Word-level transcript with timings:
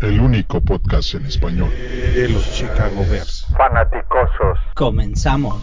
el 0.00 0.20
único 0.20 0.60
podcast 0.60 1.14
en 1.14 1.26
español 1.26 1.70
de 2.14 2.28
los 2.28 2.52
Chicago 2.52 3.04
Bears. 3.10 3.46
Fanaticosos. 3.56 4.58
Comenzamos. 4.74 5.60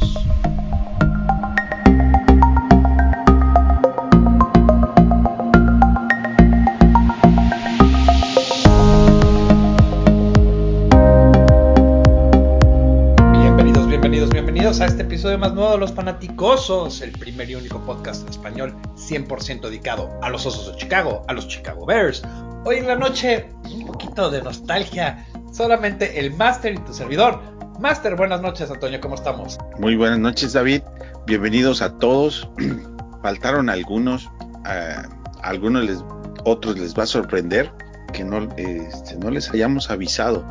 Bienvenidos, 13.32 13.88
bienvenidos, 13.88 14.30
bienvenidos 14.32 14.82
a 14.82 14.86
este 14.86 15.04
episodio 15.04 15.38
más 15.38 15.54
nuevo 15.54 15.72
de 15.72 15.78
Los 15.78 15.94
Fanaticosos, 15.94 17.02
el 17.02 17.14
primer 17.14 17.50
y 17.50 17.56
único 17.56 17.80
podcast 17.86 18.24
en 18.24 18.30
español 18.30 18.76
100% 18.96 19.62
dedicado 19.62 20.10
a 20.22 20.30
los 20.30 20.46
Osos 20.46 20.74
de 20.74 20.78
Chicago, 20.78 21.24
a 21.30 21.34
los 21.34 21.48
Chicago 21.48 21.86
Bears. 21.86 22.22
Hoy 22.66 22.78
en 22.78 22.88
la 22.88 22.96
noche, 22.96 23.52
un 23.72 23.85
poquito 23.98 24.30
de 24.30 24.42
nostalgia, 24.42 25.26
solamente 25.54 26.20
el 26.20 26.34
Master 26.36 26.74
y 26.74 26.78
tu 26.80 26.94
servidor. 26.94 27.42
Master, 27.80 28.18
buenas 28.18 28.42
noches, 28.42 28.70
Antonio, 28.70 29.00
¿cómo 29.00 29.16
estamos? 29.16 29.58
Muy 29.80 29.96
buenas 29.96 30.20
noches, 30.20 30.52
David. 30.52 30.82
Bienvenidos 31.26 31.82
a 31.82 31.98
todos. 31.98 32.50
Faltaron 33.24 33.70
algunos, 33.70 34.30
a 34.66 35.08
algunos 35.44 35.86
les, 35.86 36.04
otros 36.44 36.78
les 36.78 36.94
va 36.94 37.04
a 37.04 37.06
sorprender 37.06 37.72
que 38.12 38.26
no, 38.26 38.50
este, 38.58 39.16
no 39.16 39.30
les 39.30 39.50
hayamos 39.50 39.90
avisado. 39.90 40.46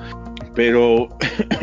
Pero 0.54 1.10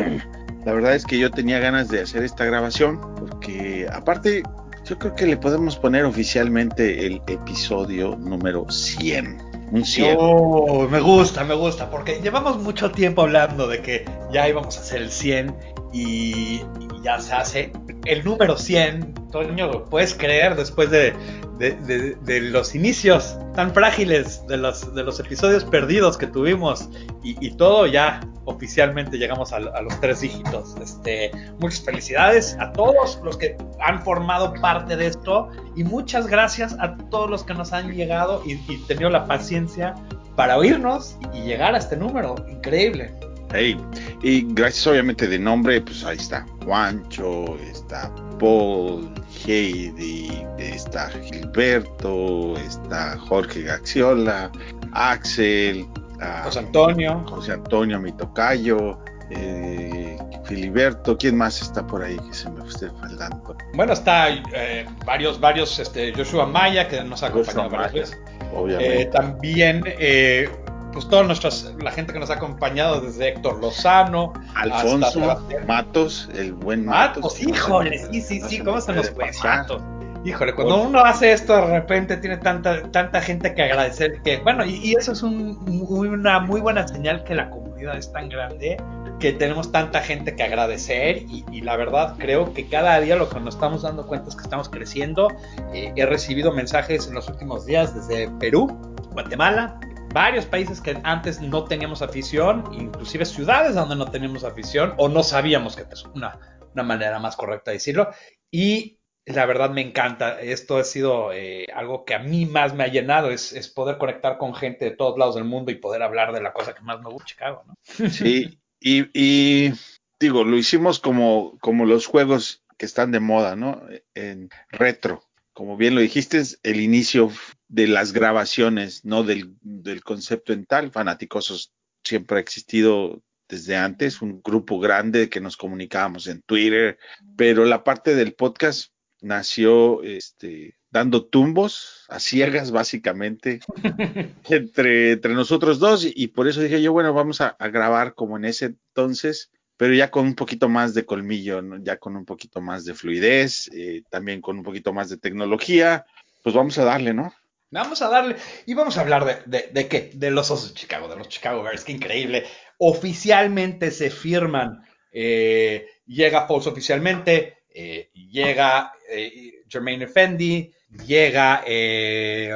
la 0.64 0.72
verdad 0.72 0.94
es 0.94 1.04
que 1.04 1.18
yo 1.18 1.32
tenía 1.32 1.58
ganas 1.58 1.88
de 1.88 2.02
hacer 2.02 2.22
esta 2.22 2.44
grabación 2.44 3.00
porque 3.16 3.88
aparte 3.92 4.44
yo 4.84 4.98
creo 5.00 5.16
que 5.16 5.26
le 5.26 5.36
podemos 5.36 5.76
poner 5.76 6.04
oficialmente 6.04 7.06
el 7.06 7.20
episodio 7.26 8.14
número 8.16 8.70
100. 8.70 9.51
Un 9.72 9.86
100. 9.86 10.16
Oh, 10.20 10.86
me 10.86 11.00
gusta, 11.00 11.44
me 11.44 11.54
gusta, 11.54 11.90
porque 11.90 12.20
llevamos 12.22 12.58
mucho 12.58 12.90
tiempo 12.90 13.22
hablando 13.22 13.66
de 13.66 13.80
que 13.80 14.04
ya 14.30 14.46
íbamos 14.46 14.76
a 14.76 14.80
hacer 14.80 15.00
el 15.00 15.10
100 15.10 15.56
y, 15.94 16.60
y 16.60 16.91
ya 17.02 17.20
se 17.20 17.32
hace 17.32 17.72
el 18.04 18.24
número 18.24 18.56
100. 18.56 19.14
Toño, 19.30 19.84
¿puedes 19.86 20.14
creer 20.14 20.56
después 20.56 20.90
de, 20.90 21.14
de, 21.58 22.40
los 22.40 22.74
inicios 22.74 23.36
tan 23.54 23.72
frágiles, 23.72 24.46
de 24.46 24.56
los, 24.56 24.94
de 24.94 25.02
los 25.02 25.20
episodios 25.20 25.64
perdidos 25.64 26.18
que 26.18 26.26
tuvimos 26.26 26.88
y, 27.22 27.36
y 27.44 27.52
todo 27.56 27.86
ya 27.86 28.20
oficialmente 28.44 29.18
llegamos 29.18 29.52
a, 29.52 29.56
a, 29.56 29.82
los 29.82 30.00
tres 30.00 30.20
dígitos. 30.20 30.74
Este, 30.82 31.30
muchas 31.60 31.84
felicidades 31.84 32.56
a 32.58 32.72
todos 32.72 33.20
los 33.22 33.36
que 33.36 33.56
han 33.80 34.02
formado 34.02 34.52
parte 34.54 34.96
de 34.96 35.06
esto 35.06 35.50
y 35.76 35.84
muchas 35.84 36.26
gracias 36.26 36.76
a 36.80 36.96
todos 37.10 37.30
los 37.30 37.44
que 37.44 37.54
nos 37.54 37.72
han 37.72 37.92
llegado 37.92 38.42
y, 38.44 38.54
y 38.72 38.78
tenido 38.86 39.10
la 39.10 39.26
paciencia 39.26 39.94
para 40.36 40.56
oírnos 40.56 41.16
y 41.32 41.42
llegar 41.42 41.74
a 41.74 41.78
este 41.78 41.96
número. 41.96 42.34
Increíble. 42.48 43.14
Hey, 43.54 43.76
y 44.22 44.46
gracias 44.54 44.86
obviamente 44.86 45.28
de 45.28 45.38
nombre, 45.38 45.80
pues 45.80 46.04
ahí 46.04 46.16
está 46.16 46.46
Juancho, 46.64 47.58
está 47.70 48.10
Paul, 48.38 49.12
Heidi, 49.46 50.46
está 50.58 51.10
Gilberto, 51.10 52.56
está 52.56 53.18
Jorge 53.18 53.62
Gaxiola, 53.62 54.50
Axel, 54.92 55.82
uh, 55.82 56.44
José 56.44 56.60
Antonio, 56.60 57.24
José 57.28 57.52
Antonio, 57.52 58.00
mi 58.00 58.12
tocayo, 58.12 58.98
eh, 59.30 60.16
Filiberto, 60.44 61.16
¿quién 61.16 61.36
más 61.36 61.62
está 61.62 61.86
por 61.86 62.02
ahí 62.02 62.16
que 62.16 62.34
se 62.34 62.50
me 62.50 62.66
esté 62.66 62.90
faltando? 63.00 63.56
Bueno, 63.74 63.92
está 63.92 64.28
eh, 64.30 64.86
varios, 65.04 65.38
varios, 65.40 65.78
este, 65.78 66.12
Joshua 66.14 66.46
Maya 66.46 66.88
que 66.88 67.02
nos 67.04 67.22
ha 67.22 67.28
acompañado 67.28 67.70
varias 67.70 67.92
veces. 67.92 68.20
Obviamente. 68.54 69.02
Eh, 69.02 69.06
también 69.06 69.82
eh, 69.86 70.48
pues 70.92 71.08
toda 71.08 71.22
nuestras, 71.24 71.74
la 71.80 71.90
gente 71.90 72.12
que 72.12 72.18
nos 72.18 72.30
ha 72.30 72.34
acompañado 72.34 73.00
desde 73.00 73.28
Héctor 73.28 73.60
Lozano, 73.60 74.32
Alfonso 74.54 75.44
Matos, 75.66 76.28
el 76.34 76.52
buen 76.52 76.84
Matos. 76.84 77.22
Matos 77.22 77.42
híjole, 77.42 77.98
sí, 78.10 78.20
sí, 78.20 78.40
sí, 78.40 78.58
¿cómo 78.60 78.80
se 78.80 78.92
nos 78.92 79.10
fue 79.10 79.30
Matos? 79.42 79.82
Híjole, 80.24 80.54
cuando 80.54 80.82
uno 80.82 81.04
hace 81.04 81.32
esto 81.32 81.56
de 81.56 81.66
repente 81.66 82.16
tiene 82.16 82.36
tanta, 82.36 82.82
tanta 82.92 83.20
gente 83.20 83.54
que 83.54 83.62
agradecer 83.62 84.22
que, 84.22 84.36
bueno, 84.38 84.64
y, 84.64 84.76
y 84.76 84.94
eso 84.94 85.12
es 85.12 85.22
un, 85.24 85.58
una 85.88 86.38
muy 86.38 86.60
buena 86.60 86.86
señal 86.86 87.24
que 87.24 87.34
la 87.34 87.50
comunidad 87.50 87.96
es 87.96 88.12
tan 88.12 88.28
grande 88.28 88.76
que 89.18 89.32
tenemos 89.32 89.70
tanta 89.70 90.00
gente 90.00 90.34
que 90.34 90.42
agradecer 90.42 91.18
y, 91.28 91.44
y, 91.52 91.60
la 91.60 91.76
verdad 91.76 92.16
creo 92.18 92.52
que 92.54 92.66
cada 92.66 92.98
día 93.00 93.14
lo 93.14 93.28
que 93.28 93.38
nos 93.38 93.54
estamos 93.54 93.82
dando 93.82 94.06
cuenta 94.06 94.28
es 94.28 94.34
que 94.34 94.42
estamos 94.42 94.68
creciendo. 94.68 95.28
Eh, 95.72 95.92
he 95.94 96.06
recibido 96.06 96.52
mensajes 96.52 97.06
en 97.06 97.14
los 97.14 97.28
últimos 97.28 97.64
días 97.64 97.94
desde 97.94 98.28
Perú, 98.40 98.66
Guatemala, 99.12 99.78
varios 100.12 100.46
países 100.46 100.80
que 100.80 100.98
antes 101.04 101.40
no 101.40 101.64
teníamos 101.64 102.02
afición, 102.02 102.64
inclusive 102.72 103.24
ciudades 103.24 103.74
donde 103.74 103.96
no 103.96 104.10
teníamos 104.10 104.44
afición 104.44 104.94
o 104.98 105.08
no 105.08 105.22
sabíamos 105.22 105.76
que 105.76 105.84
es 105.90 106.04
una, 106.04 106.38
manera 106.74 107.18
más 107.18 107.36
correcta 107.36 107.70
de 107.70 107.76
decirlo. 107.76 108.10
Y 108.50 108.98
la 109.26 109.46
verdad 109.46 109.70
me 109.70 109.80
encanta. 109.80 110.40
Esto 110.40 110.78
ha 110.78 110.84
sido 110.84 111.32
eh, 111.32 111.66
algo 111.74 112.04
que 112.04 112.14
a 112.14 112.18
mí 112.18 112.46
más 112.46 112.74
me 112.74 112.84
ha 112.84 112.88
llenado, 112.88 113.30
es, 113.30 113.68
poder 113.74 113.98
conectar 113.98 114.38
con 114.38 114.54
gente 114.54 114.84
de 114.84 114.90
todos 114.92 115.18
lados 115.18 115.34
del 115.34 115.44
mundo 115.44 115.70
y 115.70 115.76
poder 115.76 116.02
hablar 116.02 116.32
de 116.32 116.42
la 116.42 116.52
cosa 116.52 116.74
que 116.74 116.82
más 116.82 117.00
me 117.00 117.10
gusta, 117.10 117.26
Chicago. 117.26 117.64
Sí, 118.10 118.58
y, 118.80 119.72
digo, 120.18 120.44
lo 120.44 120.56
hicimos 120.56 120.98
como, 120.98 121.56
como 121.60 121.86
los 121.86 122.06
juegos 122.06 122.64
que 122.76 122.86
están 122.86 123.12
de 123.12 123.20
moda, 123.20 123.56
¿no? 123.56 123.82
En 124.14 124.50
retro. 124.70 125.22
Como 125.52 125.76
bien 125.76 125.94
lo 125.94 126.00
dijiste, 126.00 126.42
el 126.62 126.80
inicio 126.80 127.30
de 127.72 127.88
las 127.88 128.12
grabaciones, 128.12 129.02
no 129.02 129.22
del, 129.22 129.56
del 129.62 130.04
concepto 130.04 130.52
en 130.52 130.66
tal. 130.66 130.92
Fanaticosos 130.92 131.72
siempre 132.04 132.36
ha 132.36 132.40
existido 132.40 133.22
desde 133.48 133.76
antes, 133.76 134.20
un 134.20 134.42
grupo 134.42 134.78
grande 134.78 135.30
que 135.30 135.40
nos 135.40 135.56
comunicábamos 135.56 136.26
en 136.26 136.42
Twitter, 136.42 136.98
pero 137.34 137.64
la 137.64 137.82
parte 137.82 138.14
del 138.14 138.34
podcast 138.34 138.92
nació 139.22 140.02
este, 140.02 140.76
dando 140.90 141.24
tumbos 141.24 142.04
a 142.08 142.20
ciegas 142.20 142.72
básicamente 142.72 143.60
entre, 144.50 145.12
entre 145.12 145.32
nosotros 145.32 145.78
dos 145.78 146.04
y, 146.04 146.12
y, 146.14 146.28
por 146.28 146.48
eso 146.48 146.60
dije 146.60 146.82
yo, 146.82 146.92
bueno, 146.92 147.14
vamos 147.14 147.40
a, 147.40 147.48
a, 147.58 147.68
grabar 147.68 148.14
como 148.14 148.36
en 148.36 148.44
ese 148.44 148.66
entonces, 148.66 149.50
pero 149.78 149.94
ya 149.94 150.10
con 150.10 150.26
un 150.26 150.34
poquito 150.34 150.68
más 150.68 150.92
de 150.92 151.06
colmillo, 151.06 151.62
¿no? 151.62 151.82
ya 151.82 151.96
con 151.96 152.16
un 152.16 152.26
poquito 152.26 152.60
más 152.60 152.84
de 152.84 152.94
fluidez, 152.94 153.70
eh, 153.72 154.02
también 154.10 154.42
con 154.42 154.58
un 154.58 154.62
poquito 154.62 154.92
más 154.92 155.08
de 155.08 155.16
tecnología, 155.16 156.04
pues 156.42 156.54
vamos 156.54 156.76
a 156.78 156.84
darle, 156.84 157.14
¿no? 157.14 157.32
Vamos 157.72 158.02
a 158.02 158.08
darle, 158.10 158.36
y 158.66 158.74
vamos 158.74 158.98
a 158.98 159.00
hablar 159.00 159.44
de, 159.46 159.70
de, 159.72 159.88
qué, 159.88 160.10
de 160.12 160.30
los 160.30 160.50
Osos 160.50 160.68
de 160.68 160.80
Chicago, 160.80 161.08
de 161.08 161.16
los 161.16 161.30
Chicago 161.30 161.62
Bears, 161.62 161.84
qué 161.84 161.92
increíble. 161.92 162.44
Oficialmente 162.76 163.90
se 163.90 164.10
firman, 164.10 164.84
eh, 165.10 165.86
llega 166.04 166.46
Foles 166.46 166.66
oficialmente, 166.66 167.64
eh, 167.70 168.10
llega 168.12 168.92
eh, 169.08 169.62
Jermaine 169.66 170.04
Effendi, 170.04 170.70
llega 171.06 171.64
eh, 171.66 172.52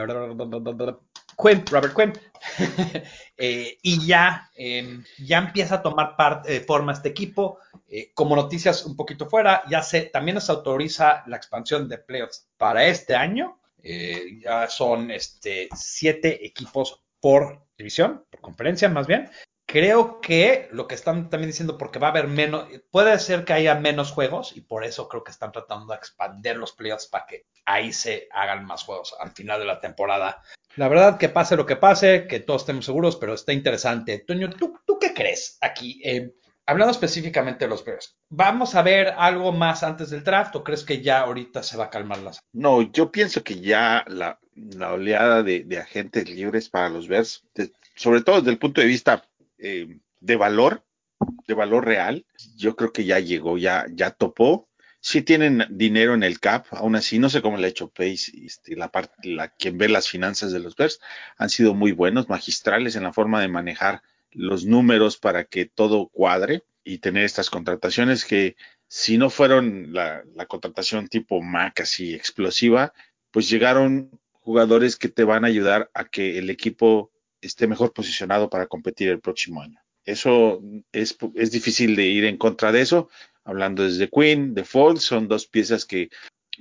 Quinn, 1.43 1.65
Robert 1.67 1.95
Quinn, 1.97 2.13
y 3.39 4.07
ya, 4.07 4.51
ya 5.19 5.39
empieza 5.39 5.77
a 5.77 5.83
tomar 5.83 6.15
parte, 6.15 6.61
forma 6.61 6.93
este 6.93 7.09
equipo. 7.09 7.59
como 8.13 8.37
noticias 8.37 8.85
un 8.85 8.97
poquito 8.97 9.31
fuera, 9.31 9.63
ya 9.71 9.83
se, 9.83 10.03
también 10.03 10.39
se 10.43 10.53
autoriza 10.53 11.25
la 11.27 11.39
expansión 11.39 11.89
de 11.89 11.97
playoffs 11.97 12.51
para 12.59 12.85
este 12.87 13.15
año. 13.15 13.59
Ya 14.43 14.69
son 14.69 15.11
este, 15.11 15.69
siete 15.75 16.45
equipos 16.47 17.03
por 17.21 17.67
división, 17.77 18.25
por 18.31 18.41
conferencia 18.41 18.89
más 18.89 19.07
bien, 19.07 19.31
creo 19.67 20.21
que 20.21 20.69
lo 20.71 20.87
que 20.87 20.95
están 20.95 21.29
también 21.29 21.51
diciendo, 21.51 21.77
porque 21.77 21.99
va 21.99 22.09
a 22.09 22.11
haber 22.11 22.29
menos, 22.29 22.67
puede 22.91 23.19
ser 23.19 23.45
que 23.45 23.53
haya 23.53 23.75
menos 23.75 24.13
juegos 24.13 24.57
y 24.57 24.61
por 24.61 24.85
eso 24.85 25.09
creo 25.09 25.25
que 25.25 25.33
están 25.33 25.53
tratando 25.53 25.93
de 25.93 25.99
expandir 25.99 26.57
los 26.57 26.73
playoffs 26.73 27.09
para 27.09 27.27
que 27.27 27.47
ahí 27.65 27.93
se 27.93 28.29
hagan 28.31 28.65
más 28.65 28.85
juegos 28.85 29.15
al 29.19 29.33
final 29.33 29.59
de 29.59 29.67
la 29.67 29.81
temporada. 29.81 30.43
La 30.77 30.89
verdad, 30.89 31.19
que 31.19 31.29
pase 31.29 31.57
lo 31.57 31.67
que 31.67 31.77
pase, 31.77 32.27
que 32.27 32.41
todos 32.41 32.63
estemos 32.63 32.85
seguros, 32.85 33.17
pero 33.17 33.35
está 33.35 33.53
interesante. 33.53 34.21
Toño, 34.21 34.51
¿tú, 34.51 34.79
tú 34.87 34.99
qué 34.99 35.13
crees 35.13 35.59
aquí? 35.61 36.01
Eh, 36.05 36.37
hablando 36.67 36.91
específicamente 36.91 37.65
de 37.65 37.69
los 37.69 37.85
Bears, 37.85 38.17
¿vamos 38.29 38.75
a 38.75 38.83
ver 38.83 39.15
algo 39.17 39.53
más 39.53 39.83
antes 39.83 40.11
del 40.11 40.25
draft 40.25 40.55
o 40.57 40.65
crees 40.65 40.85
que 40.85 41.01
ya 41.01 41.21
ahorita 41.21 41.63
se 41.63 41.77
va 41.77 41.85
a 41.85 41.91
calmar 41.91 42.19
las? 42.19 42.41
No, 42.53 42.83
yo 42.83 43.11
pienso 43.11 43.43
que 43.43 43.61
ya 43.61 44.05
la, 44.09 44.39
oleada 44.91 45.43
de, 45.43 45.79
agentes 45.79 46.29
libres 46.29 46.69
para 46.69 46.89
los 46.89 47.09
Bears, 47.09 47.45
sobre 47.95 48.23
todo 48.23 48.41
desde 48.41 48.51
el 48.51 48.59
punto 48.59 48.81
de 48.81 48.87
vista 48.87 49.25
eh, 49.59 49.99
de 50.21 50.37
valor, 50.37 50.85
de 51.47 51.55
valor 51.55 51.87
real, 51.87 52.27
yo 52.57 52.77
creo 52.77 52.93
que 52.93 53.05
ya 53.05 53.21
llegó, 53.21 53.57
ya, 53.57 53.87
ya 53.91 54.11
topó. 54.11 54.69
Sí 55.01 55.23
tienen 55.23 55.65
dinero 55.71 56.15
en 56.15 56.25
el 56.25 56.41
cap, 56.41 56.67
aún 56.73 56.97
así, 56.97 57.21
no 57.21 57.31
sé 57.31 57.41
cómo 57.41 57.59
le 57.59 57.67
ha 57.67 57.71
hecho 57.71 57.89
Pace, 57.89 58.33
este, 58.45 58.75
la 58.75 58.91
parte, 58.91 59.29
la, 59.29 59.49
quien 59.51 59.79
ve 59.79 59.89
las 59.89 60.09
finanzas 60.09 60.51
de 60.51 60.59
los 60.59 60.75
Bears, 60.75 61.01
han 61.37 61.49
sido 61.49 61.75
muy 61.75 61.93
buenos, 61.93 62.29
magistrales 62.29 62.97
en 62.97 63.05
la 63.05 63.13
forma 63.13 63.41
de 63.41 63.47
manejar 63.47 64.03
los 64.37 64.67
números 64.67 65.17
para 65.17 65.45
que 65.45 65.65
todo 65.67 66.09
cuadre 66.09 66.65
y 66.85 66.99
tener 66.99 67.25
estas 67.25 67.51
contrataciones 67.51 68.25
que 68.25 68.57
si 68.87 69.19
no 69.19 69.31
fueron 69.31 69.93
la, 69.93 70.23
contratación 70.47 71.09
tipo 71.09 71.43
Mac 71.43 71.81
así 71.81 72.15
explosiva, 72.15 72.93
pues 73.31 73.49
llegaron 73.49 74.11
jugadores 74.33 74.97
que 74.97 75.09
te 75.09 75.25
van 75.25 75.45
a 75.45 75.49
ayudar 75.49 75.91
a 75.95 76.05
que 76.05 76.39
el 76.39 76.51
equipo 76.51 77.11
esté 77.41 77.67
mejor 77.67 77.93
posicionado 77.93 78.49
para 78.49 78.67
competir 78.67 79.09
el 79.09 79.21
próximo 79.21 79.63
año. 79.63 79.81
Eso 80.05 80.63
es, 80.93 81.17
es 81.35 81.51
difícil 81.51 81.97
de 81.97 82.05
ir 82.05 82.25
en 82.27 82.37
contra 82.37 82.71
de 82.71 82.83
eso. 82.83 83.09
Hablando 83.43 83.83
desde 83.83 84.09
Queen, 84.09 84.55
de 84.55 84.65
Foles, 84.65 85.03
son 85.03 85.27
dos 85.27 85.47
piezas 85.47 85.85
que 85.85 86.11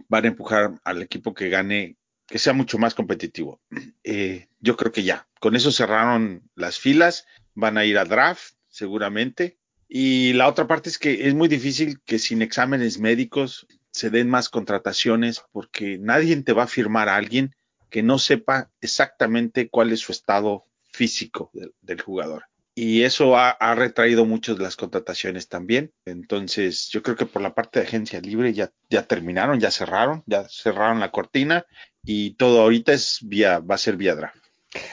van 0.08 0.26
a 0.26 0.30
empujar 0.30 0.80
al 0.84 1.02
equipo 1.02 1.34
que 1.34 1.50
gane, 1.50 1.98
que 2.26 2.40
sea 2.40 2.54
mucho 2.54 2.78
más 2.80 2.96
competitivo. 2.96 3.62
Eh, 4.04 4.48
yo 4.60 4.76
creo 4.76 4.92
que 4.92 5.04
ya, 5.04 5.28
con 5.40 5.56
eso 5.56 5.72
cerraron 5.72 6.50
las 6.56 6.80
filas, 6.80 7.28
van 7.56 7.78
a 7.78 7.86
ir 7.86 7.98
a 7.98 8.06
draft 8.06 8.54
seguramente. 8.70 9.58
Y 9.88 10.34
la 10.34 10.48
otra 10.48 10.68
parte 10.68 10.90
es 10.90 11.00
que 11.00 11.28
es 11.28 11.34
muy 11.34 11.48
difícil 11.48 12.00
que 12.06 12.20
sin 12.20 12.42
exámenes 12.42 13.00
médicos 13.00 13.68
se 13.92 14.10
den 14.10 14.30
más 14.30 14.50
contrataciones 14.50 15.42
porque 15.52 15.98
nadie 15.98 16.36
te 16.42 16.54
va 16.54 16.64
a 16.64 16.68
firmar 16.68 17.08
a 17.08 17.16
alguien 17.16 17.56
que 17.90 18.04
no 18.04 18.20
sepa 18.20 18.70
exactamente 18.82 19.70
cuál 19.70 19.94
es 19.94 20.02
su 20.02 20.12
estado 20.12 20.66
físico 20.92 21.52
del, 21.82 22.02
jugador. 22.02 22.44
Y 22.74 23.04
eso 23.04 23.38
ha, 23.38 23.76
retraído 23.76 24.26
muchas 24.26 24.58
de 24.58 24.64
las 24.64 24.76
contrataciones 24.76 25.48
también. 25.48 25.94
Entonces, 26.04 26.90
yo 26.90 27.02
creo 27.02 27.16
que 27.16 27.26
por 27.26 27.42
la 27.42 27.56
parte 27.56 27.80
de 27.80 27.86
agencia 27.86 28.20
libre 28.20 28.54
ya, 28.54 28.74
ya 28.90 29.04
terminaron, 29.04 29.62
ya 29.62 29.72
cerraron, 29.72 30.24
ya 30.26 30.46
cerraron 30.50 31.00
la 31.00 31.12
cortina 31.12 31.66
y 32.04 32.32
todo 32.32 32.62
ahorita 32.62 32.92
es 32.92 33.22
va 33.24 33.76
a 33.76 33.78
ser 33.78 33.96
vía 33.96 34.16
draft. 34.16 34.45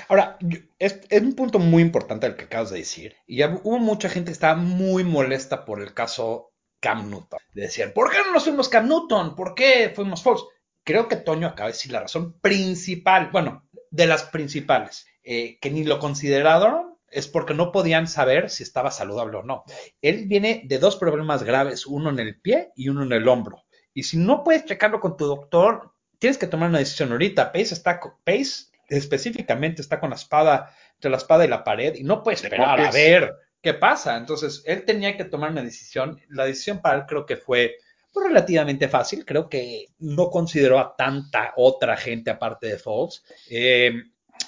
Ahora, 0.09 0.39
es, 0.79 1.01
un 1.21 1.35
punto 1.35 1.59
muy 1.59 1.83
importante 1.83 2.27
el 2.27 2.37
que 2.37 2.45
acabas 2.45 2.71
de 2.71 2.79
decir. 2.79 3.17
Y 3.27 3.39
ya 3.39 3.61
hubo 3.63 3.79
mucha 3.79 4.09
gente 4.09 4.29
que 4.29 4.33
estaba 4.33 4.57
muy 4.57 5.05
molesta 5.05 5.65
por 5.65 5.81
el 5.81 5.95
caso 5.95 6.53
Cam 6.81 7.11
Newton. 7.11 7.39
Decían, 7.53 7.93
¿por 7.93 8.11
qué 8.11 8.19
no 8.19 8.33
nos 8.33 8.45
fuimos 8.45 8.69
Cam 8.69 8.89
Newton? 8.89 9.35
¿Por 9.35 9.55
qué 9.55 9.93
fuimos 9.95 10.23
Fox? 10.23 10.45
Creo 10.85 11.09
que 11.09 11.17
Toño 11.17 11.47
acaba 11.47 11.69
de 11.69 11.75
decir 11.75 11.93
la 11.93 12.01
razón 12.01 12.39
principal, 12.41 13.31
bueno, 13.31 13.69
de 13.91 14.07
las 14.07 14.25
principales, 14.25 15.07
eh, 15.23 15.59
que 15.61 15.71
ni 15.71 15.85
lo 15.85 15.99
consideraron 15.99 16.93
es 17.13 17.29
porque 17.29 17.55
no 17.55 17.73
podían 17.73 18.09
saber 18.09 18.51
si 18.51 18.63
estaba 18.63 18.91
saludable 18.91 19.37
o 19.37 19.43
no. 19.43 19.65
Él 20.01 20.27
viene 20.27 20.63
de 20.65 20.79
dos 20.79 20.97
problemas 20.97 21.43
graves, 21.43 21.87
uno 21.87 22.11
en 22.11 22.19
el 22.19 22.41
pie 22.41 22.73
y 22.75 22.89
uno 22.89 23.03
en 23.03 23.13
el 23.13 23.29
hombro. 23.29 23.63
Y 23.95 24.05
si 24.05 24.17
no 24.17 24.43
puedes 24.43 24.65
checarlo 24.65 24.99
con 24.99 25.17
tu 25.17 25.27
doctor, 25.27 25.93
tienes 26.19 26.39
que 26.39 26.47
tomar 26.47 26.71
una 26.71 26.79
decisión 26.79 27.13
ahorita. 27.13 27.53
Pace 27.53 27.75
está 27.75 28.01
Pace 28.25 28.72
específicamente 28.89 29.83
está 29.83 30.01
con 30.01 30.11
la 30.11 30.17
espada 30.17 30.75
entre 30.95 31.11
la 31.11 31.17
espada 31.17 31.45
y 31.45 31.49
la 31.49 31.65
pared 31.65 31.95
y 31.95 32.05
no 32.05 32.23
puede 32.23 32.37
esperar 32.37 32.81
a 32.81 32.91
ver 32.91 33.35
qué 33.61 33.75
pasa. 33.75 34.17
Entonces, 34.17 34.63
él 34.67 34.85
tenía 34.85 35.17
que 35.17 35.25
tomar 35.25 35.51
una 35.51 35.63
decisión. 35.63 36.21
La 36.29 36.45
decisión 36.45 36.81
para 36.81 36.99
él 36.99 37.05
creo 37.07 37.27
que 37.27 37.37
fue 37.37 37.77
pues, 38.13 38.27
relativamente 38.27 38.89
fácil. 38.89 39.25
Creo 39.25 39.49
que 39.49 39.87
no 39.99 40.31
consideró 40.31 40.79
a 40.79 40.95
tanta 40.97 41.55
otra 41.57 41.97
gente 41.97 42.31
aparte 42.31 42.69
de 42.69 42.79
Foles. 42.79 43.25
Eh, 43.51 43.93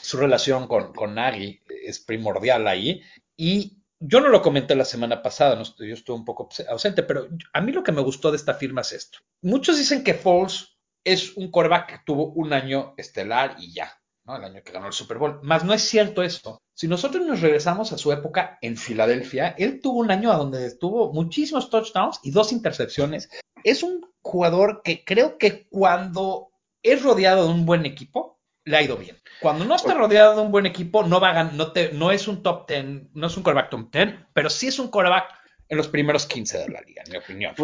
su 0.00 0.16
relación 0.16 0.66
con, 0.68 0.92
con 0.92 1.14
Nagy 1.14 1.60
es 1.84 2.00
primordial 2.00 2.68
ahí. 2.68 3.02
Y 3.36 3.78
yo 3.98 4.20
no 4.20 4.28
lo 4.28 4.42
comenté 4.42 4.74
la 4.74 4.84
semana 4.84 5.22
pasada, 5.22 5.56
no, 5.56 5.62
yo 5.62 5.94
estuve 5.94 6.16
un 6.16 6.24
poco 6.24 6.48
ausente, 6.68 7.02
pero 7.02 7.28
a 7.52 7.60
mí 7.60 7.72
lo 7.72 7.82
que 7.82 7.92
me 7.92 8.02
gustó 8.02 8.30
de 8.30 8.36
esta 8.36 8.54
firma 8.54 8.82
es 8.82 8.92
esto. 8.92 9.18
Muchos 9.40 9.78
dicen 9.78 10.04
que 10.04 10.14
Foles 10.14 10.76
es 11.04 11.36
un 11.36 11.50
coreback 11.50 11.88
que 11.88 12.00
tuvo 12.04 12.32
un 12.32 12.52
año 12.52 12.94
estelar 12.96 13.56
y 13.58 13.72
ya, 13.72 13.90
¿no? 14.24 14.36
El 14.36 14.44
año 14.44 14.62
que 14.62 14.72
ganó 14.72 14.86
el 14.86 14.92
Super 14.92 15.18
Bowl. 15.18 15.40
Más 15.42 15.64
no 15.64 15.74
es 15.74 15.82
cierto 15.82 16.22
esto. 16.22 16.60
Si 16.74 16.88
nosotros 16.88 17.24
nos 17.26 17.40
regresamos 17.40 17.92
a 17.92 17.98
su 17.98 18.12
época 18.12 18.58
en 18.60 18.76
Filadelfia, 18.76 19.54
él 19.58 19.80
tuvo 19.80 20.00
un 20.00 20.10
año 20.10 20.36
donde 20.36 20.74
tuvo 20.76 21.12
muchísimos 21.12 21.70
touchdowns 21.70 22.20
y 22.22 22.30
dos 22.30 22.52
intercepciones. 22.52 23.30
Es 23.62 23.82
un 23.82 24.06
jugador 24.22 24.82
que 24.82 25.04
creo 25.04 25.38
que 25.38 25.66
cuando 25.68 26.50
es 26.82 27.02
rodeado 27.02 27.46
de 27.46 27.52
un 27.52 27.64
buen 27.64 27.86
equipo, 27.86 28.40
le 28.64 28.76
ha 28.76 28.82
ido 28.82 28.96
bien. 28.96 29.16
Cuando 29.40 29.64
no 29.64 29.76
está 29.76 29.94
rodeado 29.94 30.36
de 30.36 30.42
un 30.42 30.50
buen 30.50 30.66
equipo, 30.66 31.04
no 31.04 31.20
va 31.20 31.30
a 31.30 31.34
ganar, 31.34 31.54
no, 31.54 31.72
te, 31.72 31.92
no 31.92 32.10
es 32.10 32.28
un 32.28 32.42
top 32.42 32.68
10, 32.68 33.14
no 33.14 33.26
es 33.26 33.36
un 33.36 33.42
quarterback 33.42 33.70
top 33.70 33.90
10, 33.92 34.14
pero 34.32 34.50
sí 34.50 34.68
es 34.68 34.78
un 34.78 34.88
quarterback 34.88 35.26
en 35.68 35.76
los 35.76 35.88
primeros 35.88 36.26
15 36.26 36.58
de 36.58 36.68
la 36.68 36.80
liga, 36.82 37.02
en 37.04 37.12
mi 37.12 37.18
opinión. 37.18 37.54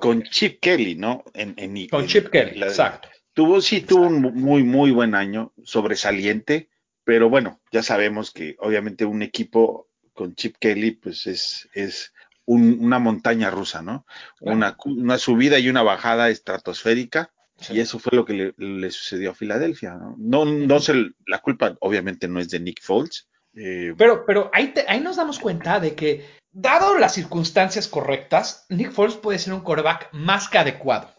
Con 0.00 0.22
Chip 0.24 0.60
Kelly, 0.60 0.94
¿no? 0.94 1.24
En, 1.34 1.54
en, 1.58 1.88
con 1.88 2.02
en, 2.02 2.06
Chip 2.06 2.28
Kelly, 2.28 2.58
la, 2.58 2.66
exacto. 2.66 3.08
Tuvo, 3.36 3.60
sí, 3.60 3.82
tuvo 3.82 4.06
un 4.06 4.22
muy, 4.22 4.62
muy 4.62 4.92
buen 4.92 5.14
año, 5.14 5.52
sobresaliente, 5.62 6.70
pero 7.04 7.28
bueno, 7.28 7.60
ya 7.70 7.82
sabemos 7.82 8.30
que 8.30 8.56
obviamente 8.60 9.04
un 9.04 9.20
equipo 9.20 9.90
con 10.14 10.34
Chip 10.34 10.56
Kelly, 10.58 10.92
pues 10.92 11.26
es, 11.26 11.68
es 11.74 12.14
un, 12.46 12.78
una 12.80 12.98
montaña 12.98 13.50
rusa, 13.50 13.82
¿no? 13.82 14.06
Claro. 14.38 14.56
Una, 14.56 14.76
una 14.86 15.18
subida 15.18 15.58
y 15.58 15.68
una 15.68 15.82
bajada 15.82 16.30
estratosférica. 16.30 17.30
Sí. 17.58 17.74
Y 17.74 17.80
eso 17.80 17.98
fue 17.98 18.16
lo 18.16 18.24
que 18.24 18.32
le, 18.32 18.54
le, 18.56 18.90
sucedió 18.90 19.32
a 19.32 19.34
Filadelfia. 19.34 19.98
No, 20.16 20.46
no, 20.46 20.46
no 20.46 20.80
se, 20.80 20.94
la 21.26 21.40
culpa 21.40 21.76
obviamente 21.80 22.28
no 22.28 22.40
es 22.40 22.48
de 22.48 22.60
Nick 22.60 22.82
Foles. 22.82 23.28
Eh, 23.54 23.92
pero 23.98 24.24
pero 24.24 24.50
ahí, 24.54 24.68
te, 24.68 24.86
ahí 24.88 25.00
nos 25.00 25.16
damos 25.16 25.38
cuenta 25.38 25.78
de 25.78 25.94
que, 25.94 26.24
dado 26.52 26.96
las 26.96 27.12
circunstancias 27.12 27.86
correctas, 27.86 28.64
Nick 28.70 28.92
Foles 28.92 29.16
puede 29.16 29.38
ser 29.38 29.52
un 29.52 29.60
coreback 29.60 30.08
más 30.12 30.48
que 30.48 30.56
adecuado. 30.56 31.12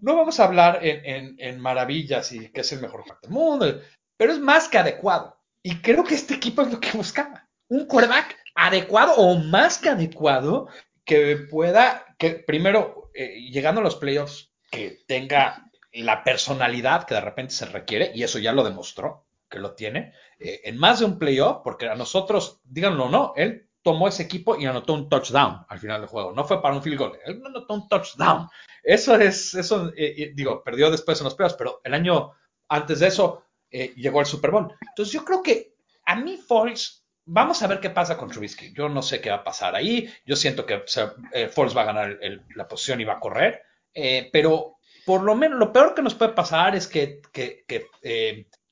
No 0.00 0.16
vamos 0.16 0.40
a 0.40 0.44
hablar 0.44 0.80
en, 0.82 1.04
en, 1.04 1.36
en 1.38 1.60
maravillas 1.60 2.32
y 2.32 2.50
que 2.50 2.62
es 2.62 2.72
el 2.72 2.80
mejor 2.80 3.02
jugador 3.02 3.22
del 3.22 3.30
mundo, 3.30 3.80
pero 4.16 4.32
es 4.32 4.38
más 4.38 4.68
que 4.68 4.78
adecuado. 4.78 5.38
Y 5.62 5.76
creo 5.82 6.04
que 6.04 6.14
este 6.14 6.34
equipo 6.34 6.62
es 6.62 6.72
lo 6.72 6.80
que 6.80 6.96
buscaba. 6.96 7.48
Un 7.68 7.86
coreback 7.86 8.36
adecuado 8.54 9.14
o 9.14 9.36
más 9.36 9.78
que 9.78 9.90
adecuado 9.90 10.68
que 11.04 11.36
pueda, 11.36 12.06
que 12.18 12.30
primero, 12.34 13.10
eh, 13.14 13.48
llegando 13.50 13.80
a 13.80 13.84
los 13.84 13.96
playoffs, 13.96 14.52
que 14.70 15.02
tenga 15.06 15.70
la 15.92 16.22
personalidad 16.22 17.04
que 17.04 17.14
de 17.14 17.20
repente 17.20 17.54
se 17.54 17.66
requiere, 17.66 18.12
y 18.14 18.22
eso 18.22 18.38
ya 18.38 18.52
lo 18.52 18.62
demostró, 18.62 19.26
que 19.48 19.58
lo 19.58 19.74
tiene, 19.74 20.12
eh, 20.38 20.60
en 20.64 20.78
más 20.78 21.00
de 21.00 21.06
un 21.06 21.18
playoff, 21.18 21.62
porque 21.64 21.88
a 21.88 21.96
nosotros, 21.96 22.60
díganlo 22.64 23.06
o 23.06 23.08
no, 23.08 23.32
él 23.36 23.69
tomó 23.82 24.08
ese 24.08 24.22
equipo 24.22 24.56
y 24.56 24.66
anotó 24.66 24.92
un 24.94 25.08
touchdown 25.08 25.64
al 25.68 25.78
final 25.78 26.00
del 26.00 26.08
juego. 26.08 26.32
No 26.32 26.44
fue 26.44 26.60
para 26.60 26.74
un 26.74 26.82
field 26.82 26.98
goal, 26.98 27.18
él 27.24 27.42
anotó 27.44 27.74
un 27.74 27.88
touchdown. 27.88 28.48
Eso 28.82 29.14
es, 29.16 29.54
eso, 29.54 29.88
eh, 29.96 30.14
eh, 30.16 30.32
digo, 30.34 30.62
perdió 30.62 30.90
después 30.90 31.18
en 31.20 31.24
los 31.24 31.34
playoffs, 31.34 31.56
pero 31.56 31.80
el 31.84 31.94
año 31.94 32.32
antes 32.68 33.00
de 33.00 33.08
eso 33.08 33.44
eh, 33.70 33.92
llegó 33.96 34.20
al 34.20 34.26
Super 34.26 34.50
Bowl. 34.50 34.74
Entonces 34.80 35.12
yo 35.12 35.24
creo 35.24 35.42
que 35.42 35.74
a 36.06 36.16
mí 36.16 36.36
Foles, 36.36 37.06
vamos 37.24 37.62
a 37.62 37.66
ver 37.66 37.80
qué 37.80 37.90
pasa 37.90 38.16
con 38.16 38.30
Trubisky. 38.30 38.72
Yo 38.74 38.88
no 38.88 39.02
sé 39.02 39.20
qué 39.20 39.30
va 39.30 39.36
a 39.36 39.44
pasar 39.44 39.74
ahí. 39.74 40.12
Yo 40.24 40.36
siento 40.36 40.66
que 40.66 40.74
o 40.74 41.50
Foles 41.50 41.76
va 41.76 41.82
a 41.82 41.86
ganar 41.86 42.18
la 42.54 42.68
posición 42.68 43.00
y 43.00 43.04
va 43.04 43.14
a 43.14 43.20
correr. 43.20 43.62
Pero 44.32 44.78
por 45.04 45.22
lo 45.22 45.34
menos 45.34 45.58
lo 45.58 45.72
peor 45.72 45.94
que 45.94 46.02
nos 46.02 46.14
puede 46.14 46.32
pasar 46.32 46.74
es 46.74 46.86
que, 46.86 47.20
que, 47.32 47.64
que, 47.66 47.86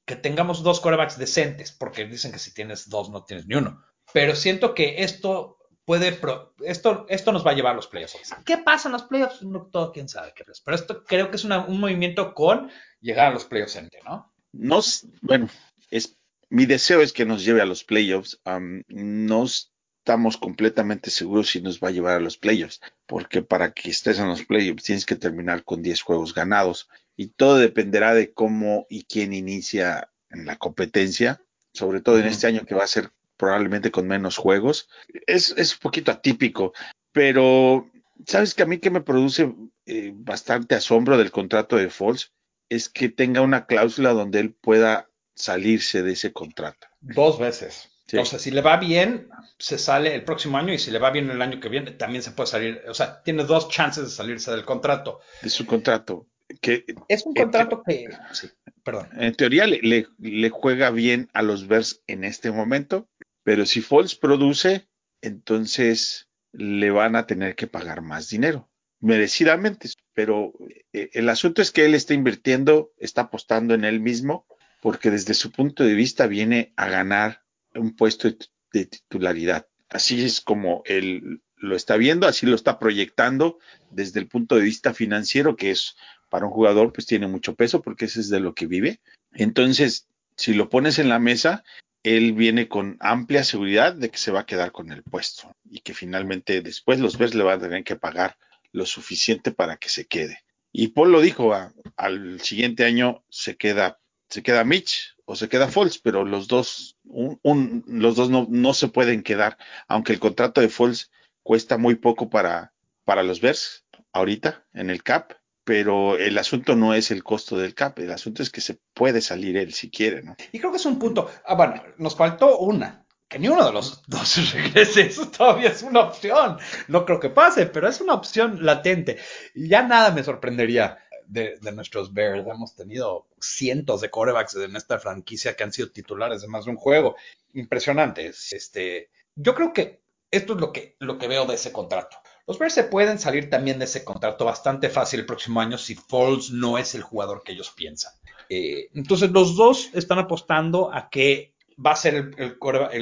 que, 0.05 0.17
tengamos 0.17 0.63
dos 0.63 0.81
quarterbacks 0.81 1.19
decentes, 1.19 1.73
porque 1.73 2.07
dicen 2.07 2.33
que 2.33 2.39
si 2.39 2.53
tienes 2.53 2.89
dos 2.89 3.11
no 3.11 3.25
tienes 3.25 3.47
ni 3.47 3.57
uno. 3.57 3.83
Pero 4.13 4.35
siento 4.35 4.75
que 4.75 5.03
esto 5.03 5.59
puede, 5.85 6.13
pro, 6.13 6.55
esto, 6.65 7.07
esto 7.09 7.33
nos 7.33 7.47
va 7.47 7.53
a 7.53 7.55
llevar 7.55 7.73
a 7.73 7.77
los 7.77 7.87
playoffs. 7.87 8.35
¿Qué 8.45 8.59
pasa 8.59 8.89
en 8.89 8.93
los 8.93 9.05
playoffs? 9.05 9.43
No, 9.43 9.67
todo 9.67 9.93
quién 9.93 10.09
sabe 10.09 10.33
qué 10.35 10.45
es. 10.51 10.61
Pero 10.61 10.75
esto 10.75 11.05
creo 11.05 11.31
que 11.31 11.37
es 11.37 11.45
una, 11.45 11.65
un 11.65 11.81
movimiento 11.81 12.35
con 12.35 12.71
llegar 13.01 13.29
a 13.29 13.35
los 13.35 13.45
playoffs, 13.45 13.79
¿no? 14.05 14.33
No, 14.53 14.81
bueno, 15.23 15.49
es, 15.91 16.19
mi 16.51 16.67
deseo 16.67 17.01
es 17.01 17.13
que 17.13 17.25
nos 17.25 17.45
lleve 17.45 17.63
a 17.63 17.67
los 17.67 17.85
playoffs. 17.85 18.41
Um, 18.45 18.83
nos 18.89 19.73
estamos 20.09 20.39
completamente 20.39 21.11
seguros 21.11 21.51
si 21.51 21.61
nos 21.61 21.81
va 21.81 21.89
a 21.89 21.91
llevar 21.91 22.17
a 22.17 22.21
los 22.21 22.39
playoffs, 22.39 22.81
porque 23.07 23.43
para 23.43 23.73
que 23.73 23.91
estés 23.91 24.19
en 24.19 24.29
los 24.29 24.43
playoffs 24.43 24.85
tienes 24.85 25.05
que 25.05 25.17
terminar 25.17 25.65
con 25.65 25.83
10 25.83 26.01
juegos 26.01 26.33
ganados 26.33 26.89
y 27.15 27.29
todo 27.29 27.57
dependerá 27.57 28.15
de 28.15 28.33
cómo 28.33 28.87
y 28.89 29.05
quién 29.05 29.35
inicia 29.35 30.11
en 30.31 30.47
la 30.47 30.57
competencia, 30.57 31.43
sobre 31.75 32.01
todo 32.01 32.19
en 32.19 32.27
este 32.27 32.47
año 32.47 32.65
que 32.65 32.75
va 32.75 32.85
a 32.85 32.87
ser 32.87 33.11
probablemente 33.39 33.91
con 33.91 34.07
menos 34.07 34.37
juegos. 34.37 34.89
Es, 35.27 35.55
es 35.57 35.73
un 35.73 35.81
poquito 35.81 36.11
atípico, 36.11 36.75
pero 37.13 37.91
sabes 38.27 38.55
que 38.55 38.63
a 38.63 38.67
mí 38.67 38.79
que 38.79 38.91
me 38.91 39.01
produce 39.01 39.55
eh, 39.87 40.13
bastante 40.15 40.75
asombro 40.75 41.17
del 41.17 41.31
contrato 41.31 41.77
de 41.77 41.89
Falls 41.89 42.33
es 42.69 42.89
que 42.89 43.09
tenga 43.09 43.41
una 43.41 43.67
cláusula 43.67 44.13
donde 44.13 44.41
él 44.41 44.53
pueda 44.53 45.09
salirse 45.35 46.03
de 46.03 46.13
ese 46.13 46.33
contrato. 46.33 46.87
Dos 47.01 47.39
veces. 47.39 47.89
Sí. 48.07 48.17
O 48.17 48.25
sea, 48.25 48.39
si 48.39 48.51
le 48.51 48.63
va 48.63 48.79
bien, 48.79 49.29
se 49.59 49.79
sale 49.79 50.15
el 50.15 50.25
próximo 50.25 50.59
año 50.59 50.73
y 50.73 50.79
si 50.79 50.91
le 50.91 50.99
va 50.99 51.11
bien 51.11 51.31
el 51.31 51.43
año 51.43 51.61
que 51.61 51.69
viene, 51.69 51.93
también 51.93 52.23
se 52.23 52.33
puede 52.33 52.49
salir. 52.49 52.83
O 52.89 52.95
sea, 52.95 53.23
tiene 53.23 53.45
dos 53.45 53.69
chances 53.69 54.05
de 54.05 54.11
salirse 54.11 54.51
del 54.51 54.65
contrato. 54.65 55.21
De 55.43 55.51
su 55.51 55.67
contrato. 55.67 56.27
Que, 56.63 56.87
es 57.09 57.27
un 57.27 57.35
contrato 57.35 57.83
que, 57.87 58.09
sí, 58.33 58.49
perdón. 58.83 59.11
En 59.13 59.35
teoría 59.35 59.67
le, 59.67 59.81
le, 59.83 60.07
le, 60.19 60.49
juega 60.49 60.91
bien 60.91 61.29
a 61.35 61.43
los 61.43 61.69
Bears 61.69 62.03
en 62.07 62.25
este 62.25 62.51
momento, 62.51 63.07
pero 63.49 63.65
si 63.65 63.81
Foles 63.81 64.15
produce, 64.15 64.91
entonces 65.23 66.29
le 66.53 66.91
van 66.91 67.17
a 67.17 67.27
tener 67.27 67.57
que 67.57 67.67
pagar 67.67 68.03
más 68.03 68.29
dinero, 68.29 68.69
merecidamente. 69.01 69.89
Pero 70.13 70.53
eh, 70.93 71.09
el 71.15 71.31
asunto 71.31 71.63
es 71.63 71.71
que 71.71 71.87
él 71.87 71.95
está 71.95 72.13
invirtiendo, 72.13 72.93
está 72.99 73.23
apostando 73.23 73.73
en 73.73 73.85
él 73.85 74.01
mismo, 74.01 74.45
porque 74.83 75.11
desde 75.11 75.33
su 75.33 75.51
punto 75.51 75.83
de 75.83 75.95
vista 75.95 76.27
viene 76.27 76.75
a 76.77 76.91
ganar 76.91 77.43
un 77.75 77.97
puesto 77.97 78.29
de 78.29 78.85
titularidad. 78.85 79.67
Así 79.89 80.23
es 80.23 80.43
como 80.43 80.83
él 80.85 81.41
lo 81.57 81.75
está 81.75 81.97
viendo, 81.97 82.27
así 82.27 82.45
lo 82.45 82.55
está 82.55 82.79
proyectando 82.79 83.61
desde 83.91 84.21
el 84.21 84.29
punto 84.29 84.57
de 84.57 84.63
vista 84.65 84.93
financiero, 84.93 85.57
que 85.57 85.71
es 85.71 85.97
para 86.29 86.45
un 86.45 86.53
jugador, 86.53 86.93
pues 86.93 87.07
tiene 87.07 87.29
mucho 87.29 87.55
peso 87.55 87.81
porque 87.81 88.05
ese 88.05 88.21
es 88.21 88.29
de 88.29 88.41
lo 88.41 88.55
que 88.55 88.67
vive. 88.67 89.01
Entonces, 89.33 90.07
si 90.37 90.53
lo 90.53 90.69
pones 90.69 90.99
en 90.99 91.09
la 91.09 91.19
mesa, 91.19 91.65
él 92.03 92.33
viene 92.33 92.69
con 92.69 92.97
amplia 93.01 93.45
seguridad 93.45 93.95
de 93.95 94.11
que 94.11 94.19
se 94.19 94.31
va 94.31 94.41
a 94.41 94.47
quedar 94.47 94.73
con 94.73 94.93
el 94.93 95.03
puesto 95.03 95.55
y 95.69 95.81
que 95.81 95.95
finalmente 95.95 96.61
después 96.63 97.01
los 97.01 97.19
Bears 97.19 97.35
le 97.35 97.45
van 97.45 97.59
a 97.59 97.63
tener 97.63 97.85
que 97.85 97.97
pagar 97.97 98.37
lo 98.73 98.87
suficiente 98.87 99.51
para 99.51 99.77
que 99.77 99.89
se 99.89 100.07
quede. 100.07 100.45
Y 100.73 100.89
Paul 100.89 101.13
lo 101.13 101.21
dijo, 101.21 101.55
al 101.97 102.41
siguiente 102.41 102.85
año 102.85 103.25
se 103.29 103.57
queda, 103.57 103.99
se 104.29 104.43
queda 104.43 104.65
Mitch 104.65 105.17
o 105.25 105.35
se 105.35 105.49
queda 105.49 105.69
Foles, 105.69 105.99
pero 105.99 106.25
los 106.25 106.47
dos, 106.47 106.97
un, 107.05 107.85
los 107.87 108.17
dos 108.17 108.31
no, 108.31 108.47
no, 108.51 108.75
se 108.75 108.89
pueden 108.89 109.23
quedar, 109.23 109.57
aunque 109.89 110.13
el 110.13 110.21
contrato 110.21 110.61
de 110.61 110.69
Foles 110.69 111.11
cuesta 111.43 111.79
muy 111.79 111.97
poco 111.97 112.29
para, 112.31 112.73
para 113.05 113.23
los 113.23 113.41
Bears 113.41 113.85
ahorita 114.13 114.67
en 114.73 114.91
el 114.91 115.03
CAP, 115.03 115.33
pero 115.69 116.17
el 116.17 116.39
asunto 116.39 116.75
no 116.77 116.95
es 116.95 117.11
el 117.11 117.23
costo 117.23 117.59
del 117.59 117.75
CAP, 117.75 117.99
el 117.99 118.11
asunto 118.11 118.43
es 118.43 118.49
que 118.49 118.63
se 118.63 118.79
puede 118.95 119.21
salir 119.21 119.59
él 119.59 119.75
si 119.75 119.91
quiere, 119.91 120.23
¿no? 120.23 120.35
Y 120.51 120.61
creo 120.61 120.71
que 120.71 120.79
es 120.79 120.87
un 120.87 120.99
punto, 120.99 121.31
ah, 121.45 121.57
bueno, 121.57 121.75
nos 121.99 122.17
faltó 122.17 122.57
una, 122.61 123.05
que 123.29 123.39
ni 123.39 123.49
uno 123.49 123.67
de 123.67 123.75
los 123.75 124.03
dos 124.07 124.55
regrese, 124.55 125.03
eso 125.03 125.29
todavía 125.29 125.69
es 125.69 125.83
una 125.83 126.01
opción. 126.01 126.57
No 126.87 127.05
creo 127.05 127.21
que 127.21 127.29
pase, 127.29 127.67
pero 127.67 127.87
es 127.87 128.01
una 128.01 128.15
opción 128.15 128.65
latente. 128.65 129.19
Ya 129.55 129.83
nada 129.83 130.11
me 130.11 130.25
sorprendería 130.25 131.01
de, 131.27 131.59
de, 131.61 131.73
nuestros 131.73 132.15
Bears. 132.15 132.47
Hemos 132.49 132.75
tenido 132.75 133.27
cientos 133.39 134.01
de 134.01 134.09
corebacks 134.09 134.57
en 134.57 134.75
esta 134.75 134.99
franquicia 134.99 135.55
que 135.55 135.65
han 135.65 135.73
sido 135.75 135.91
titulares 135.91 136.41
de 136.41 136.49
más 136.49 136.65
de 136.65 136.71
un 136.71 136.79
juego. 136.79 137.15
Impresionantes. 137.53 138.55
Este, 138.55 139.11
yo 139.35 139.55
creo 139.55 139.75
que 139.75 140.01
esto 140.31 140.55
es 140.55 140.61
lo 140.61 140.73
que, 140.73 140.97
lo 140.99 141.19
que 141.19 141.29
veo 141.29 141.45
de 141.45 141.57
ese 141.57 141.73
contrato. 141.73 142.17
Los 142.49 142.59
Bears 142.59 142.73
se 142.73 142.85
pueden 142.85 143.19
salir 143.19 143.51
también 143.51 143.79
de 143.79 143.85
ese 143.85 144.05
contrato 144.05 144.47
bastante 144.47 144.89
fácil 144.89 145.21
el 145.21 145.27
próximo 145.27 145.61
año 145.61 145.77
si 145.77 145.95
Foles 145.95 146.51
no 146.51 146.79
es 146.79 146.95
el 146.95 147.03
jugador 147.03 147.43
que 147.45 147.53
ellos 147.53 147.71
piensan. 147.77 148.15
Eh, 148.49 148.89
entonces, 148.95 149.31
los 149.31 149.55
dos 149.55 149.91
están 149.93 150.19
apostando 150.19 150.91
a 150.91 151.11
que 151.11 151.55
va 151.85 151.91
a 151.91 151.97
ser 151.97 152.15
el, 152.15 152.35
el, 152.39 152.59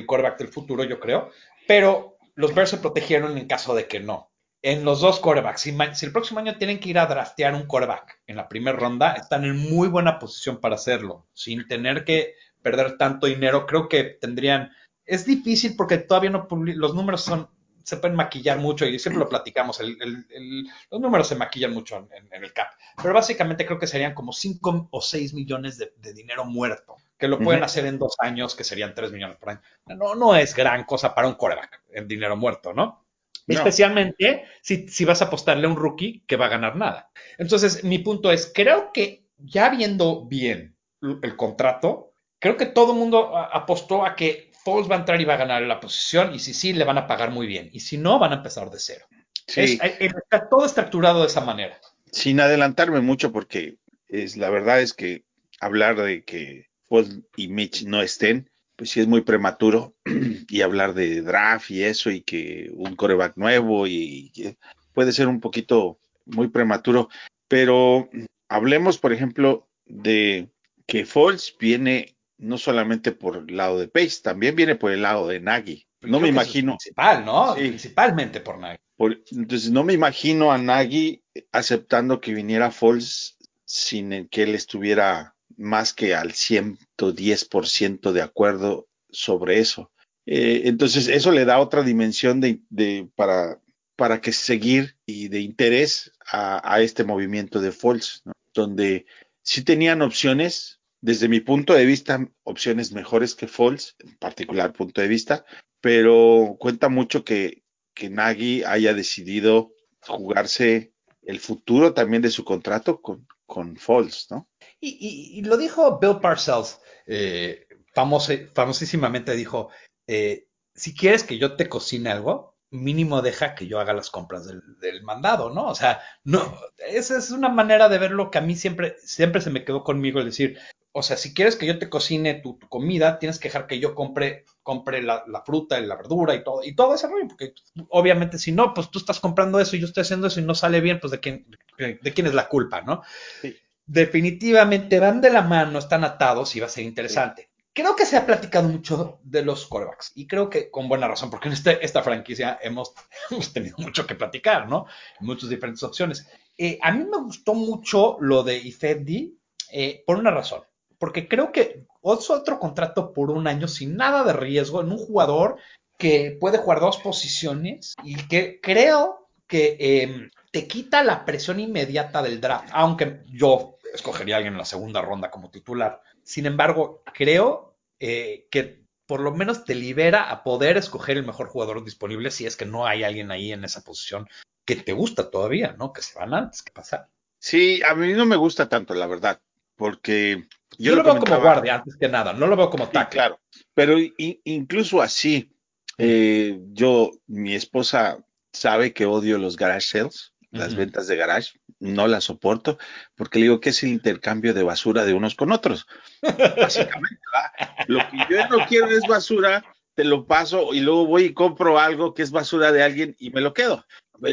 quarterback, 0.06 0.36
del 0.36 0.48
futuro, 0.48 0.82
yo 0.82 0.98
creo, 0.98 1.30
pero 1.68 2.16
los 2.34 2.56
Bears 2.56 2.70
se 2.70 2.78
protegieron 2.78 3.38
en 3.38 3.46
caso 3.46 3.72
de 3.76 3.86
que 3.86 4.00
no. 4.00 4.32
En 4.62 4.84
los 4.84 5.00
dos 5.00 5.20
quarterbacks, 5.20 5.60
si, 5.60 5.76
si 5.94 6.06
el 6.06 6.12
próximo 6.12 6.40
año 6.40 6.58
tienen 6.58 6.80
que 6.80 6.88
ir 6.88 6.98
a 6.98 7.06
draftear 7.06 7.54
un 7.54 7.66
quarterback 7.66 8.20
en 8.26 8.34
la 8.34 8.48
primera 8.48 8.76
ronda, 8.76 9.12
están 9.12 9.44
en 9.44 9.56
muy 9.56 9.86
buena 9.86 10.18
posición 10.18 10.60
para 10.60 10.74
hacerlo, 10.74 11.28
sin 11.34 11.68
tener 11.68 12.04
que 12.04 12.34
perder 12.62 12.98
tanto 12.98 13.28
dinero. 13.28 13.64
Creo 13.64 13.88
que 13.88 14.02
tendrían. 14.02 14.72
Es 15.04 15.24
difícil 15.24 15.76
porque 15.76 15.98
todavía 15.98 16.30
no 16.30 16.48
los 16.50 16.94
números 16.96 17.22
son 17.22 17.48
se 17.86 17.98
pueden 17.98 18.16
maquillar 18.16 18.58
mucho 18.58 18.84
y 18.84 18.98
siempre 18.98 19.20
lo 19.20 19.28
platicamos, 19.28 19.78
el, 19.78 19.96
el, 20.00 20.66
los 20.90 21.00
números 21.00 21.28
se 21.28 21.36
maquillan 21.36 21.72
mucho 21.72 21.96
en, 21.96 22.28
en, 22.32 22.42
el 22.42 22.52
CAP, 22.52 22.66
pero 23.00 23.14
básicamente 23.14 23.64
creo 23.64 23.78
que 23.78 23.86
serían 23.86 24.12
como 24.12 24.32
5 24.32 24.88
o 24.90 25.00
6 25.00 25.34
millones 25.34 25.78
de, 25.78 25.92
de, 25.98 26.12
dinero 26.12 26.44
muerto, 26.44 26.96
que 27.16 27.28
lo 27.28 27.38
pueden 27.38 27.60
uh 27.60 27.62
-huh. 27.62 27.66
hacer 27.66 27.86
en 27.86 28.00
dos 28.00 28.16
años, 28.18 28.56
que 28.56 28.64
serían 28.64 28.92
3 28.92 29.12
millones 29.12 29.36
por 29.36 29.50
año. 29.50 29.60
No, 29.86 30.16
no 30.16 30.34
es 30.34 30.52
gran 30.52 30.82
cosa 30.82 31.14
para 31.14 31.28
un 31.28 31.34
coreback 31.34 31.84
en 31.92 32.08
dinero 32.08 32.36
muerto, 32.36 32.74
¿no? 32.74 33.06
No. 33.46 33.54
Especialmente 33.54 34.46
si, 34.62 34.88
si 34.88 35.04
vas 35.04 35.22
a 35.22 35.26
apostarle 35.26 35.68
a 35.68 35.70
un 35.70 35.76
rookie 35.76 36.24
que 36.26 36.34
va 36.34 36.46
a 36.46 36.50
ganar 36.50 36.74
nada. 36.74 37.12
Entonces, 37.38 37.84
mi 37.84 38.00
punto 38.00 38.32
es, 38.32 38.50
creo 38.52 38.90
que 38.92 39.28
ya 39.38 39.68
viendo 39.68 40.24
bien 40.24 40.76
el 41.00 41.36
contrato, 41.36 42.14
creo 42.40 42.56
que 42.56 42.66
todo 42.66 42.92
el 42.92 42.98
mundo 42.98 43.36
apostó 43.36 44.04
a 44.04 44.16
que 44.16 44.45
Foles 44.66 44.90
va 44.90 44.96
a 44.96 44.98
entrar 44.98 45.20
y 45.20 45.24
va 45.24 45.34
a 45.34 45.36
ganar 45.36 45.62
la 45.62 45.78
posición 45.78 46.34
y 46.34 46.40
si 46.40 46.52
sí, 46.52 46.72
le 46.72 46.82
van 46.82 46.98
a 46.98 47.06
pagar 47.06 47.30
muy 47.30 47.46
bien. 47.46 47.70
Y 47.72 47.78
si 47.78 47.98
no, 47.98 48.18
van 48.18 48.32
a 48.32 48.36
empezar 48.38 48.68
de 48.68 48.80
cero. 48.80 49.06
Sí. 49.46 49.78
Es, 49.80 49.80
está 50.00 50.48
todo 50.48 50.66
estructurado 50.66 51.20
de 51.20 51.28
esa 51.28 51.40
manera. 51.40 51.78
Sin 52.10 52.40
adelantarme 52.40 53.00
mucho 53.00 53.30
porque 53.30 53.76
es, 54.08 54.36
la 54.36 54.50
verdad 54.50 54.80
es 54.80 54.92
que 54.92 55.22
hablar 55.60 55.94
de 56.02 56.24
que 56.24 56.66
Foles 56.88 57.20
y 57.36 57.46
Mitch 57.46 57.84
no 57.84 58.02
estén, 58.02 58.50
pues 58.74 58.90
sí 58.90 58.98
es 58.98 59.06
muy 59.06 59.20
prematuro 59.20 59.94
y 60.48 60.62
hablar 60.62 60.94
de 60.94 61.22
draft 61.22 61.70
y 61.70 61.84
eso 61.84 62.10
y 62.10 62.22
que 62.22 62.68
un 62.74 62.96
coreback 62.96 63.36
nuevo 63.36 63.86
y, 63.86 64.32
y 64.34 64.56
puede 64.92 65.12
ser 65.12 65.28
un 65.28 65.38
poquito 65.38 66.00
muy 66.24 66.48
prematuro, 66.48 67.08
pero 67.46 68.10
hablemos, 68.48 68.98
por 68.98 69.12
ejemplo, 69.12 69.68
de 69.84 70.48
que 70.88 71.06
Foles 71.06 71.54
viene 71.56 72.15
no 72.38 72.58
solamente 72.58 73.12
por 73.12 73.44
el 73.48 73.56
lado 73.56 73.78
de 73.78 73.88
Pace, 73.88 74.20
también 74.22 74.56
viene 74.56 74.74
por 74.76 74.92
el 74.92 75.02
lado 75.02 75.28
de 75.28 75.40
Nagy. 75.40 75.86
No 76.02 76.20
me 76.20 76.28
imagino. 76.28 76.72
Es 76.72 76.84
principal, 76.84 77.24
¿no? 77.24 77.54
Sí. 77.54 77.60
Principalmente 77.60 78.40
por 78.40 78.58
Nagy. 78.58 78.78
Por, 78.96 79.22
entonces, 79.30 79.70
no 79.70 79.84
me 79.84 79.92
imagino 79.92 80.52
a 80.52 80.58
Nagy 80.58 81.22
aceptando 81.52 82.20
que 82.20 82.34
viniera 82.34 82.70
Foles 82.70 83.36
sin 83.64 84.28
que 84.28 84.42
él 84.44 84.54
estuviera 84.54 85.34
más 85.56 85.92
que 85.92 86.14
al 86.14 86.32
110% 86.32 88.12
de 88.12 88.22
acuerdo 88.22 88.88
sobre 89.10 89.58
eso. 89.58 89.90
Eh, 90.26 90.62
entonces, 90.64 91.08
eso 91.08 91.32
le 91.32 91.44
da 91.44 91.58
otra 91.58 91.82
dimensión 91.82 92.40
de, 92.40 92.60
de, 92.68 93.08
para, 93.14 93.60
para 93.96 94.20
que 94.20 94.32
seguir 94.32 94.96
y 95.06 95.28
de 95.28 95.40
interés 95.40 96.12
a, 96.26 96.74
a 96.74 96.80
este 96.80 97.04
movimiento 97.04 97.60
de 97.60 97.72
Foles, 97.72 98.22
¿no? 98.24 98.32
donde 98.54 99.06
sí 99.42 99.62
tenían 99.62 100.02
opciones, 100.02 100.80
desde 101.06 101.28
mi 101.28 101.38
punto 101.38 101.72
de 101.72 101.86
vista, 101.86 102.28
opciones 102.42 102.90
mejores 102.90 103.36
que 103.36 103.46
Foles, 103.46 103.94
en 104.00 104.16
particular 104.16 104.72
punto 104.72 105.00
de 105.00 105.06
vista, 105.06 105.44
pero 105.80 106.56
cuenta 106.58 106.88
mucho 106.88 107.24
que, 107.24 107.62
que 107.94 108.10
Nagy 108.10 108.64
haya 108.64 108.92
decidido 108.92 109.72
jugarse 110.00 110.94
el 111.22 111.38
futuro 111.38 111.94
también 111.94 112.22
de 112.22 112.30
su 112.30 112.44
contrato 112.44 113.00
con, 113.00 113.24
con 113.46 113.76
Foles, 113.76 114.26
¿no? 114.30 114.48
Y, 114.80 115.40
lo 115.42 115.56
dijo 115.56 116.00
Bill 116.00 116.18
Parcells, 116.20 116.80
eh, 117.06 117.68
famoso, 117.94 118.32
famosísimamente 118.52 119.36
dijo, 119.36 119.70
eh, 120.08 120.48
si 120.74 120.92
quieres 120.92 121.22
que 121.22 121.38
yo 121.38 121.54
te 121.54 121.68
cocine 121.68 122.10
algo, 122.10 122.56
mínimo 122.70 123.22
deja 123.22 123.54
que 123.54 123.68
yo 123.68 123.78
haga 123.78 123.92
las 123.92 124.10
compras 124.10 124.44
del, 124.44 124.60
del, 124.80 125.04
mandado, 125.04 125.50
¿no? 125.50 125.68
O 125.68 125.74
sea, 125.76 126.00
no, 126.24 126.58
esa 126.78 127.16
es 127.16 127.30
una 127.30 127.48
manera 127.48 127.88
de 127.88 127.98
verlo 127.98 128.32
que 128.32 128.38
a 128.38 128.40
mí 128.40 128.56
siempre, 128.56 128.96
siempre 128.98 129.40
se 129.40 129.50
me 129.50 129.64
quedó 129.64 129.84
conmigo 129.84 130.18
el 130.18 130.26
decir, 130.26 130.58
o 130.98 131.02
sea, 131.02 131.18
si 131.18 131.34
quieres 131.34 131.56
que 131.56 131.66
yo 131.66 131.78
te 131.78 131.90
cocine 131.90 132.36
tu, 132.36 132.54
tu 132.54 132.70
comida, 132.70 133.18
tienes 133.18 133.38
que 133.38 133.48
dejar 133.48 133.66
que 133.66 133.78
yo 133.78 133.94
compre, 133.94 134.46
compre 134.62 135.02
la, 135.02 135.24
la, 135.26 135.42
fruta 135.42 135.78
y 135.78 135.84
la 135.84 135.94
verdura 135.94 136.34
y 136.34 136.42
todo, 136.42 136.64
y 136.64 136.74
todo 136.74 136.94
ese 136.94 137.06
rollo, 137.06 137.28
porque 137.28 137.52
obviamente 137.90 138.38
si 138.38 138.50
no, 138.50 138.72
pues 138.72 138.90
tú 138.90 138.98
estás 138.98 139.20
comprando 139.20 139.60
eso 139.60 139.76
y 139.76 139.80
yo 139.80 139.86
estoy 139.88 140.00
haciendo 140.00 140.28
eso 140.28 140.40
y 140.40 140.44
no 140.44 140.54
sale 140.54 140.80
bien, 140.80 140.98
pues 140.98 141.10
de 141.10 141.20
quién, 141.20 141.46
de, 141.76 142.12
quién 142.14 142.26
es 142.26 142.32
la 142.32 142.48
culpa, 142.48 142.80
¿no? 142.80 143.02
Sí. 143.42 143.54
Definitivamente 143.84 144.98
van 144.98 145.20
de 145.20 145.28
la 145.28 145.42
mano, 145.42 145.78
están 145.78 146.02
atados 146.02 146.56
y 146.56 146.60
va 146.60 146.66
a 146.66 146.70
ser 146.70 146.84
interesante. 146.84 147.42
Sí. 147.42 147.64
Creo 147.74 147.94
que 147.94 148.06
se 148.06 148.16
ha 148.16 148.24
platicado 148.24 148.66
mucho 148.66 149.20
de 149.22 149.44
los 149.44 149.66
corebacks 149.66 150.12
y 150.14 150.26
creo 150.26 150.48
que 150.48 150.70
con 150.70 150.88
buena 150.88 151.08
razón, 151.08 151.28
porque 151.28 151.48
en 151.48 151.54
este, 151.54 151.84
esta 151.84 152.02
franquicia 152.02 152.58
hemos, 152.62 152.94
hemos 153.30 153.52
tenido 153.52 153.76
mucho 153.76 154.06
que 154.06 154.14
platicar, 154.14 154.66
¿no? 154.66 154.86
Muchas 155.20 155.50
diferentes 155.50 155.82
opciones. 155.82 156.26
Eh, 156.56 156.78
a 156.80 156.90
mí 156.90 157.04
me 157.04 157.18
gustó 157.18 157.52
mucho 157.52 158.16
lo 158.18 158.42
de 158.42 158.56
Ifedi 158.56 159.38
eh, 159.70 160.02
por 160.06 160.16
una 160.16 160.30
razón 160.30 160.62
porque 160.98 161.28
creo 161.28 161.52
que 161.52 161.84
otro 162.00 162.58
contrato 162.58 163.12
por 163.12 163.30
un 163.30 163.46
año 163.46 163.68
sin 163.68 163.96
nada 163.96 164.24
de 164.24 164.32
riesgo 164.32 164.80
en 164.80 164.92
un 164.92 164.98
jugador 164.98 165.56
que 165.98 166.36
puede 166.40 166.58
jugar 166.58 166.80
dos 166.80 166.98
posiciones 166.98 167.94
y 168.02 168.16
que 168.28 168.60
creo 168.60 169.28
que 169.46 169.76
eh, 169.78 170.28
te 170.50 170.66
quita 170.66 171.02
la 171.02 171.24
presión 171.24 171.60
inmediata 171.60 172.22
del 172.22 172.40
draft, 172.40 172.68
aunque 172.72 173.22
yo 173.26 173.78
escogería 173.92 174.36
a 174.36 174.38
alguien 174.38 174.54
en 174.54 174.58
la 174.58 174.64
segunda 174.64 175.00
ronda 175.00 175.30
como 175.30 175.50
titular. 175.50 176.00
Sin 176.22 176.46
embargo, 176.46 177.02
creo 177.14 177.76
eh, 177.98 178.46
que 178.50 178.84
por 179.06 179.20
lo 179.20 179.32
menos 179.32 179.64
te 179.64 179.74
libera 179.74 180.30
a 180.30 180.42
poder 180.42 180.76
escoger 180.76 181.16
el 181.16 181.26
mejor 181.26 181.48
jugador 181.48 181.84
disponible 181.84 182.30
si 182.30 182.44
es 182.44 182.56
que 182.56 182.66
no 182.66 182.86
hay 182.86 183.04
alguien 183.04 183.30
ahí 183.30 183.52
en 183.52 183.64
esa 183.64 183.82
posición 183.82 184.28
que 184.64 184.76
te 184.76 184.92
gusta 184.92 185.30
todavía, 185.30 185.76
¿no? 185.78 185.92
Que 185.92 186.02
se 186.02 186.18
van 186.18 186.34
antes 186.34 186.62
que 186.62 186.72
pasar. 186.72 187.08
Sí, 187.38 187.80
a 187.84 187.94
mí 187.94 188.12
no 188.12 188.26
me 188.26 188.36
gusta 188.36 188.68
tanto, 188.68 188.94
la 188.94 189.06
verdad, 189.06 189.40
porque 189.76 190.44
yo, 190.78 190.92
yo 190.92 190.96
lo, 190.96 191.02
lo 191.02 191.14
veo 191.14 191.24
como 191.24 191.40
guardia 191.40 191.76
antes 191.76 191.96
que 191.96 192.08
nada, 192.08 192.32
no 192.32 192.46
lo 192.46 192.56
veo 192.56 192.70
como 192.70 192.88
tackle. 192.88 193.10
Sí, 193.10 193.16
claro, 193.16 193.40
pero 193.74 193.98
i, 193.98 194.40
incluso 194.44 195.02
así, 195.02 195.52
eh, 195.98 196.58
yo, 196.72 197.10
mi 197.26 197.54
esposa 197.54 198.18
sabe 198.52 198.92
que 198.92 199.06
odio 199.06 199.38
los 199.38 199.56
garage 199.56 199.86
sales, 199.98 200.32
las 200.50 200.74
ventas 200.74 201.06
de 201.06 201.16
garage, 201.16 201.58
no 201.78 202.06
las 202.08 202.24
soporto, 202.24 202.78
porque 203.14 203.38
le 203.38 203.44
digo 203.44 203.60
que 203.60 203.70
es 203.70 203.82
el 203.82 203.90
intercambio 203.90 204.54
de 204.54 204.62
basura 204.62 205.04
de 205.04 205.14
unos 205.14 205.34
con 205.34 205.52
otros. 205.52 205.86
Básicamente, 206.22 207.20
¿va? 207.34 207.52
lo 207.86 207.98
que 207.98 208.34
yo 208.34 208.48
no 208.48 208.66
quiero 208.66 208.88
es 208.88 209.06
basura, 209.06 209.64
te 209.94 210.04
lo 210.04 210.26
paso 210.26 210.72
y 210.72 210.80
luego 210.80 211.06
voy 211.06 211.24
y 211.24 211.34
compro 211.34 211.78
algo 211.78 212.14
que 212.14 212.22
es 212.22 212.30
basura 212.30 212.72
de 212.72 212.82
alguien 212.82 213.16
y 213.18 213.30
me 213.30 213.40
lo 213.40 213.54
quedo. 213.54 213.84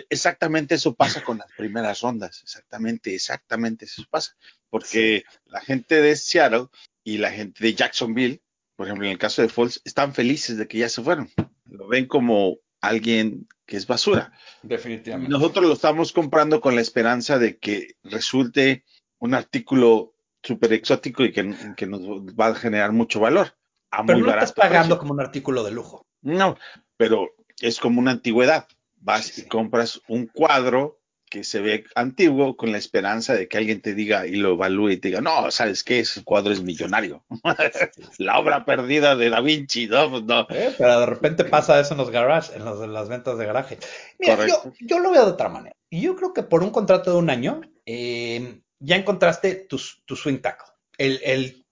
Exactamente 0.10 0.76
eso 0.76 0.94
pasa 0.96 1.24
con 1.24 1.38
las 1.38 1.52
primeras 1.58 2.02
rondas, 2.02 2.42
exactamente, 2.44 3.14
exactamente 3.14 3.86
eso 3.86 4.04
pasa, 4.10 4.36
porque 4.70 5.26
sí. 5.28 5.40
la 5.46 5.62
gente 5.62 6.02
de 6.02 6.16
Seattle 6.16 6.68
y 7.04 7.18
la 7.18 7.32
gente 7.32 7.64
de 7.64 7.74
Jacksonville, 7.74 8.42
por 8.76 8.88
ejemplo, 8.88 9.06
en 9.06 9.14
el 9.14 9.18
caso 9.18 9.42
de 9.42 9.50
Falls, 9.50 9.82
están 9.86 10.14
felices 10.14 10.58
de 10.58 10.68
que 10.68 10.80
ya 10.80 10.90
se 10.90 11.02
fueron, 11.04 11.30
lo 11.66 11.88
ven 11.88 12.08
como 12.08 12.58
alguien 12.82 13.48
que 13.66 13.78
es 13.78 13.88
basura. 13.88 14.34
Definitivamente. 14.62 15.32
Nosotros 15.32 15.66
lo 15.66 15.74
estamos 15.74 16.12
comprando 16.12 16.60
con 16.60 16.76
la 16.76 16.82
esperanza 16.82 17.40
de 17.40 17.58
que 17.58 17.96
resulte 18.04 18.84
un 19.20 19.34
artículo 19.34 20.16
súper 20.42 20.74
exótico 20.74 21.24
y 21.24 21.32
que, 21.32 21.56
que, 21.78 21.88
nos 21.88 22.02
va 22.02 22.48
a 22.48 22.56
generar 22.56 22.92
mucho 22.92 23.22
valor. 23.22 23.56
a 23.90 24.06
Pero 24.06 24.20
muy 24.20 24.28
no 24.28 24.34
estás 24.34 24.52
pagando 24.52 24.96
precio. 24.96 25.00
como 25.00 25.14
un 25.14 25.22
artículo 25.22 25.64
de 25.64 25.72
lujo. 25.72 26.06
No, 26.22 26.58
pero 26.98 27.30
es 27.62 27.80
como 27.80 28.02
una 28.02 28.12
antigüedad. 28.12 28.68
Vas 29.04 29.38
y 29.38 29.48
compras 29.48 30.02
un 30.08 30.28
cuadro 30.28 31.00
que 31.30 31.44
se 31.44 31.62
ve 31.62 31.84
antiguo 31.96 32.56
con 32.56 32.72
la 32.72 32.78
esperanza 32.78 33.34
de 33.34 33.48
que 33.48 33.58
alguien 33.58 33.82
te 33.82 33.96
diga 33.96 34.28
y 34.28 34.36
lo 34.36 34.52
evalúe 34.54 34.92
y 34.92 34.98
te 34.98 35.08
diga, 35.08 35.20
no, 35.22 35.50
¿sabes 35.50 35.84
qué? 35.84 36.00
Ese 36.00 36.24
cuadro 36.24 36.54
es 36.54 36.62
millonario. 36.62 37.26
la 38.20 38.38
obra 38.40 38.66
perdida 38.66 39.16
de 39.16 39.30
Da 39.32 39.42
Vinci, 39.42 39.88
no, 39.88 40.12
pues 40.12 40.24
no. 40.24 40.42
¿eh? 40.52 40.74
Pero 40.78 41.00
de 41.00 41.06
repente 41.08 41.44
pasa 41.46 41.80
eso 41.80 41.96
en 41.96 41.98
los 41.98 42.12
garage, 42.12 42.56
en, 42.56 42.64
los- 42.66 42.84
en 42.84 42.94
las 42.94 43.10
ventas 43.10 43.38
de 43.38 43.46
garaje. 43.48 43.80
Mira, 44.20 44.46
yo, 44.48 44.72
yo 44.80 45.00
lo 45.00 45.12
veo 45.12 45.26
de 45.26 45.32
otra 45.32 45.50
manera. 45.50 45.76
Y 45.90 46.02
yo 46.02 46.16
creo 46.16 46.34
que 46.34 46.44
por 46.44 46.64
un 46.64 46.70
contrato 46.70 47.12
de 47.12 47.18
un 47.18 47.30
año, 47.32 47.62
eh, 47.86 48.62
ya 48.80 48.96
encontraste 48.96 49.56
tu, 49.56 49.80
tu 50.06 50.16
swing 50.16 50.38
tackle. 50.40 50.68
El, 50.98 51.20
el, 51.24 51.66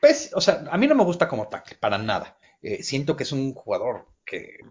pues, 0.00 0.30
o 0.34 0.40
sea, 0.40 0.64
a 0.70 0.76
mí 0.78 0.86
no 0.86 0.94
me 0.96 1.04
gusta 1.04 1.28
como 1.28 1.48
tackle, 1.48 1.76
para 1.78 1.98
nada. 1.98 2.36
Eh, 2.62 2.82
siento 2.82 3.16
que 3.16 3.22
es 3.22 3.30
un 3.32 3.54
jugador 3.54 4.08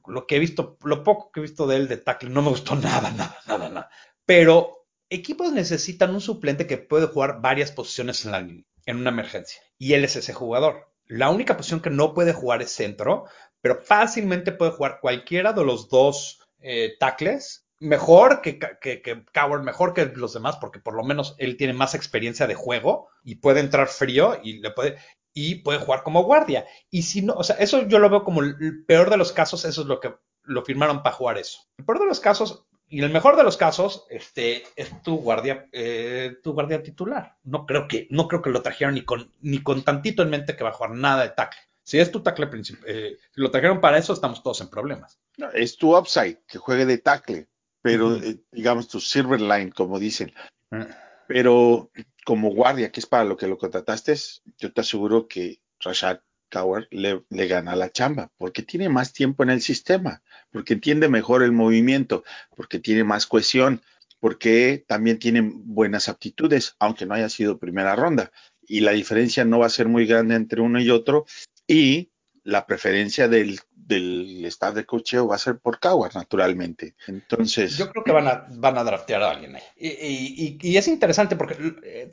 lo 0.07 0.27
que 0.27 0.35
he 0.35 0.39
visto, 0.39 0.77
lo 0.83 1.03
poco 1.03 1.31
que 1.31 1.39
he 1.39 1.43
visto 1.43 1.67
de 1.67 1.77
él 1.77 1.87
de 1.87 1.97
tackle, 1.97 2.29
no 2.29 2.41
me 2.41 2.49
gustó 2.49 2.75
nada, 2.75 3.11
nada, 3.11 3.37
nada, 3.47 3.69
nada. 3.69 3.89
Pero 4.25 4.87
equipos 5.09 5.51
necesitan 5.51 6.13
un 6.13 6.21
suplente 6.21 6.67
que 6.67 6.77
puede 6.77 7.07
jugar 7.07 7.41
varias 7.41 7.71
posiciones 7.71 8.25
en, 8.25 8.31
la, 8.31 8.39
en 8.39 8.97
una 8.97 9.09
emergencia. 9.09 9.61
Y 9.77 9.93
él 9.93 10.03
es 10.03 10.15
ese 10.15 10.33
jugador. 10.33 10.91
La 11.05 11.29
única 11.29 11.55
posición 11.55 11.79
que 11.79 11.89
no 11.89 12.13
puede 12.13 12.33
jugar 12.33 12.61
es 12.61 12.71
centro, 12.71 13.25
pero 13.61 13.81
fácilmente 13.81 14.51
puede 14.51 14.71
jugar 14.71 14.99
cualquiera 15.01 15.53
de 15.53 15.63
los 15.63 15.89
dos 15.89 16.39
eh, 16.59 16.95
tackles. 16.99 17.65
Mejor 17.79 18.41
que, 18.41 18.57
que, 18.59 19.01
que 19.01 19.23
Coward, 19.33 19.63
mejor 19.63 19.93
que 19.93 20.05
los 20.05 20.33
demás, 20.33 20.57
porque 20.57 20.79
por 20.79 20.95
lo 20.95 21.03
menos 21.03 21.35
él 21.37 21.57
tiene 21.57 21.73
más 21.73 21.93
experiencia 21.93 22.47
de 22.47 22.55
juego 22.55 23.09
y 23.23 23.35
puede 23.35 23.59
entrar 23.59 23.87
frío 23.87 24.39
y 24.43 24.59
le 24.59 24.71
puede 24.71 24.97
y 25.37 25.55
puede 25.55 25.77
jugar 25.77 26.01
como 26.01 26.23
guardia. 26.23 26.65
Y 26.89 27.03
si 27.03 27.21
no, 27.21 27.33
o 27.33 27.43
sea, 27.43 27.57
eso 27.57 27.87
yo 27.87 27.99
lo 27.99 28.09
veo 28.09 28.23
como 28.23 28.41
el 28.41 28.83
peor 28.85 29.11
de 29.11 29.17
los 29.17 29.31
casos, 29.31 29.65
eso 29.65 29.81
es 29.81 29.87
lo 29.87 29.99
que 29.99 30.15
lo 30.43 30.65
firmaron 30.65 31.03
para 31.03 31.15
jugar 31.15 31.37
eso. 31.37 31.59
El 31.77 31.85
peor 31.85 31.99
de 31.99 32.07
los 32.07 32.19
casos 32.19 32.65
y 32.89 33.03
el 33.03 33.11
mejor 33.11 33.35
de 33.35 33.43
los 33.43 33.55
casos, 33.55 34.07
este, 34.09 34.63
es 34.75 35.03
tu 35.03 35.17
guardia, 35.17 35.67
eh, 35.71 36.37
tu 36.41 36.53
guardia 36.53 36.81
titular. 36.81 37.37
No 37.43 37.67
creo 37.67 37.87
que, 37.87 38.07
no 38.09 38.27
creo 38.27 38.41
que 38.41 38.49
lo 38.49 38.63
trajeron 38.63 38.95
ni 38.95 39.03
con, 39.03 39.31
ni 39.41 39.61
con 39.61 39.83
tantito 39.83 40.23
en 40.23 40.31
mente 40.31 40.55
que 40.55 40.63
va 40.63 40.71
a 40.71 40.73
jugar 40.73 40.95
nada 40.95 41.21
de 41.21 41.29
tackle. 41.29 41.59
Si 41.83 41.99
es 41.99 42.11
tu 42.11 42.21
tackle 42.21 42.47
principal, 42.47 42.83
eh, 42.87 43.17
si 43.31 43.39
lo 43.39 43.51
trajeron 43.51 43.79
para 43.79 43.99
eso, 43.99 44.13
estamos 44.13 44.41
todos 44.41 44.61
en 44.61 44.69
problemas. 44.69 45.19
No, 45.37 45.51
es 45.51 45.77
tu 45.77 45.95
upside, 45.95 46.39
que 46.47 46.57
juegue 46.57 46.87
de 46.87 46.97
tackle, 46.97 47.47
pero 47.83 48.07
uh 48.07 48.17
-huh. 48.17 48.23
eh, 48.23 48.39
digamos 48.51 48.87
tu 48.87 48.99
silver 48.99 49.39
line, 49.39 49.71
como 49.71 49.99
dicen. 49.99 50.33
Uh 50.71 50.77
-huh. 50.77 50.97
Pero 51.27 51.91
como 52.27 52.49
guardia, 52.49 52.91
que 52.91 52.99
es 52.99 53.05
para 53.05 53.23
lo 53.23 53.37
que 53.37 53.47
lo 53.47 53.57
contrataste, 53.57 54.13
yo 54.57 54.73
te 54.73 54.81
aseguro 54.81 55.29
que 55.29 55.61
Rashad 55.79 56.19
Coward 56.51 56.89
le, 56.91 57.23
le, 57.29 57.47
gana 57.47 57.73
la 57.77 57.89
chamba, 57.89 58.33
porque 58.37 58.63
tiene 58.63 58.89
más 58.89 59.13
tiempo 59.13 59.43
en 59.43 59.49
el 59.49 59.61
sistema, 59.61 60.21
porque 60.51 60.73
entiende 60.73 61.07
mejor 61.07 61.41
el 61.41 61.53
movimiento, 61.53 62.25
porque 62.53 62.79
tiene 62.79 63.05
más 63.05 63.27
cohesión, 63.27 63.81
porque 64.19 64.83
también 64.89 65.19
tiene 65.19 65.39
buenas 65.41 66.09
aptitudes, 66.09 66.75
aunque 66.79 67.05
no 67.05 67.13
haya 67.13 67.29
sido 67.29 67.59
primera 67.59 67.95
ronda. 67.95 68.33
Y 68.61 68.81
la 68.81 68.91
diferencia 68.91 69.45
no 69.45 69.59
va 69.59 69.67
a 69.67 69.77
ser 69.77 69.87
muy 69.87 70.05
grande 70.05 70.35
entre 70.35 70.59
uno 70.59 70.81
y 70.81 70.89
otro. 70.89 71.27
Y 71.65 72.11
la 72.47 72.65
preferencia 72.65 73.27
del, 73.27 73.59
del 73.75 74.45
staff 74.45 74.73
de 74.73 74.85
cocheo 74.85 75.27
va 75.27 75.35
a 75.35 75.39
ser 75.39 75.59
por 75.59 75.79
Coward, 75.79 76.15
naturalmente. 76.15 76.95
Entonces. 77.07 77.77
Yo 77.77 77.89
creo 77.91 78.03
que 78.03 78.11
van 78.11 78.27
a, 78.27 78.47
van 78.49 78.77
a 78.77 78.83
draftear 78.83 79.21
a 79.21 79.31
alguien 79.31 79.55
ahí. 79.55 79.63
Y, 79.77 80.57
y, 80.61 80.77
es 80.77 80.87
interesante 80.87 81.35
porque 81.35 81.55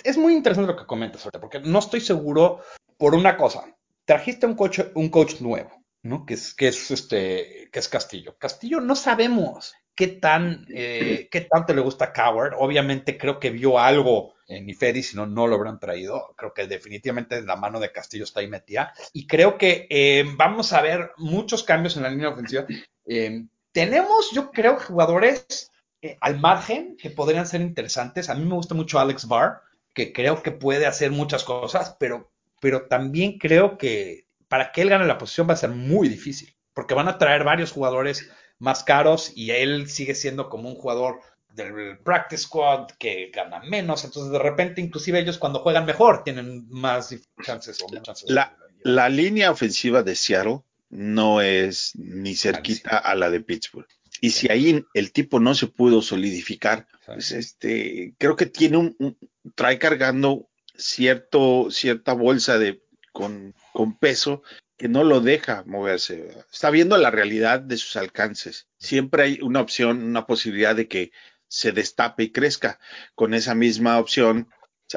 es 0.03 0.19
muy 0.19 0.35
interesante 0.35 0.73
lo 0.73 0.79
que 0.79 0.87
comentas 0.87 1.25
ahorita, 1.25 1.41
porque 1.41 1.61
no 1.61 1.79
estoy 1.79 2.00
seguro 2.00 2.61
por 2.97 3.14
una 3.14 3.37
cosa 3.37 3.64
trajiste 4.05 4.47
un 4.47 4.55
coach, 4.55 4.81
un 4.95 5.09
coach 5.09 5.41
nuevo, 5.41 5.71
¿no? 6.03 6.26
Que 6.26 6.35
es, 6.35 6.55
que 6.55 6.69
es 6.69 6.91
este, 6.91 7.69
que 7.73 7.79
es 7.79 7.88
Castillo. 7.88 8.37
Castillo 8.38 8.81
no 8.81 8.97
sabemos 8.97 9.75
qué 9.95 10.09
tan, 10.09 10.67
eh, 10.75 11.29
qué 11.31 11.42
tanto 11.42 11.75
le 11.75 11.81
gusta 11.81 12.12
Coward. 12.12 12.55
Obviamente 12.59 13.16
creo 13.18 13.38
que 13.40 13.51
vio 13.51 13.79
algo 13.79 14.34
en 14.46 14.68
Ifedi, 14.68 15.02
si 15.02 15.16
no, 15.16 15.26
no 15.26 15.46
lo 15.46 15.57
habrán 15.57 15.78
traído. 15.78 16.35
Creo 16.37 16.52
que 16.52 16.66
definitivamente 16.66 17.42
la 17.42 17.57
mano 17.57 17.80
de 17.80 17.92
Castillo 17.92 18.24
está 18.24 18.40
ahí 18.40 18.48
metida. 18.48 18.92
Y 19.12 19.26
creo 19.26 19.59
que 19.59 19.87
eh, 19.90 20.24
vamos 20.37 20.72
a 20.72 20.83
ver 20.83 21.12
muchos 21.16 21.62
cambios 21.62 21.96
en 21.96 22.02
la 22.02 22.11
línea 22.11 22.30
ofensiva. 22.30 22.66
Eh, 23.07 23.44
tenemos, 23.72 24.30
yo 24.33 24.50
creo, 24.50 24.78
jugadores 24.78 25.70
eh, 26.02 26.16
al 26.20 26.38
margen 26.38 26.96
que 26.96 27.11
podrían 27.11 27.46
ser 27.46 27.61
interesantes. 27.61 28.28
A 28.28 28.35
mí 28.35 28.44
me 28.44 28.54
gusta 28.54 28.74
mucho 28.74 28.98
Alex 28.98 29.26
Barr, 29.26 29.61
que 29.92 30.12
creo 30.12 30.42
que 30.42 30.50
puede 30.50 30.87
hacer 30.87 31.11
muchas 31.11 31.44
cosas, 31.44 31.96
pero 31.98 32.30
pero 32.64 32.87
también 32.87 33.37
creo 33.37 33.76
que 33.76 34.26
para 34.48 34.72
que 34.72 34.80
él 34.80 34.88
gane 34.88 35.04
la 35.04 35.18
posición 35.18 35.46
va 35.46 35.52
a 35.52 35.59
ser 35.59 35.68
muy 35.68 36.09
difícil, 36.09 36.57
porque 36.72 36.94
van 36.94 37.09
a 37.09 37.18
traer 37.18 37.44
varios 37.44 37.72
jugadores 37.72 38.30
más 38.59 38.83
caros 38.85 39.33
y 39.37 39.50
él 39.50 39.90
sigue 39.90 40.14
siendo 40.14 40.48
como 40.48 40.70
un 40.70 40.74
jugador 40.74 41.20
del 41.55 41.99
practice 41.99 42.43
squad 42.43 42.88
que 42.99 43.31
gana 43.33 43.61
menos, 43.61 44.05
entonces 44.05 44.33
de 44.33 44.38
repente 44.38 44.81
inclusive 44.81 45.21
ellos 45.21 45.38
cuando 45.38 45.61
juegan 45.61 45.87
mejor 45.87 46.25
tienen 46.25 46.69
más 46.69 47.14
chances 47.43 47.81
o 47.83 47.88
menos 47.88 48.03
chances. 48.05 48.31
La, 48.31 48.57
la 48.83 49.09
línea 49.09 49.51
ofensiva 49.51 50.03
de 50.03 50.14
Seattle 50.14 50.61
no 50.90 51.40
es 51.40 51.93
ni 51.97 52.37
cerquita 52.37 52.99
a 52.99 53.14
la 53.14 53.31
de 53.31 53.40
Pittsburgh. 53.40 53.88
Y 54.21 54.31
si 54.31 54.51
ahí 54.51 54.85
el 54.95 55.12
tipo 55.12 55.40
no 55.40 55.55
se 55.55 55.67
pudo 55.67 56.01
solidificar, 56.03 56.87
pues 57.05 57.33
este, 57.33 58.14
creo 58.19 58.37
que 58.37 58.47
tiene 58.47 58.77
un, 58.77 58.97
un 58.99 59.19
trae 59.55 59.79
cargando 59.79 60.49
cierto, 60.77 61.69
cierta 61.71 62.12
bolsa 62.12 62.59
de, 62.59 62.83
con, 63.12 63.55
con, 63.73 63.99
peso 63.99 64.43
que 64.77 64.88
no 64.88 65.05
lo 65.05 65.21
deja 65.21 65.64
moverse. 65.67 66.29
Está 66.53 66.71
viendo 66.71 66.97
la 66.97 67.11
realidad 67.11 67.61
de 67.61 67.77
sus 67.77 67.97
alcances. 67.97 68.69
Siempre 68.79 69.25
hay 69.25 69.38
una 69.43 69.61
opción, 69.61 70.03
una 70.03 70.27
posibilidad 70.27 70.75
de 70.75 70.88
que 70.88 71.12
se 71.55 71.71
destape 71.71 72.25
y 72.25 72.33
crezca. 72.33 72.81
Con 73.14 73.33
esa 73.33 73.55
misma 73.55 74.01
opción, 74.01 74.49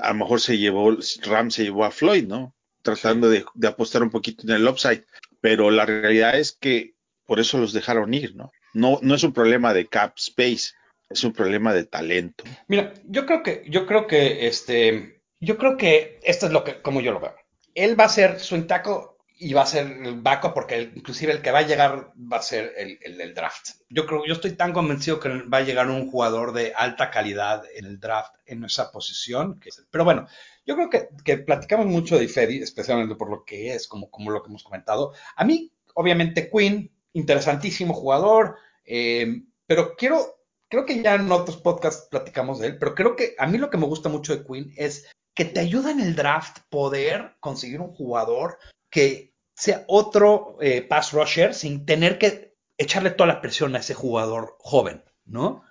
a 0.01 0.09
lo 0.09 0.15
mejor 0.15 0.41
se 0.41 0.57
llevó, 0.57 0.97
Ram 1.21 1.51
se 1.51 1.63
llevó 1.63 1.85
a 1.85 1.91
Floyd, 1.91 2.25
¿no? 2.25 2.55
Tratando 2.81 3.29
de, 3.29 3.45
de, 3.53 3.67
apostar 3.67 4.01
un 4.01 4.09
poquito 4.09 4.43
en 4.43 4.53
el 4.53 4.67
upside. 4.67 5.05
Pero 5.39 5.69
la 5.69 5.85
realidad 5.85 6.37
es 6.39 6.53
que 6.53 6.95
por 7.27 7.39
eso 7.39 7.59
los 7.59 7.73
dejaron 7.73 8.13
ir, 8.13 8.35
¿no? 8.35 8.51
No, 8.73 8.97
no 9.03 9.13
es 9.13 9.23
un 9.23 9.33
problema 9.33 9.71
de 9.73 9.85
cap 9.85 10.15
space, 10.17 10.73
es 11.09 11.23
un 11.23 11.33
problema 11.33 11.73
de 11.73 11.85
talento. 11.85 12.43
Mira, 12.67 12.93
yo 13.05 13.27
creo 13.27 13.43
que, 13.43 13.63
yo 13.69 13.85
creo 13.85 14.07
que 14.07 14.47
este, 14.47 15.21
yo 15.39 15.57
creo 15.57 15.77
que 15.77 16.19
esto 16.23 16.47
es 16.47 16.51
lo 16.51 16.63
que, 16.63 16.81
como 16.81 17.01
yo 17.01 17.11
lo 17.11 17.19
veo. 17.19 17.35
Él 17.75 17.99
va 17.99 18.05
a 18.05 18.09
ser 18.09 18.39
su 18.39 18.59
tackle 18.65 19.01
y 19.39 19.53
va 19.53 19.61
a 19.61 19.67
ser 19.67 19.85
el 20.03 20.21
backup 20.21 20.53
porque 20.53 20.91
inclusive 20.95 21.31
el 21.31 21.41
que 21.41 21.51
va 21.51 21.59
a 21.59 21.67
llegar 21.67 22.11
va 22.17 22.37
a 22.37 22.41
ser 22.41 22.73
el, 22.77 22.97
el, 23.01 23.21
el, 23.21 23.33
draft. 23.33 23.81
Yo 23.89 24.05
creo, 24.05 24.25
yo 24.25 24.33
estoy 24.33 24.53
tan 24.53 24.73
convencido 24.73 25.19
que 25.19 25.29
va 25.29 25.59
a 25.59 25.63
llegar 25.63 25.89
un 25.89 26.09
jugador 26.09 26.53
de 26.53 26.73
alta 26.75 27.11
calidad 27.11 27.63
en 27.75 27.85
el 27.85 27.99
draft 27.99 28.35
en 28.45 28.63
esa 28.63 28.91
posición. 28.91 29.59
Pero 29.91 30.03
bueno, 30.03 30.27
yo 30.65 30.75
creo 30.75 30.89
que, 30.89 31.09
que 31.23 31.37
platicamos 31.37 31.85
mucho 31.85 32.17
de 32.17 32.25
Ifedi, 32.25 32.61
especialmente 32.61 33.15
por 33.15 33.29
lo 33.29 33.43
que 33.45 33.73
es, 33.73 33.87
como, 33.87 34.09
como 34.09 34.31
lo 34.31 34.41
que 34.41 34.49
hemos 34.49 34.63
comentado. 34.63 35.13
A 35.35 35.45
mí, 35.45 35.71
obviamente, 35.93 36.49
Quinn, 36.49 36.91
interesantísimo 37.13 37.93
jugador, 37.93 38.55
eh, 38.85 39.43
pero 39.67 39.95
quiero, 39.95 40.41
creo 40.67 40.85
que 40.85 41.01
ya 41.01 41.15
en 41.15 41.31
otros 41.31 41.57
podcasts 41.57 42.07
platicamos 42.09 42.59
de 42.59 42.67
él, 42.67 42.77
pero 42.79 42.95
creo 42.95 43.15
que 43.15 43.35
a 43.37 43.45
mí 43.45 43.57
lo 43.57 43.69
que 43.69 43.77
me 43.77 43.85
gusta 43.85 44.09
mucho 44.09 44.35
de 44.35 44.43
Quinn 44.43 44.73
es 44.77 45.07
que 45.33 45.45
te 45.45 45.59
ayuda 45.59 45.91
en 45.91 45.99
el 45.99 46.15
draft 46.15 46.59
poder 46.69 47.35
conseguir 47.39 47.79
un 47.79 47.93
jugador 47.93 48.57
que 48.89 49.33
sea 49.55 49.83
otro 49.87 50.57
eh, 50.61 50.81
pass 50.81 51.13
rusher 51.13 51.53
sin 51.53 51.85
tener 51.85 52.17
que 52.17 52.55
echarle 52.77 53.11
toda 53.11 53.27
la 53.27 53.41
presión 53.41 53.75
a 53.75 53.79
ese 53.79 53.93
jugador 53.93 54.55
joven, 54.59 55.03
¿no? 55.25 55.63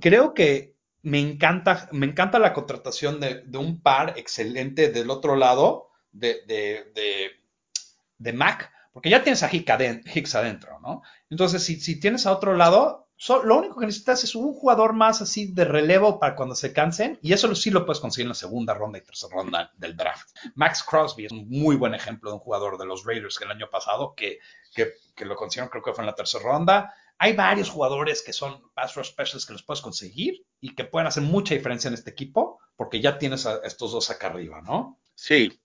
Creo 0.00 0.34
que 0.34 0.76
me 1.02 1.18
encanta, 1.18 1.88
me 1.92 2.06
encanta 2.06 2.38
la 2.38 2.52
contratación 2.52 3.20
de, 3.20 3.42
de 3.42 3.58
un 3.58 3.80
par 3.80 4.14
excelente 4.18 4.90
del 4.90 5.10
otro 5.10 5.34
lado 5.36 5.90
de, 6.12 6.42
de, 6.46 7.30
de 8.18 8.32
Mac, 8.32 8.70
porque 8.92 9.10
ya 9.10 9.22
tienes 9.22 9.42
a 9.42 9.50
Hicks 9.52 10.34
adentro, 10.34 10.78
¿no? 10.80 11.02
Entonces, 11.30 11.64
si, 11.64 11.80
si 11.80 11.98
tienes 11.98 12.26
a 12.26 12.32
otro 12.32 12.54
lado, 12.54 13.08
Lo 13.28 13.58
único 13.58 13.78
que 13.78 13.86
necesitas 13.86 14.24
es 14.24 14.34
un 14.34 14.52
jugador 14.52 14.94
más 14.94 15.22
así 15.22 15.46
de 15.46 15.64
relevo 15.64 16.18
para 16.18 16.34
cuando 16.34 16.56
se 16.56 16.72
cansen, 16.72 17.18
y 17.22 17.32
eso 17.32 17.54
sí 17.54 17.70
lo 17.70 17.86
puedes 17.86 18.00
conseguir 18.00 18.24
en 18.24 18.30
la 18.30 18.34
segunda 18.34 18.74
ronda 18.74 18.98
y 18.98 19.02
tercera 19.02 19.34
ronda 19.34 19.72
del 19.76 19.96
draft. 19.96 20.30
Max 20.56 20.82
Crosby 20.82 21.26
es 21.26 21.32
un 21.32 21.48
muy 21.48 21.76
buen 21.76 21.94
ejemplo 21.94 22.30
de 22.30 22.34
un 22.34 22.40
jugador 22.40 22.78
de 22.78 22.86
los 22.86 23.04
Raiders 23.04 23.38
que 23.38 23.44
el 23.44 23.52
año 23.52 23.70
pasado, 23.70 24.14
que, 24.16 24.40
que, 24.74 25.24
lo 25.24 25.36
consiguieron, 25.36 25.70
creo 25.70 25.82
que 25.82 25.92
fue 25.92 26.02
en 26.02 26.06
la 26.06 26.16
tercera 26.16 26.44
ronda. 26.44 26.94
Hay 27.18 27.34
varios 27.34 27.70
jugadores 27.70 28.22
que 28.22 28.32
son 28.32 28.60
pass 28.74 28.96
rush 28.96 29.10
specials 29.10 29.46
que 29.46 29.52
los 29.52 29.62
puedes 29.62 29.82
conseguir 29.82 30.44
y 30.60 30.74
que 30.74 30.84
pueden 30.84 31.06
hacer 31.06 31.22
mucha 31.22 31.54
diferencia 31.54 31.86
en 31.88 31.94
este 31.94 32.10
equipo, 32.10 32.58
porque 32.74 33.00
ya 33.00 33.18
tienes 33.18 33.46
a 33.46 33.60
estos 33.62 33.92
dos 33.92 34.10
acá 34.10 34.28
arriba, 34.28 34.60
¿no? 34.62 34.98
Sí, 35.14 35.60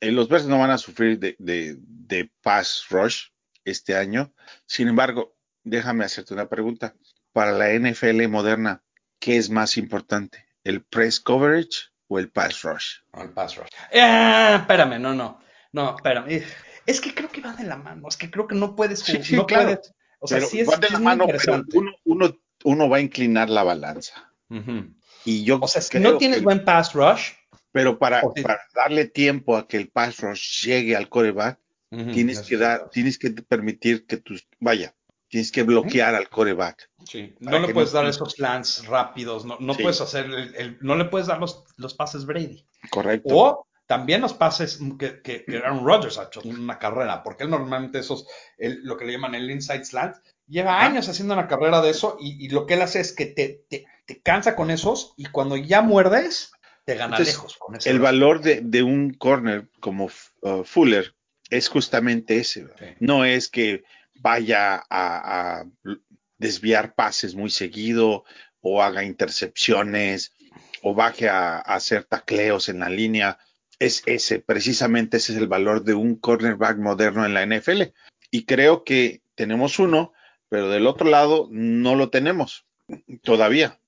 los 0.00 0.28
Bears 0.28 0.46
no 0.46 0.58
van 0.58 0.70
a 0.70 0.76
sufrir 0.76 1.18
de, 1.18 1.36
de 1.38 2.30
pass 2.42 2.84
rush 2.90 3.28
este 3.64 3.96
año. 3.96 4.34
Sin 4.66 4.88
embargo, 4.88 5.34
déjame 5.64 6.04
hacerte 6.04 6.34
una 6.34 6.48
pregunta. 6.48 6.94
Para 7.32 7.52
la 7.52 7.70
NFL 7.72 8.26
moderna, 8.28 8.82
¿qué 9.18 9.36
es 9.36 9.50
más 9.50 9.76
importante? 9.76 10.46
¿El 10.64 10.82
press 10.82 11.20
coverage 11.20 11.90
o 12.08 12.18
el 12.18 12.30
pass 12.30 12.62
rush? 12.62 12.96
El 13.14 13.30
pass 13.30 13.56
rush. 13.56 13.68
Eh, 13.92 14.56
espérame, 14.56 14.98
no, 15.00 15.14
no. 15.14 15.40
No, 15.72 15.94
espérame. 15.96 16.42
Es 16.86 17.00
que 17.00 17.14
creo 17.14 17.28
que 17.30 17.40
va 17.40 17.52
de 17.54 17.64
la 17.64 17.76
mano, 17.76 18.08
es 18.08 18.16
que 18.16 18.30
creo 18.30 18.46
que 18.48 18.56
no 18.56 18.74
puedes 18.74 19.00
Sí, 19.00 19.36
no 19.36 19.46
claro. 19.46 19.64
puedes- 19.66 19.94
o 20.18 20.26
sea, 20.26 20.38
Pero 20.38 20.48
sí 20.48 20.60
es, 20.60 20.68
va 20.68 20.76
de 20.76 20.90
la 20.90 20.96
es 20.98 21.02
mano, 21.02 21.26
pero 21.26 21.64
uno, 21.74 21.92
uno, 22.04 22.36
uno 22.64 22.88
va 22.88 22.96
a 22.98 23.00
inclinar 23.00 23.48
la 23.48 23.62
balanza. 23.62 24.32
Y 25.24 25.44
yo 25.44 25.58
O 25.62 25.68
sea, 25.68 25.80
si 25.82 25.98
no 26.00 26.16
tienes 26.18 26.38
que- 26.38 26.44
buen 26.44 26.64
pass 26.64 26.92
rush, 26.94 27.30
pero 27.72 27.98
para, 27.98 28.22
darle 28.74 29.06
tiempo 29.06 29.56
a 29.56 29.68
que 29.68 29.76
el 29.76 29.88
pass 29.88 30.18
rush 30.18 30.64
llegue 30.66 30.96
al 30.96 31.08
coreback, 31.08 31.58
tienes 32.12 32.40
que 32.40 32.56
dar, 32.56 32.90
tienes 32.90 33.18
que 33.18 33.30
permitir 33.30 34.06
que 34.06 34.16
tus, 34.16 34.46
vaya, 34.58 34.94
tienes 35.30 35.50
que 35.50 35.62
bloquear 35.62 36.14
al 36.14 36.28
coreback. 36.28 36.90
Sí, 37.06 37.34
no 37.40 37.58
le 37.58 37.72
puedes 37.72 37.94
no- 37.94 38.00
dar 38.00 38.10
esos 38.10 38.32
slants 38.34 38.86
rápidos, 38.86 39.44
no, 39.46 39.56
no 39.60 39.72
Sí. 39.74 39.82
puedes 39.82 40.00
hacer 40.02 40.26
el, 40.26 40.54
el- 40.56 40.78
no 40.82 40.96
le 40.96 41.06
puedes 41.06 41.28
dar 41.28 41.38
los, 41.38 41.64
los 41.76 41.94
pases 41.94 42.26
Brady. 42.26 42.66
Correcto. 42.90 43.28
O 43.34 43.66
también 43.86 44.20
los 44.20 44.34
pases 44.34 44.78
que, 44.98 45.22
que, 45.22 45.44
que 45.44 45.56
Aaron 45.58 45.84
Rodgers 45.84 46.18
ha 46.18 46.24
hecho 46.24 46.42
en 46.44 46.58
una 46.60 46.78
carrera, 46.78 47.22
porque 47.22 47.44
él 47.44 47.50
normalmente 47.50 47.98
esos, 48.00 48.26
el- 48.58 48.82
lo 48.84 48.96
que 48.96 49.04
le 49.06 49.12
llaman 49.12 49.34
el 49.34 49.50
inside 49.50 49.84
slant, 49.84 50.16
lleva 50.46 50.82
años 50.84 51.08
haciendo 51.08 51.34
una 51.34 51.46
carrera 51.48 51.80
de 51.80 51.90
eso 51.90 52.16
y, 52.20 52.44
y 52.44 52.48
lo 52.50 52.66
que 52.66 52.74
él 52.74 52.82
hace 52.82 53.00
es 53.00 53.12
que 53.12 53.26
te, 53.26 53.64
te, 53.68 53.86
te 54.06 54.20
cansa 54.20 54.54
con 54.56 54.70
esos 54.70 55.14
y 55.16 55.26
cuando 55.26 55.56
ya 55.56 55.80
muerdes, 55.80 56.52
te 56.84 56.94
gana 56.96 57.16
Entonces, 57.16 57.34
lejos 57.36 57.56
con 57.56 57.76
ese. 57.76 57.88
el 57.90 58.00
valor 58.00 58.40
de, 58.40 58.60
de 58.62 58.82
un 58.82 59.14
corner 59.14 59.68
como 59.80 60.08
uh, 60.42 60.64
Fuller 60.64 61.14
es 61.50 61.68
justamente 61.68 62.38
ese. 62.38 62.66
No 63.00 63.24
es 63.24 63.48
que 63.48 63.82
vaya 64.20 64.84
a, 64.90 65.64
desviar 66.38 66.94
pases 66.94 67.34
muy 67.34 67.50
seguido 67.50 68.24
o 68.60 68.82
haga 68.82 69.04
intercepciones 69.04 70.32
o 70.82 70.94
baje 70.94 71.28
a, 71.28 71.58
hacer 71.58 72.04
tacleos 72.04 72.68
en 72.68 72.80
la 72.80 72.88
línea. 72.88 73.38
Es 73.78 74.02
ese, 74.06 74.40
precisamente 74.40 75.16
ese 75.16 75.32
es 75.32 75.38
el 75.38 75.48
valor 75.48 75.84
de 75.84 75.94
un 75.94 76.16
cornerback 76.16 76.78
moderno 76.78 77.24
en 77.24 77.34
la 77.34 77.44
NFL. 77.44 77.82
Y 78.30 78.44
creo 78.44 78.84
que 78.84 79.22
tenemos 79.34 79.78
uno, 79.78 80.12
pero 80.48 80.68
del 80.68 80.86
otro 80.86 81.08
lado 81.08 81.48
no 81.50 81.96
lo 81.96 82.10
tenemos 82.10 82.66
todavía. 83.22 83.78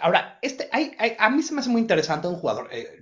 Ahora, 0.00 0.38
este, 0.42 0.68
hay, 0.72 0.94
a 1.18 1.28
mí 1.30 1.42
se 1.42 1.54
me 1.54 1.60
hace 1.60 1.70
muy 1.70 1.80
interesante 1.80 2.28
un 2.28 2.36
jugador, 2.36 2.68
eh, 2.70 3.00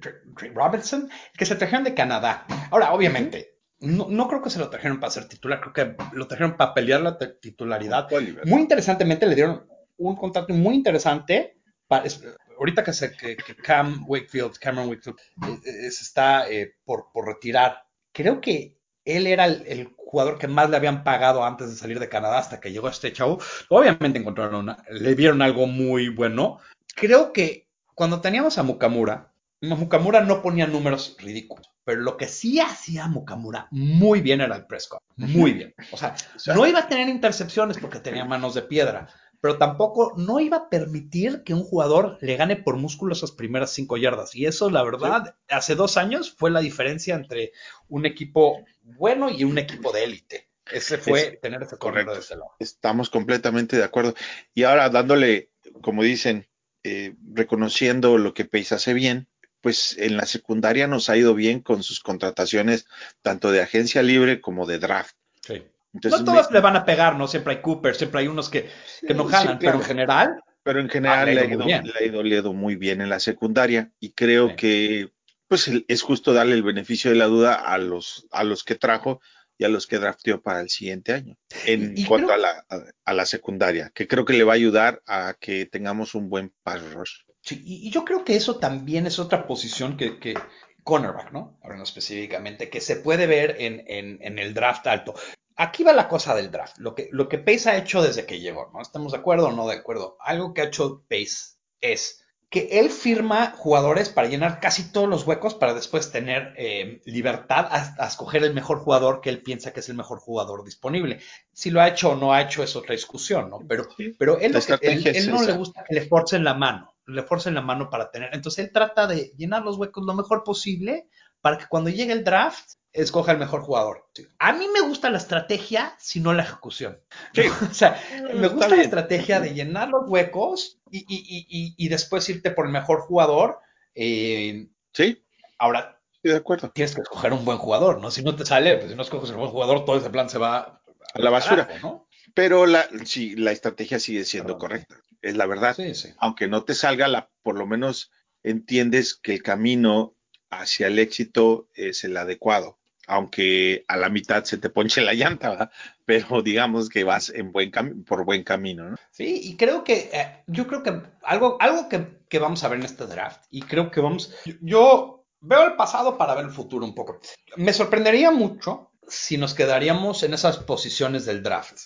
Robinson, 0.54 1.10
que 1.36 1.44
se 1.44 1.56
trajeron 1.56 1.84
de 1.84 1.94
Canadá. 1.94 2.46
Ahora, 2.70 2.92
obviamente, 2.92 3.55
no, 3.80 4.06
no 4.08 4.28
creo 4.28 4.42
que 4.42 4.50
se 4.50 4.58
lo 4.58 4.70
trajeron 4.70 5.00
para 5.00 5.10
ser 5.10 5.28
titular, 5.28 5.60
creo 5.60 5.72
que 5.72 5.96
lo 6.14 6.26
trajeron 6.28 6.56
para 6.56 6.74
pelear 6.74 7.00
la 7.02 7.18
titularidad. 7.40 8.08
Muy 8.44 8.62
interesantemente 8.62 9.26
le 9.26 9.34
dieron 9.34 9.66
un 9.98 10.16
contrato 10.16 10.52
muy 10.54 10.74
interesante. 10.74 11.58
Para, 11.86 12.04
es- 12.04 12.22
ahorita 12.58 12.82
que, 12.84 12.92
se, 12.92 13.12
que, 13.16 13.36
que 13.36 13.54
Cam 13.56 14.04
Wakefield, 14.08 14.58
Cameron 14.58 14.88
Wakefield, 14.88 15.18
eh, 15.46 15.60
eh, 15.64 15.86
está 15.88 16.48
eh, 16.50 16.74
por, 16.84 17.12
por 17.12 17.26
retirar. 17.26 17.84
Creo 18.12 18.40
que 18.40 18.78
él 19.04 19.26
era 19.26 19.44
el, 19.46 19.62
el 19.66 19.94
jugador 19.96 20.38
que 20.38 20.48
más 20.48 20.70
le 20.70 20.76
habían 20.76 21.04
pagado 21.04 21.44
antes 21.44 21.68
de 21.70 21.76
salir 21.76 22.00
de 22.00 22.08
Canadá 22.08 22.38
hasta 22.38 22.60
que 22.60 22.72
llegó 22.72 22.88
este 22.88 23.12
chavo. 23.12 23.38
Obviamente 23.68 24.18
encontraron 24.18 24.54
una, 24.56 24.82
le 24.90 25.14
vieron 25.14 25.42
algo 25.42 25.66
muy 25.66 26.08
bueno. 26.08 26.58
Creo 26.94 27.32
que 27.32 27.68
cuando 27.94 28.20
teníamos 28.20 28.58
a 28.58 28.62
Mukamura, 28.62 29.32
Mukamura 29.62 30.20
no 30.20 30.42
ponía 30.42 30.66
números 30.66 31.16
ridículos, 31.18 31.70
pero 31.84 32.00
lo 32.02 32.16
que 32.16 32.28
sí 32.28 32.60
hacía 32.60 33.06
Mukamura 33.08 33.68
muy 33.70 34.20
bien 34.20 34.40
era 34.40 34.54
el 34.56 34.66
Prescott. 34.66 35.02
Muy 35.16 35.52
bien. 35.52 35.74
O 35.92 35.96
sea, 35.96 36.14
no 36.54 36.66
iba 36.66 36.80
a 36.80 36.88
tener 36.88 37.08
intercepciones 37.08 37.78
porque 37.78 38.00
tenía 38.00 38.24
manos 38.24 38.54
de 38.54 38.62
piedra, 38.62 39.08
pero 39.40 39.56
tampoco 39.58 40.12
no 40.16 40.40
iba 40.40 40.56
a 40.56 40.68
permitir 40.68 41.42
que 41.42 41.54
un 41.54 41.62
jugador 41.62 42.18
le 42.20 42.36
gane 42.36 42.56
por 42.56 42.76
músculo 42.76 43.12
esas 43.14 43.32
primeras 43.32 43.70
cinco 43.70 43.96
yardas. 43.96 44.34
Y 44.34 44.46
eso, 44.46 44.70
la 44.70 44.82
verdad, 44.82 45.36
hace 45.48 45.74
dos 45.74 45.96
años 45.96 46.34
fue 46.36 46.50
la 46.50 46.60
diferencia 46.60 47.14
entre 47.14 47.52
un 47.88 48.04
equipo 48.06 48.64
bueno 48.82 49.30
y 49.30 49.44
un 49.44 49.58
equipo 49.58 49.92
de 49.92 50.04
élite. 50.04 50.48
Ese 50.70 50.98
fue 50.98 51.20
Es- 51.20 51.40
tener 51.40 51.62
ese 51.62 51.78
correcto 51.78 52.12
de 52.12 52.20
ese 52.20 52.34
lado. 52.34 52.50
Estamos 52.58 53.08
completamente 53.08 53.76
de 53.76 53.84
acuerdo. 53.84 54.14
Y 54.52 54.64
ahora 54.64 54.90
dándole, 54.90 55.50
como 55.80 56.02
dicen, 56.02 56.48
eh, 56.82 57.14
reconociendo 57.32 58.18
lo 58.18 58.34
que 58.34 58.44
Pace 58.44 58.74
hace 58.74 58.92
bien, 58.94 59.28
pues 59.66 59.96
en 59.98 60.16
la 60.16 60.26
secundaria 60.26 60.86
nos 60.86 61.10
ha 61.10 61.16
ido 61.16 61.34
bien 61.34 61.58
con 61.58 61.82
sus 61.82 61.98
contrataciones, 61.98 62.86
tanto 63.20 63.50
de 63.50 63.60
agencia 63.62 64.00
libre 64.00 64.40
como 64.40 64.64
de 64.64 64.78
draft. 64.78 65.16
Sí. 65.42 65.60
Entonces, 65.92 66.20
no 66.20 66.30
me- 66.34 66.38
todos 66.38 66.52
le 66.52 66.60
van 66.60 66.76
a 66.76 66.84
pegar, 66.84 67.16
¿no? 67.16 67.26
Siempre 67.26 67.54
hay 67.54 67.62
Cooper, 67.62 67.96
siempre 67.96 68.20
hay 68.20 68.28
unos 68.28 68.48
que, 68.48 68.70
que 69.04 69.12
no 69.12 69.24
Sí, 69.24 69.30
jalan, 69.32 69.58
claro. 69.58 69.58
pero 69.58 69.74
en 69.78 69.82
general, 69.82 70.40
pero 70.62 70.78
en 70.78 70.88
general 70.88 71.18
Ah, 71.28 71.32
le 71.32 71.40
ha 71.40 71.44
ido 71.46 71.50
ido, 71.54 71.58
muy 71.64 71.66
bien. 71.72 71.84
le 71.84 71.92
ha 71.98 72.04
ido- 72.06 72.22
le 72.22 72.36
ha 72.36 72.38
ido 72.38 72.52
muy 72.52 72.76
bien 72.76 73.00
en 73.00 73.08
la 73.08 73.18
secundaria 73.18 73.90
y 73.98 74.12
creo 74.12 74.50
Sí. 74.50 74.54
que 74.56 75.08
pues 75.48 75.68
es 75.88 76.02
justo 76.02 76.32
darle 76.32 76.54
el 76.54 76.62
beneficio 76.62 77.10
de 77.10 77.16
la 77.16 77.26
duda 77.26 77.54
a 77.56 77.76
los 77.78 78.28
a 78.30 78.44
los 78.44 78.62
que 78.62 78.76
trajo 78.76 79.20
y 79.58 79.64
a 79.64 79.68
los 79.68 79.88
que 79.88 79.98
drafteó 79.98 80.40
para 80.42 80.60
el 80.60 80.68
siguiente 80.70 81.12
año 81.12 81.36
en 81.64 81.98
y 81.98 82.04
cuanto 82.04 82.28
creo- 82.28 82.36
a 82.38 82.40
la 82.40 82.64
a, 82.68 82.84
a 83.04 83.12
la 83.14 83.26
secundaria 83.26 83.90
que 83.92 84.06
creo 84.06 84.24
que 84.24 84.34
le 84.34 84.44
va 84.44 84.52
a 84.52 84.56
ayudar 84.62 85.02
a 85.06 85.34
que 85.40 85.66
tengamos 85.66 86.14
un 86.14 86.28
buen 86.28 86.52
pass 86.62 86.82
rush. 86.92 87.22
Sí, 87.46 87.62
y, 87.64 87.88
y 87.88 87.90
yo 87.90 88.04
creo 88.04 88.24
que 88.24 88.36
eso 88.36 88.58
también 88.58 89.06
es 89.06 89.18
otra 89.18 89.46
posición 89.46 89.96
que, 89.96 90.18
que 90.18 90.34
cornerback, 90.82 91.32
¿no? 91.32 91.58
Hablando 91.62 91.84
específicamente, 91.84 92.68
que 92.70 92.80
se 92.80 92.96
puede 92.96 93.26
ver 93.26 93.56
en, 93.60 93.84
en- 93.86 94.18
en 94.20 94.38
el 94.38 94.52
draft 94.54 94.86
alto. 94.86 95.14
Aquí 95.56 95.84
va 95.84 95.92
la 95.92 96.08
cosa 96.08 96.34
del 96.34 96.50
draft, 96.50 96.78
lo 96.78 96.94
que, 96.94 97.08
lo 97.12 97.28
que 97.28 97.38
Pace 97.38 97.70
ha 97.70 97.76
hecho 97.78 98.02
desde 98.02 98.26
que 98.26 98.40
llegó, 98.40 98.70
¿no? 98.74 98.82
¿Estamos 98.82 99.12
de 99.12 99.18
acuerdo 99.18 99.48
o 99.48 99.52
no 99.52 99.66
de 99.66 99.76
acuerdo? 99.76 100.16
Algo 100.20 100.52
que 100.52 100.60
ha 100.62 100.64
hecho 100.66 101.04
Pace 101.08 101.56
es 101.80 102.22
que 102.50 102.78
él 102.78 102.90
firma 102.90 103.52
jugadores 103.56 104.08
para 104.08 104.28
llenar 104.28 104.60
casi 104.60 104.92
todos 104.92 105.08
los 105.08 105.26
huecos 105.26 105.54
para 105.54 105.74
después 105.74 106.12
tener 106.12 106.54
eh, 106.56 107.00
libertad 107.04 107.66
a, 107.70 107.94
a 107.98 108.06
escoger 108.08 108.44
el 108.44 108.54
mejor 108.54 108.78
jugador 108.80 109.20
que 109.20 109.30
él 109.30 109.42
piensa 109.42 109.72
que 109.72 109.80
es 109.80 109.88
el 109.88 109.96
mejor 109.96 110.20
jugador 110.20 110.64
disponible. 110.64 111.20
Si 111.52 111.70
lo 111.70 111.80
ha 111.80 111.88
hecho 111.88 112.10
o 112.10 112.16
no 112.16 112.32
ha 112.34 112.42
hecho 112.42 112.62
es 112.62 112.76
otra 112.76 112.94
discusión, 112.94 113.50
¿no? 113.50 113.64
Pero, 113.66 113.88
pero 114.18 114.38
él, 114.38 114.64
que- 114.64 114.78
él- 114.82 115.10
él 115.12 115.30
no 115.30 115.42
le 115.42 115.52
gusta 115.52 115.84
que 115.88 115.94
le 115.94 116.06
forcen 116.06 116.44
la 116.44 116.54
mano, 116.54 116.94
le 117.06 117.22
forcen 117.22 117.54
la 117.54 117.60
mano 117.62 117.88
para 117.90 118.10
tener. 118.10 118.30
Entonces 118.34 118.64
él 118.66 118.72
trata 118.72 119.06
de 119.06 119.32
llenar 119.36 119.62
los 119.62 119.76
huecos 119.76 120.04
lo 120.04 120.14
mejor 120.14 120.44
posible 120.44 121.08
para 121.40 121.58
que 121.58 121.66
cuando 121.68 121.90
llegue 121.90 122.12
el 122.12 122.24
draft 122.24 122.72
escoja 122.92 123.32
el 123.32 123.38
mejor 123.38 123.60
jugador. 123.62 124.06
A 124.38 124.52
mí 124.54 124.66
me 124.72 124.80
gusta 124.80 125.10
la 125.10 125.18
estrategia, 125.18 125.94
sino 125.98 126.32
la 126.32 126.42
ejecución. 126.44 126.98
Sí. 127.34 127.42
O 127.70 127.74
sea, 127.74 128.00
me 128.34 128.46
Está 128.46 128.48
gusta 128.48 128.68
la 128.68 128.82
estrategia 128.82 129.38
de 129.40 129.52
llenar 129.54 129.88
los 129.90 130.08
huecos 130.08 130.78
y, 130.90 130.98
y- 131.00 131.04
y- 131.08 131.46
y- 131.48 131.74
y 131.76 131.88
después 131.88 132.28
irte 132.28 132.50
por 132.50 132.66
el 132.66 132.72
mejor 132.72 133.00
jugador. 133.00 133.58
Eh, 133.94 134.68
Sí, 134.92 135.22
ahora, 135.58 136.00
estoy 136.14 136.30
de 136.32 136.36
acuerdo. 136.38 136.70
tienes 136.70 136.94
que 136.94 137.02
escoger 137.02 137.32
un 137.34 137.44
buen 137.44 137.58
jugador, 137.58 138.00
¿no? 138.00 138.10
Si 138.10 138.22
no 138.22 138.34
te 138.34 138.46
sale, 138.46 138.78
pues 138.78 138.90
si 138.90 138.96
no 138.96 139.02
escoges 139.02 139.28
el 139.30 139.36
buen 139.36 139.50
jugador, 139.50 139.84
todo 139.84 139.98
ese 139.98 140.08
plan 140.10 140.30
se 140.30 140.38
va 140.38 140.80
A 141.14 141.18
la 141.18 141.28
basura. 141.30 141.66
carajo, 141.66 141.86
¿no? 141.86 142.08
Pero 142.34 142.64
la 142.66 142.86
sí, 143.04 143.36
la 143.36 143.52
estrategia 143.52 143.98
sigue 144.00 144.24
siendo 144.24 144.54
Perdón. 144.54 144.60
correcta. 144.60 144.96
Es 145.26 145.36
la 145.36 145.46
verdad. 145.46 145.74
Sí, 145.74 145.94
sí. 145.94 146.10
aunque 146.18 146.46
no 146.46 146.64
te 146.64 146.74
salga, 146.74 147.08
la, 147.08 147.30
por 147.42 147.56
lo 147.56 147.66
menos 147.66 148.12
entiendes 148.42 149.14
que 149.14 149.34
el 149.34 149.42
camino 149.42 150.14
hacia 150.50 150.86
el 150.86 150.98
éxito 150.98 151.68
es 151.74 152.04
el 152.04 152.16
adecuado, 152.16 152.78
aunque 153.08 153.84
a 153.88 153.96
la 153.96 154.08
mitad 154.08 154.44
se 154.44 154.58
te 154.58 154.70
ponche 154.70 155.00
la 155.00 155.14
llanta, 155.14 155.50
¿verdad? 155.50 155.70
pero 156.04 156.42
digamos 156.42 156.88
que 156.88 157.02
vas 157.04 157.30
en 157.30 157.50
buen 157.50 157.72
por 158.04 158.24
buen 158.24 158.44
camino. 158.44 158.90
¿no? 158.90 158.96
Sí, 159.10 159.40
y 159.42 159.56
creo 159.56 159.82
que, 159.82 160.10
eh, 160.12 160.44
yo 160.46 160.66
creo 160.68 160.82
que 160.82 161.02
algo, 161.22 161.56
algo 161.60 161.88
que, 161.88 162.20
que 162.28 162.38
vamos 162.38 162.62
a 162.62 162.68
ver 162.68 162.78
en 162.78 162.84
este 162.84 163.06
draft, 163.06 163.44
y 163.50 163.62
creo 163.62 163.90
que 163.90 164.00
vamos, 164.00 164.32
yo 164.60 165.26
veo 165.40 165.64
el 165.64 165.74
pasado 165.74 166.16
para 166.16 166.34
ver 166.34 166.44
el 166.44 166.52
futuro 166.52 166.84
un 166.84 166.94
poco. 166.94 167.20
Me 167.56 167.72
sorprendería 167.72 168.30
mucho 168.30 168.92
si 169.08 169.38
nos 169.38 169.54
quedaríamos 169.54 170.22
en 170.22 170.34
esas 170.34 170.58
posiciones 170.58 171.26
del 171.26 171.42
draft, 171.42 171.76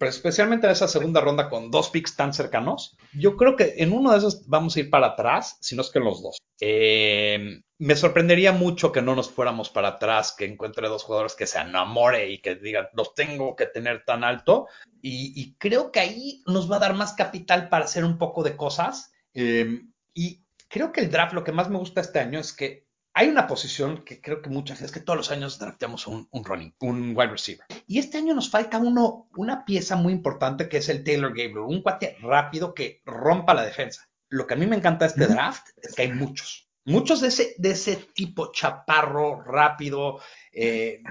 especialmente 0.00 0.66
en 0.66 0.72
esa 0.72 0.88
segunda 0.88 1.20
ronda 1.20 1.48
con 1.48 1.70
dos 1.70 1.90
picks 1.90 2.16
tan 2.16 2.34
cercanos. 2.34 2.96
Yo 3.14 3.36
creo 3.36 3.56
que 3.56 3.74
en 3.78 3.92
uno 3.92 4.12
de 4.12 4.18
esos 4.18 4.46
vamos 4.48 4.76
a 4.76 4.80
ir 4.80 4.90
para 4.90 5.08
atrás, 5.08 5.56
si 5.60 5.76
no 5.76 5.82
es 5.82 5.90
que 5.90 5.98
en 5.98 6.04
los 6.04 6.22
dos. 6.22 6.38
Eh, 6.60 7.62
me 7.78 7.94
sorprendería 7.94 8.52
mucho 8.52 8.90
que 8.90 9.02
no 9.02 9.14
nos 9.14 9.30
fuéramos 9.30 9.70
para 9.70 9.88
atrás, 9.88 10.34
que 10.36 10.44
encuentre 10.44 10.88
dos 10.88 11.04
jugadores 11.04 11.34
que 11.34 11.46
se 11.46 11.58
enamore 11.58 12.30
y 12.30 12.38
que 12.38 12.56
digan, 12.56 12.88
los 12.92 13.14
tengo 13.14 13.54
que 13.54 13.66
tener 13.66 14.04
tan 14.04 14.24
alto. 14.24 14.66
Y, 15.00 15.40
y 15.40 15.54
creo 15.54 15.92
que 15.92 16.00
ahí 16.00 16.42
nos 16.46 16.70
va 16.70 16.76
a 16.76 16.80
dar 16.80 16.94
más 16.94 17.12
capital 17.12 17.68
para 17.68 17.84
hacer 17.84 18.04
un 18.04 18.18
poco 18.18 18.42
de 18.42 18.56
cosas. 18.56 19.12
Eh, 19.32 19.82
y 20.12 20.42
creo 20.68 20.90
que 20.90 21.02
el 21.02 21.10
draft, 21.10 21.34
lo 21.34 21.44
que 21.44 21.52
más 21.52 21.70
me 21.70 21.78
gusta 21.78 22.00
este 22.00 22.18
año 22.18 22.40
es 22.40 22.52
que 22.52 22.87
hay 23.18 23.28
una 23.28 23.46
posición 23.48 24.04
que 24.04 24.20
creo 24.20 24.40
que 24.42 24.48
muchas 24.48 24.78
veces, 24.80 24.92
que 24.92 25.00
todos 25.00 25.16
los 25.16 25.30
años 25.32 25.58
drafteamos 25.58 26.06
un, 26.06 26.28
un 26.30 26.44
running, 26.44 26.72
un 26.80 27.14
wide 27.16 27.30
receiver. 27.32 27.64
Y 27.86 27.98
este 27.98 28.18
año 28.18 28.32
nos 28.32 28.48
falta 28.48 28.78
uno, 28.78 29.28
una 29.36 29.64
pieza 29.64 29.96
muy 29.96 30.12
importante 30.12 30.68
que 30.68 30.76
es 30.76 30.88
el 30.88 31.02
Taylor 31.02 31.30
Gabriel, 31.30 31.58
un 31.58 31.82
cuate 31.82 32.16
rápido 32.20 32.74
que 32.74 33.02
rompa 33.04 33.54
la 33.54 33.64
defensa. 33.64 34.08
Lo 34.28 34.46
que 34.46 34.54
a 34.54 34.56
mí 34.56 34.66
me 34.66 34.76
encanta 34.76 35.04
de 35.06 35.10
este 35.10 35.26
draft 35.26 35.66
es 35.82 35.94
que 35.94 36.02
hay 36.02 36.12
muchos. 36.12 36.68
Muchos 36.84 37.20
de 37.20 37.28
ese, 37.28 37.54
de 37.58 37.72
ese 37.72 37.96
tipo 38.14 38.52
chaparro, 38.52 39.42
rápido. 39.42 40.20
eh, 40.52 41.02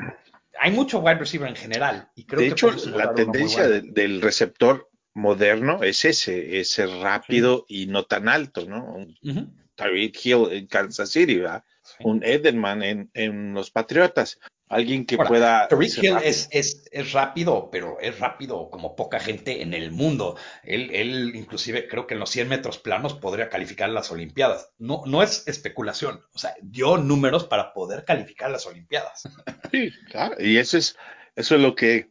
hay 0.59 0.71
mucho 0.71 0.99
wide 0.99 1.19
receiver 1.19 1.49
en 1.49 1.55
general. 1.55 2.09
Y 2.15 2.25
creo 2.25 2.39
de 2.41 2.47
que 2.47 2.51
hecho, 2.53 2.71
la 2.97 3.13
tendencia 3.13 3.67
bueno. 3.67 3.73
de- 3.81 3.91
del 3.91 4.21
receptor 4.21 4.89
moderno 5.13 5.83
es 5.83 6.05
ese, 6.05 6.59
ese 6.59 6.87
rápido 6.87 7.65
y 7.67 7.87
no 7.87 8.05
tan 8.05 8.29
alto, 8.29 8.65
¿no? 8.65 8.83
Un 8.93 9.17
Ujú. 9.23 9.51
Tyreek 9.75 10.25
Hill 10.25 10.47
en 10.51 10.67
Kansas 10.67 11.09
City, 11.09 11.35
¿verdad? 11.37 11.63
Un 11.99 12.23
Edelman 12.23 12.83
en, 12.83 13.09
en 13.13 13.53
los 13.53 13.71
Patriotas. 13.71 14.39
Alguien 14.69 15.05
que 15.05 15.15
Ahora, 15.15 15.29
pueda. 15.29 15.67
Tariq 15.69 16.03
Hill 16.03 16.17
es, 16.23 16.49
es, 16.51 16.83
es 16.91 17.13
rápido, 17.13 17.69
pero 17.71 17.99
es 18.01 18.19
rápido 18.19 18.69
como 18.69 18.97
poca 18.97 19.19
gente 19.19 19.61
en 19.61 19.73
el 19.73 19.91
mundo. 19.91 20.35
Él, 20.63 20.89
él, 20.93 21.35
inclusive, 21.35 21.87
creo 21.87 22.05
que 22.05 22.15
en 22.15 22.19
los 22.19 22.29
100 22.31 22.49
metros 22.49 22.77
planos 22.77 23.13
podría 23.13 23.47
calificar 23.47 23.89
las 23.89 24.11
Olimpiadas. 24.11 24.71
No, 24.77 25.03
no 25.05 25.23
es 25.23 25.47
especulación. 25.47 26.21
O 26.33 26.37
sea, 26.37 26.53
dio 26.61 26.97
números 26.97 27.45
para 27.45 27.73
poder 27.73 28.03
calificar 28.03 28.51
las 28.51 28.65
Olimpiadas. 28.65 29.23
Sí, 29.71 29.91
claro. 30.09 30.35
Y 30.39 30.57
eso 30.57 30.77
es, 30.77 30.95
eso 31.35 31.55
es 31.55 31.61
lo 31.61 31.75
que 31.75 32.09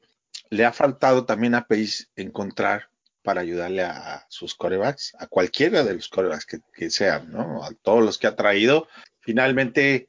le 0.50 0.66
ha 0.66 0.74
faltado 0.74 1.24
también 1.24 1.54
a 1.54 1.66
Pace 1.66 2.04
encontrar 2.16 2.90
para 3.22 3.40
ayudarle 3.40 3.82
a, 3.82 4.14
a 4.14 4.26
sus 4.28 4.54
corebacks, 4.54 5.14
a 5.18 5.26
cualquiera 5.26 5.82
de 5.82 5.94
los 5.94 6.08
corebacks 6.08 6.44
que, 6.44 6.58
que 6.74 6.90
sean, 6.90 7.32
¿no? 7.32 7.64
A 7.64 7.70
todos 7.82 8.04
los 8.04 8.18
que 8.18 8.26
ha 8.26 8.36
traído. 8.36 8.88
Finalmente, 9.26 10.06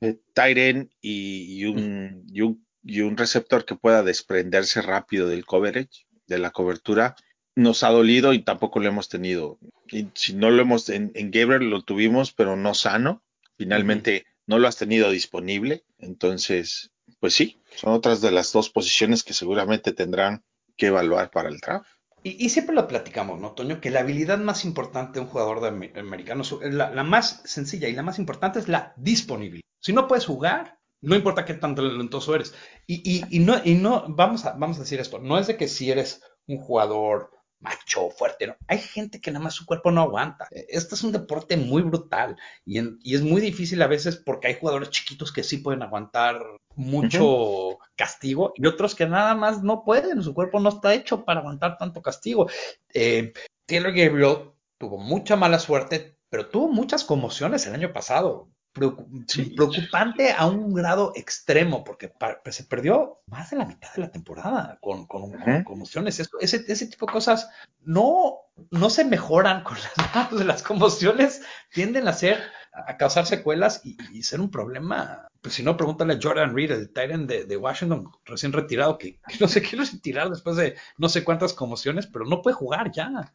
eh, 0.00 0.18
Tyren 0.32 0.88
y, 1.00 1.58
y 1.58 1.64
un, 1.66 2.24
y, 2.32 2.42
un, 2.42 2.64
y 2.84 3.00
un 3.00 3.16
receptor 3.16 3.64
que 3.64 3.74
pueda 3.74 4.04
desprenderse 4.04 4.80
rápido 4.80 5.28
del 5.28 5.44
coverage, 5.44 6.06
de 6.28 6.38
la 6.38 6.52
cobertura, 6.52 7.16
nos 7.56 7.82
ha 7.82 7.90
dolido 7.90 8.32
y 8.32 8.42
tampoco 8.42 8.78
lo 8.78 8.86
hemos 8.86 9.08
tenido. 9.08 9.58
Y 9.88 10.06
si 10.14 10.34
no 10.34 10.50
lo 10.50 10.62
hemos, 10.62 10.88
en, 10.88 11.10
en 11.16 11.32
Gabriel 11.32 11.70
lo 11.70 11.82
tuvimos, 11.82 12.32
pero 12.32 12.56
no 12.56 12.74
sano. 12.74 13.24
Finalmente 13.58 14.26
no 14.46 14.60
lo 14.60 14.68
has 14.68 14.76
tenido 14.76 15.10
disponible. 15.10 15.84
Entonces, 15.98 16.92
pues 17.18 17.34
sí, 17.34 17.58
son 17.74 17.92
otras 17.92 18.20
de 18.20 18.30
las 18.30 18.52
dos 18.52 18.70
posiciones 18.70 19.24
que 19.24 19.34
seguramente 19.34 19.92
tendrán 19.92 20.44
que 20.76 20.86
evaluar 20.86 21.30
para 21.32 21.48
el 21.48 21.58
draft. 21.58 21.90
Y, 22.22 22.44
y 22.44 22.50
siempre 22.50 22.74
lo 22.74 22.86
platicamos, 22.86 23.40
¿no, 23.40 23.52
Toño? 23.52 23.80
Que 23.80 23.90
la 23.90 24.00
habilidad 24.00 24.38
más 24.38 24.64
importante 24.64 25.14
de 25.18 25.20
un 25.24 25.30
jugador 25.30 25.60
de 25.60 25.68
ame- 25.68 25.98
americano, 25.98 26.42
la, 26.62 27.02
más 27.02 27.42
sencilla 27.44 27.88
y 27.88 27.94
la 27.94 28.02
más 28.02 28.18
importante 28.18 28.58
es 28.58 28.68
la 28.68 28.92
disponibilidad. 28.96 29.62
Si 29.80 29.92
no 29.92 30.06
puedes 30.06 30.26
jugar, 30.26 30.78
no 31.00 31.16
importa 31.16 31.44
qué 31.46 31.54
tan 31.54 31.74
talentoso 31.74 32.34
eres. 32.34 32.54
Y, 32.86 33.02
y, 33.10 33.24
y 33.30 33.40
no, 33.40 33.62
no 33.64 34.04
vamos, 34.08 34.44
a, 34.44 34.52
vamos 34.52 34.76
a 34.76 34.80
decir 34.80 35.00
esto, 35.00 35.18
no 35.18 35.38
es 35.38 35.46
de 35.46 35.56
que 35.56 35.68
si 35.68 35.90
eres 35.90 36.22
un 36.46 36.58
jugador 36.58 37.30
macho, 37.60 38.10
fuerte, 38.10 38.46
¿no? 38.46 38.56
Hay 38.66 38.78
gente 38.78 39.20
que 39.20 39.30
nada 39.30 39.44
más 39.44 39.54
su 39.54 39.66
cuerpo 39.66 39.90
no 39.90 40.00
aguanta. 40.02 40.48
Este 40.50 40.94
es 40.94 41.02
un 41.04 41.12
deporte 41.12 41.56
muy 41.56 41.82
brutal 41.82 42.36
y, 42.64 42.78
en- 42.78 42.98
y 43.02 43.14
es 43.14 43.22
muy 43.22 43.40
difícil 43.40 43.80
a 43.82 43.86
veces 43.86 44.16
porque 44.16 44.48
hay 44.48 44.58
jugadores 44.58 44.90
chiquitos 44.90 45.32
que 45.32 45.42
sí 45.42 45.58
pueden 45.58 45.82
aguantar 45.82 46.40
mucho 46.74 47.78
castigo 47.96 48.52
y 48.56 48.66
otros 48.66 48.94
que 48.94 49.06
nada 49.06 49.34
más 49.34 49.62
no 49.62 49.84
pueden, 49.84 50.22
su 50.22 50.32
cuerpo 50.34 50.58
no 50.60 50.70
está 50.70 50.94
hecho 50.94 51.24
para 51.24 51.40
aguantar 51.40 51.76
tanto 51.78 52.00
castigo. 52.02 52.48
Eh, 52.94 53.32
Taylor 53.66 53.92
Gabriel 53.92 54.52
tuvo 54.78 54.96
mucha 54.98 55.36
mala 55.36 55.58
suerte, 55.58 56.16
pero 56.30 56.48
tuvo 56.48 56.68
muchas 56.68 57.04
conmociones 57.04 57.66
el 57.66 57.74
año 57.74 57.92
pasado. 57.92 58.48
Preocupante 58.72 60.32
a 60.32 60.46
un 60.46 60.72
grado 60.72 61.12
extremo, 61.16 61.82
porque 61.82 62.08
pa- 62.08 62.40
se 62.50 62.64
perdió 62.64 63.20
más 63.26 63.50
de 63.50 63.56
la 63.56 63.64
mitad 63.64 63.92
de 63.94 64.02
la 64.02 64.10
temporada 64.10 64.78
con, 64.80 65.06
con- 65.06 65.32
con 65.32 65.64
conmociones. 65.64 66.20
Eso- 66.20 66.38
ese, 66.40 66.64
ese 66.68 66.86
tipo 66.86 67.06
de 67.06 67.12
cosas 67.12 67.50
no, 67.80 68.36
no 68.70 68.90
se 68.90 69.04
mejoran 69.04 69.64
con 69.64 69.76
las, 69.76 70.32
las 70.32 70.62
conmociones, 70.62 71.42
tienden 71.72 72.06
a 72.06 72.12
ser, 72.12 72.38
a 72.72 72.96
causar 72.96 73.26
secuelas 73.26 73.80
y, 73.84 73.96
y 74.12 74.22
ser 74.22 74.40
un 74.40 74.50
problema. 74.50 75.26
Pues 75.40 75.54
si 75.54 75.62
no, 75.62 75.76
pregúntale 75.76 76.14
a 76.14 76.18
Jordan 76.22 76.54
Reed, 76.54 76.70
el 76.70 76.88
Titan 76.88 77.26
de, 77.26 77.44
de 77.46 77.56
Washington, 77.56 78.10
recién 78.24 78.52
retirado, 78.52 78.98
que, 78.98 79.18
que 79.26 79.38
no 79.40 79.48
se 79.48 79.62
quiere 79.62 79.84
retirar 79.84 80.30
después 80.30 80.56
de 80.56 80.76
no 80.96 81.08
sé 81.08 81.24
cuántas 81.24 81.54
conmociones, 81.54 82.06
pero 82.06 82.24
no 82.24 82.40
puede 82.42 82.54
jugar 82.54 82.92
ya. 82.92 83.34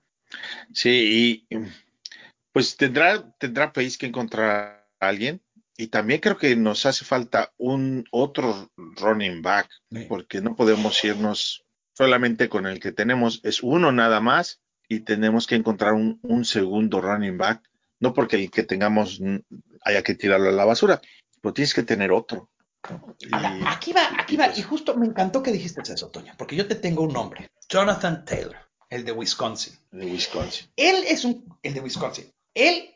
Sí, 0.71 1.45
y 1.51 1.57
pues 2.51 2.77
tendrá, 2.77 3.29
tendrá 3.37 3.73
Pace 3.73 3.97
que 3.97 4.05
encontrar 4.05 4.74
a 4.99 5.07
alguien. 5.07 5.41
Y 5.77 5.87
también 5.87 6.21
creo 6.21 6.37
que 6.37 6.55
nos 6.55 6.85
hace 6.85 7.03
falta 7.03 7.51
un 7.57 8.05
otro 8.11 8.71
running 8.77 9.41
back, 9.41 9.69
porque 10.07 10.39
no 10.41 10.55
podemos 10.55 11.03
irnos 11.03 11.65
solamente 11.93 12.47
con 12.49 12.65
el 12.65 12.79
que 12.79 12.91
tenemos, 12.93 13.41
es 13.43 13.61
uno 13.61 13.91
nada 13.91 14.21
más, 14.21 14.61
y 14.87 15.01
tenemos 15.01 15.47
que 15.47 15.55
encontrar 15.55 15.93
un, 15.93 16.19
un 16.23 16.45
segundo 16.45 17.01
running 17.01 17.37
back, 17.37 17.61
no 17.99 18.13
porque 18.13 18.37
el 18.37 18.51
que 18.51 18.63
tengamos 18.63 19.19
haya 19.83 20.01
que 20.03 20.15
tirarlo 20.15 20.49
a 20.49 20.53
la 20.53 20.63
basura, 20.65 21.01
pero 21.41 21.53
tienes 21.53 21.73
que 21.73 21.83
tener 21.83 22.11
otro. 22.11 22.49
Ahora, 23.31 23.71
aquí 23.71 23.91
va, 23.93 24.01
aquí 24.17 24.37
va, 24.37 24.45
pues- 24.45 24.59
y 24.59 24.61
justo 24.61 24.95
me 24.95 25.07
encantó 25.07 25.41
que 25.43 25.51
dijiste 25.51 25.81
eso, 25.81 26.09
Toño, 26.09 26.33
porque 26.37 26.55
yo 26.55 26.67
te 26.67 26.75
tengo 26.75 27.03
un 27.03 27.11
nombre, 27.13 27.49
Jonathan 27.67 28.23
Taylor, 28.23 28.55
el 28.89 29.03
de 29.03 29.11
Wisconsin. 29.11 29.73
de 29.91 30.05
Wisconsin. 30.05 30.67
Él 30.77 31.03
es 31.07 31.25
un, 31.25 31.43
el 31.63 31.73
de 31.73 31.81
Wisconsin. 31.81 32.31
Él. 32.53 32.94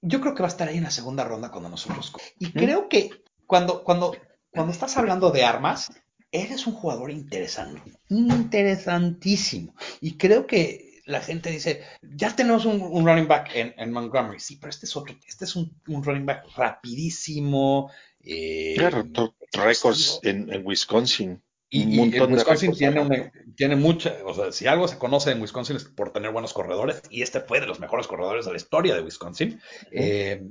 Yo 0.00 0.20
creo 0.20 0.34
que 0.34 0.42
va 0.42 0.48
a 0.48 0.50
estar 0.52 0.68
ahí 0.68 0.76
en 0.78 0.84
la 0.84 0.90
segunda 0.90 1.24
ronda 1.24 1.50
cuando 1.50 1.68
nosotros. 1.68 2.12
Y 2.38 2.52
creo 2.52 2.88
que 2.88 3.10
cuando, 3.46 3.82
cuando, 3.84 4.16
cuando 4.50 4.72
estás 4.72 4.96
hablando 4.96 5.30
de 5.30 5.44
armas, 5.44 5.90
él 6.32 6.52
es 6.52 6.66
un 6.66 6.74
jugador 6.74 7.10
interesante, 7.10 7.82
interesantísimo. 8.08 9.74
Y 10.00 10.16
creo 10.18 10.46
que 10.46 11.00
la 11.06 11.20
gente 11.20 11.50
dice, 11.50 11.82
ya 12.02 12.34
tenemos 12.36 12.66
un, 12.66 12.82
un 12.82 13.06
running 13.06 13.26
back 13.28 13.50
en, 13.54 13.74
en 13.78 13.90
Montgomery. 13.92 14.40
Sí, 14.40 14.56
pero 14.56 14.70
este 14.70 14.86
es 14.86 14.94
otro, 14.96 15.14
este 15.26 15.44
es 15.46 15.56
un, 15.56 15.74
un 15.88 16.04
running 16.04 16.26
back 16.26 16.44
rapidísimo. 16.56 17.90
eh, 18.22 18.74
Claro, 18.76 19.04
récords 19.52 20.20
en, 20.22 20.52
en 20.52 20.66
Wisconsin. 20.66 21.42
Y, 21.70 21.84
un 21.84 21.96
montón 21.96 22.32
Wisconsin 22.32 22.72
tiene, 22.72 23.00
una- 23.00 23.32
tiene 23.54 23.76
mucha, 23.76 24.16
o 24.24 24.32
sea, 24.34 24.52
si 24.52 24.66
algo 24.66 24.88
se 24.88 24.98
conoce 24.98 25.32
en 25.32 25.40
Wisconsin 25.42 25.76
es 25.76 25.84
por 25.84 26.12
tener 26.12 26.30
buenos 26.32 26.54
corredores, 26.54 27.02
y 27.10 27.22
este 27.22 27.40
fue 27.40 27.60
de 27.60 27.66
los 27.66 27.78
mejores 27.80 28.06
corredores 28.06 28.46
de 28.46 28.52
la 28.52 28.56
historia 28.56 28.94
de 28.94 29.02
Wisconsin. 29.02 29.60
Eh, 29.90 30.48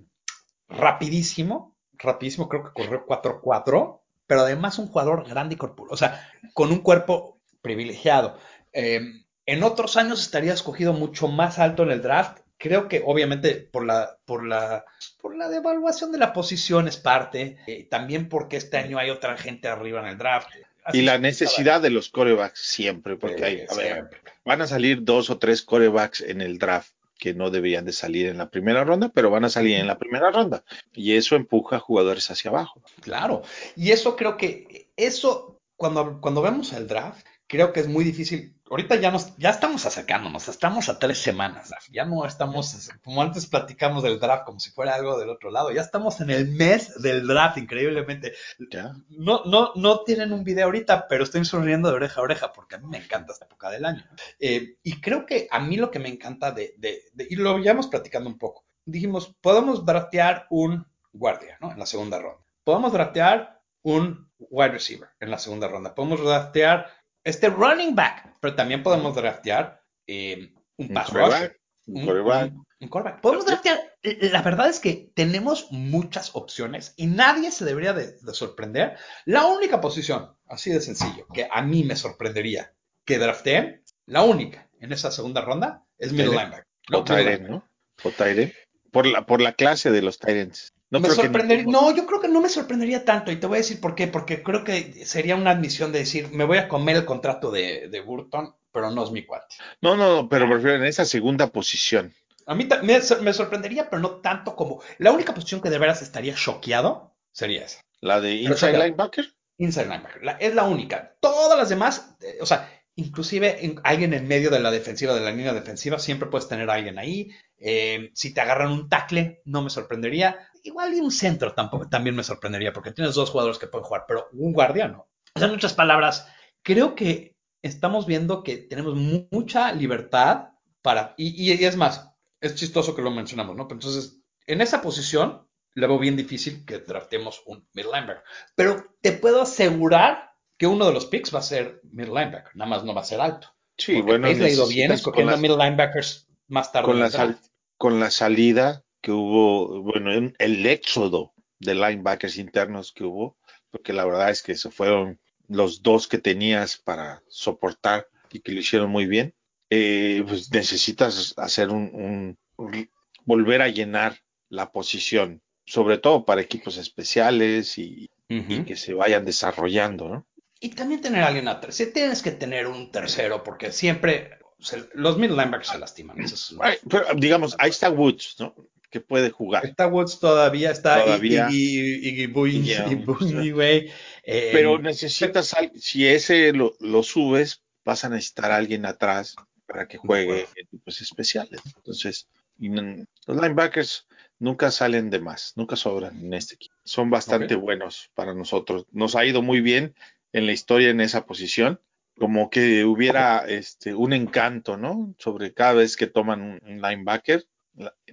rapidísimo, 0.69 1.75
rapidísimo, 1.93 2.49
creo 2.49 2.63
que 2.63 2.73
corrió 2.73 3.05
4-4, 3.05 4.03
pero 4.27 4.41
además 4.41 4.77
un 4.79 4.87
jugador 4.87 5.27
grande 5.27 5.55
y 5.55 5.57
corpulento, 5.57 5.93
o 5.93 5.97
sea, 5.97 6.29
con 6.53 6.71
un 6.71 6.79
cuerpo 6.79 7.39
privilegiado. 7.61 8.37
Eh, 8.73 9.01
en 9.45 9.63
otros 9.63 9.95
años 9.97 10.21
estaría 10.21 10.53
escogido 10.53 10.93
mucho 10.93 11.27
más 11.29 11.57
alto 11.57 11.83
en 11.83 11.91
el 11.91 12.01
draft. 12.01 12.39
Creo 12.57 12.87
que 12.89 13.01
obviamente 13.05 13.55
por 13.55 13.85
la, 13.85 14.17
por 14.25 14.45
la, 14.45 14.83
por 15.21 15.35
la 15.37 15.47
devaluación 15.47 16.11
de 16.11 16.17
la 16.17 16.33
posición 16.33 16.87
es 16.87 16.97
parte, 16.97 17.57
eh, 17.67 17.87
también 17.89 18.27
porque 18.29 18.57
este 18.57 18.77
año 18.77 18.97
hay 18.97 19.09
otra 19.09 19.37
gente 19.37 19.67
arriba 19.69 20.01
en 20.01 20.07
el 20.07 20.17
draft. 20.17 20.49
Así 20.87 20.99
Y 20.99 21.01
la 21.01 21.15
es, 21.15 21.21
necesidad 21.21 21.81
de 21.81 21.89
los 21.89 22.09
corebacks 22.09 22.59
siempre, 22.59 23.17
porque 23.17 23.43
hay, 23.43 23.65
a 23.69 23.75
ver, 23.75 23.93
siempre. 23.93 24.19
van 24.45 24.61
a 24.61 24.67
salir 24.67 25.03
dos 25.03 25.29
o 25.29 25.37
tres 25.37 25.61
corebacks 25.61 26.21
en 26.21 26.41
el 26.41 26.57
draft 26.57 26.91
que 27.17 27.33
no 27.33 27.49
deberían 27.49 27.85
de 27.85 27.93
salir 27.93 28.27
en 28.27 28.37
la 28.37 28.49
primera 28.49 28.83
ronda, 28.83 29.11
pero 29.13 29.29
van 29.29 29.43
a 29.43 29.49
salir 29.49 29.77
en 29.77 29.87
la 29.87 29.97
primera 29.97 30.31
ronda. 30.31 30.63
Y 30.93 31.15
eso 31.15 31.35
empuja 31.35 31.77
a 31.77 31.79
jugadores 31.79 32.29
hacia 32.31 32.51
abajo. 32.51 32.81
Claro, 33.01 33.41
y 33.75 33.91
eso 33.91 34.15
creo 34.15 34.37
que, 34.37 34.87
eso, 34.95 35.59
cuando, 35.75 36.21
cuando 36.21 36.41
vemos 36.41 36.71
el 36.73 36.87
draft, 36.87 37.25
creo 37.47 37.73
que 37.73 37.81
es 37.81 37.87
muy 37.87 38.03
difícil. 38.03 38.53
Ahorita 38.69 38.95
ya 38.95 39.11
nos, 39.11 39.35
ya 39.37 39.49
estamos 39.51 39.85
acercándonos, 39.85 40.47
estamos 40.49 40.89
a 40.89 40.99
tres 40.99 41.19
semanas, 41.19 41.71
ya 41.91 42.03
no 42.05 42.25
estamos, 42.25 42.89
como 43.03 43.21
antes 43.21 43.45
platicamos 43.47 44.03
del 44.03 44.19
draft 44.19 44.43
como 44.45 44.59
si 44.59 44.71
fuera 44.71 44.95
algo 44.95 45.17
del 45.17 45.29
otro 45.29 45.51
lado, 45.51 45.71
ya 45.71 45.81
estamos 45.81 46.19
en 46.19 46.29
el 46.31 46.49
mes 46.49 47.01
del 47.01 47.25
draft, 47.25 47.57
increíblemente. 47.57 48.33
¿ya? 48.69 48.93
No, 49.09 49.43
no, 49.45 49.71
no 49.75 50.01
tienen 50.03 50.33
un 50.33 50.43
video 50.43 50.65
ahorita, 50.65 51.07
pero 51.07 51.23
estoy 51.23 51.45
sonriendo 51.45 51.89
de 51.89 51.95
oreja 51.95 52.19
a 52.19 52.23
oreja 52.23 52.51
porque 52.53 52.75
a 52.75 52.79
mí 52.79 52.87
me 52.87 52.97
encanta 52.97 53.31
esta 53.33 53.45
época 53.45 53.69
del 53.69 53.85
año. 53.85 54.03
Eh, 54.39 54.77
y 54.83 54.99
creo 54.99 55.25
que 55.25 55.47
a 55.49 55.59
mí 55.59 55.77
lo 55.77 55.89
que 55.89 55.99
me 55.99 56.09
encanta 56.09 56.51
de, 56.51 56.73
de, 56.77 57.03
de- 57.13 57.27
y 57.29 57.35
lo 57.37 57.57
llevamos 57.59 57.87
platicando 57.87 58.29
un 58.29 58.37
poco, 58.37 58.65
dijimos, 58.85 59.33
podemos 59.41 59.85
draftear 59.85 60.45
un 60.49 60.85
guardia, 61.13 61.57
¿no? 61.61 61.71
En 61.71 61.79
la 61.79 61.85
segunda 61.85 62.19
ronda. 62.19 62.43
Podemos 62.63 62.91
draftear 62.91 63.61
un 63.83 64.29
wide 64.39 64.69
receiver 64.73 65.09
en 65.21 65.31
la 65.31 65.39
segunda 65.39 65.67
ronda. 65.69 65.95
Podemos 65.95 66.21
draftear 66.23 66.91
este 67.27 67.49
running 67.49 67.95
back, 67.95 68.33
pero 68.39 68.55
también 68.55 68.83
podemos 68.83 69.15
draftear 69.15 69.81
eh, 70.07 70.53
un 70.77 70.89
pass 70.89 71.09
rusher 71.11 71.59
un 71.87 72.05
quarterback. 72.05 72.51
un- 72.51 72.65
un 72.79 72.87
quarterback. 72.89 73.21
Podemos 73.21 73.45
draftear. 73.45 73.79
La 74.03 74.41
verdad 74.41 74.69
es 74.69 74.79
que 74.79 75.09
tenemos 75.15 75.71
muchas 75.71 76.35
opciones 76.35 76.93
y 76.97 77.07
nadie 77.07 77.49
se 77.51 77.65
debería 77.65 77.93
de, 77.93 78.13
de 78.21 78.33
sorprender. 78.33 78.97
La 79.25 79.45
única 79.47 79.81
posición, 79.81 80.35
así 80.47 80.69
de 80.69 80.81
sencillo, 80.81 81.25
que 81.33 81.47
a 81.51 81.61
mí 81.63 81.83
me 81.83 81.95
sorprendería 81.95 82.73
que 83.05 83.17
drafteen, 83.17 83.83
la 84.05 84.21
única 84.23 84.69
en 84.79 84.91
esa 84.93 85.11
segunda 85.11 85.41
ronda 85.41 85.85
es 85.97 86.11
middle 86.11 86.31
linebacker. 86.35 86.65
No, 86.89 86.99
o 86.99 87.03
linebacker. 87.17 87.49
¿no? 87.49 87.67
O. 88.03 88.53
Por 88.91 89.05
la, 89.07 89.25
por 89.25 89.41
la 89.41 89.53
clase 89.53 89.89
de 89.91 90.01
los 90.01 90.19
Tyrants. 90.19 90.73
No 90.89 90.99
me 90.99 91.09
que 91.09 91.15
sorprendería, 91.15 91.65
no, 91.67 91.93
yo 91.95 92.05
creo 92.05 92.21
que 92.21 92.27
no 92.29 92.41
me 92.41 92.49
sorprendería 92.49 93.03
tanto 93.03 93.31
y 93.31 93.35
te 93.37 93.47
voy 93.47 93.57
a 93.57 93.59
decir 93.59 93.81
por 93.81 93.95
qué, 93.95 94.07
porque 94.07 94.41
creo 94.43 94.63
que 94.63 95.05
sería 95.05 95.35
una 95.35 95.51
admisión 95.51 95.91
de 95.91 95.99
decir, 95.99 96.29
me 96.31 96.45
voy 96.45 96.57
a 96.59 96.67
comer 96.67 96.95
el 96.95 97.05
contrato 97.05 97.51
de, 97.51 97.89
de 97.89 97.99
Burton, 98.01 98.55
pero 98.71 98.91
no 98.91 99.03
es 99.03 99.11
mi 99.11 99.25
cuate. 99.25 99.55
no, 99.81 99.95
no, 99.97 100.15
no, 100.15 100.29
pero 100.29 100.47
prefiero 100.47 100.75
en 100.75 100.85
esa 100.85 101.05
segunda 101.05 101.47
posición. 101.47 102.13
A 102.45 102.55
mí 102.55 102.67
me, 102.83 102.99
me 103.21 103.33
sorprendería, 103.33 103.89
pero 103.89 104.01
no 104.01 104.11
tanto 104.21 104.55
como. 104.55 104.81
La 104.99 105.11
única 105.11 105.33
posición 105.33 105.61
que 105.61 105.69
de 105.69 105.77
veras 105.79 106.01
estaría 106.01 106.33
choqueado 106.35 107.17
sería 107.31 107.65
esa. 107.65 107.81
La 107.99 108.21
de 108.21 108.35
inside 108.35 108.77
linebacker. 108.77 109.25
Inside 109.57 109.87
linebacker. 109.87 110.23
La- 110.23 110.37
es 110.37 110.55
la 110.55 110.63
única. 110.63 111.17
Todas 111.19 111.57
las 111.57 111.67
demás, 111.67 112.15
eh, 112.21 112.37
o 112.39 112.45
sea, 112.45 112.71
inclusive 112.95 113.65
en- 113.65 113.81
alguien 113.83 114.13
en 114.13 114.27
medio 114.27 114.49
de 114.49 114.59
la 114.59 114.71
defensiva, 114.71 115.13
de 115.13 115.19
la 115.21 115.31
línea 115.31 115.53
defensiva, 115.53 115.99
siempre 115.99 116.29
puedes 116.29 116.47
tener 116.47 116.69
a 116.69 116.75
alguien 116.75 116.97
ahí. 116.99 117.29
Eh, 117.57 118.11
si 118.13 118.33
te 118.33 118.39
agarran 118.41 118.71
un 118.71 118.87
tackle, 118.87 119.41
no 119.45 119.61
me 119.61 119.69
sorprendería. 119.69 120.47
Igual 120.67 120.93
y 120.93 120.99
un 120.99 121.11
centro 121.11 121.53
tampoco, 121.53 121.89
también 121.89 122.15
me 122.15 122.23
sorprendería, 122.23 122.73
porque 122.73 122.91
tienes 122.91 123.15
dos 123.15 123.29
jugadores 123.29 123.57
que 123.57 123.67
pueden 123.67 123.85
jugar, 123.85 124.05
pero 124.07 124.27
un 124.33 124.53
guardiano. 124.53 125.07
En 125.35 125.49
muchas 125.49 125.73
palabras, 125.73 126.27
creo 126.63 126.95
que 126.95 127.35
estamos 127.61 128.05
viendo 128.05 128.43
que 128.43 128.57
tenemos 128.57 128.95
mucha 129.31 129.71
libertad 129.71 130.49
para, 130.81 131.13
y, 131.17 131.43
y, 131.43 131.65
es 131.65 131.75
más, 131.75 132.09
es 132.41 132.55
chistoso 132.55 132.95
que 132.95 133.01
lo 133.01 133.11
mencionamos, 133.11 133.55
¿no? 133.55 133.67
entonces, 133.69 134.21
en 134.45 134.61
esa 134.61 134.81
posición, 134.81 135.47
le 135.73 135.85
veo 135.85 135.99
bien 135.99 136.15
difícil 136.15 136.65
que 136.65 136.79
draftemos 136.79 137.43
un 137.45 137.67
middle 137.73 137.91
linebacker. 137.91 138.23
Pero 138.55 138.95
te 139.01 139.11
puedo 139.11 139.43
asegurar 139.43 140.31
que 140.57 140.65
uno 140.65 140.87
de 140.87 140.93
los 140.93 141.05
picks 141.05 141.33
va 141.33 141.39
a 141.39 141.43
ser 141.43 141.81
middle 141.83 142.13
linebacker, 142.13 142.55
nada 142.55 142.69
más 142.69 142.83
no 142.83 142.95
va 142.95 143.01
a 143.01 143.05
ser 143.05 143.21
alto. 143.21 143.53
Sí, 143.77 144.01
bueno, 144.01 144.27
le 144.27 144.45
ha 144.45 144.49
ido 144.49 144.67
bien 144.67 144.91
escogiendo 144.91 145.31
las, 145.31 145.39
middle 145.39 145.57
linebackers 145.57 146.27
más 146.47 146.71
tarde. 146.71 146.87
Con 146.87 146.99
la, 146.99 147.11
sal, 147.11 147.37
con 147.77 147.99
la 147.99 148.09
salida 148.09 148.83
que 149.07 149.13
hubo, 149.13 149.83
bueno, 149.83 150.11
el 150.37 150.65
éxodo 150.65 151.33
de 151.59 151.75
linebackers 151.75 152.37
internos 152.37 152.91
que 152.91 153.05
hubo, 153.05 153.37
porque 153.71 153.93
la 153.93 154.03
verdad 154.03 154.31
es 154.31 154.43
que 154.43 154.53
se 154.55 154.69
fueron 154.69 155.17
los 155.47 155.81
dos 155.81 156.09
que 156.09 156.17
tenías 156.17 156.75
para 156.75 157.23
soportar 157.29 158.09
y 158.33 158.41
que 158.41 158.51
lo 158.51 158.59
hicieron 158.59 158.89
muy 158.89 159.05
bien, 159.05 159.33
eh, 159.69 160.25
pues 160.27 160.51
necesitas 160.51 161.33
hacer 161.37 161.69
un, 161.69 162.35
un, 162.57 162.89
volver 163.23 163.61
a 163.61 163.69
llenar 163.69 164.19
la 164.49 164.73
posición, 164.73 165.41
sobre 165.65 165.99
todo 165.99 166.25
para 166.25 166.41
equipos 166.41 166.75
especiales 166.75 167.77
y, 167.77 168.09
uh 168.29 168.33
-huh. 168.33 168.59
y 168.59 168.65
que 168.65 168.75
se 168.75 168.93
vayan 168.93 169.23
desarrollando, 169.23 170.09
¿no? 170.09 170.27
Y 170.59 170.71
también 170.71 170.99
tener 170.99 171.23
a 171.23 171.27
alguien 171.27 171.47
atrás. 171.47 171.75
Si 171.75 171.93
tienes 171.93 172.21
que 172.21 172.31
tener 172.31 172.67
un 172.67 172.91
tercero, 172.91 173.41
porque 173.41 173.71
siempre 173.71 174.31
se, 174.59 174.89
los 174.95 175.17
middle 175.17 175.37
linebackers 175.37 175.69
se 175.69 175.79
lastiman. 175.79 176.19
Eso 176.19 176.35
es 176.35 176.55
Ay, 176.59 176.75
pero, 176.89 177.05
digamos, 177.15 177.55
ahí 177.57 177.69
está 177.69 177.89
Woods, 177.89 178.35
¿no? 178.39 178.53
Que 178.89 179.01
puede 179.01 179.29
jugar. 179.29 179.65
Está 179.65 179.87
Woods 179.87 180.19
todavía, 180.19 180.71
está 180.71 181.03
Todavía. 181.03 181.47
Iggy 181.51 182.27
Buinway. 182.27 183.91
Eh, 184.23 184.49
Pero 184.53 184.79
necesitas, 184.79 185.53
al- 185.53 185.71
si 185.75 186.07
ese 186.07 186.53
lo, 186.53 186.73
lo 186.79 187.03
subes, 187.03 187.63
vas 187.83 188.05
a 188.05 188.09
necesitar 188.09 188.51
a 188.51 188.57
alguien 188.57 188.85
atrás 188.85 189.35
para 189.65 189.87
que 189.87 189.97
juegue 189.97 190.41
en 190.41 190.65
equipos 190.65 191.01
especiales. 191.01 191.61
Entonces, 191.75 192.27
los 192.59 193.41
linebackers 193.41 194.07
nunca 194.39 194.71
salen 194.71 195.09
de 195.09 195.19
más, 195.19 195.53
nunca 195.55 195.75
sobran 195.75 196.17
en 196.19 196.33
este 196.33 196.55
equipo. 196.55 196.75
Son 196.83 197.09
bastante 197.09 197.55
buenos 197.55 198.09
para 198.13 198.33
nosotros. 198.33 198.85
Nos 198.91 199.15
ha 199.15 199.25
ido 199.25 199.41
muy 199.41 199.61
bien 199.61 199.95
en 200.33 200.45
la 200.45 200.53
historia 200.53 200.89
en 200.89 201.01
esa 201.01 201.25
posición. 201.25 201.79
Como 202.17 202.49
que 202.49 202.83
hubiera 202.83 203.45
este, 203.47 203.93
un 203.93 204.11
encanto, 204.11 204.75
¿no? 204.75 205.13
Sobre 205.19 205.53
cada 205.53 205.73
vez 205.73 205.95
que 205.95 206.07
toman 206.07 206.41
un, 206.41 206.81
linebacker, 206.81 207.45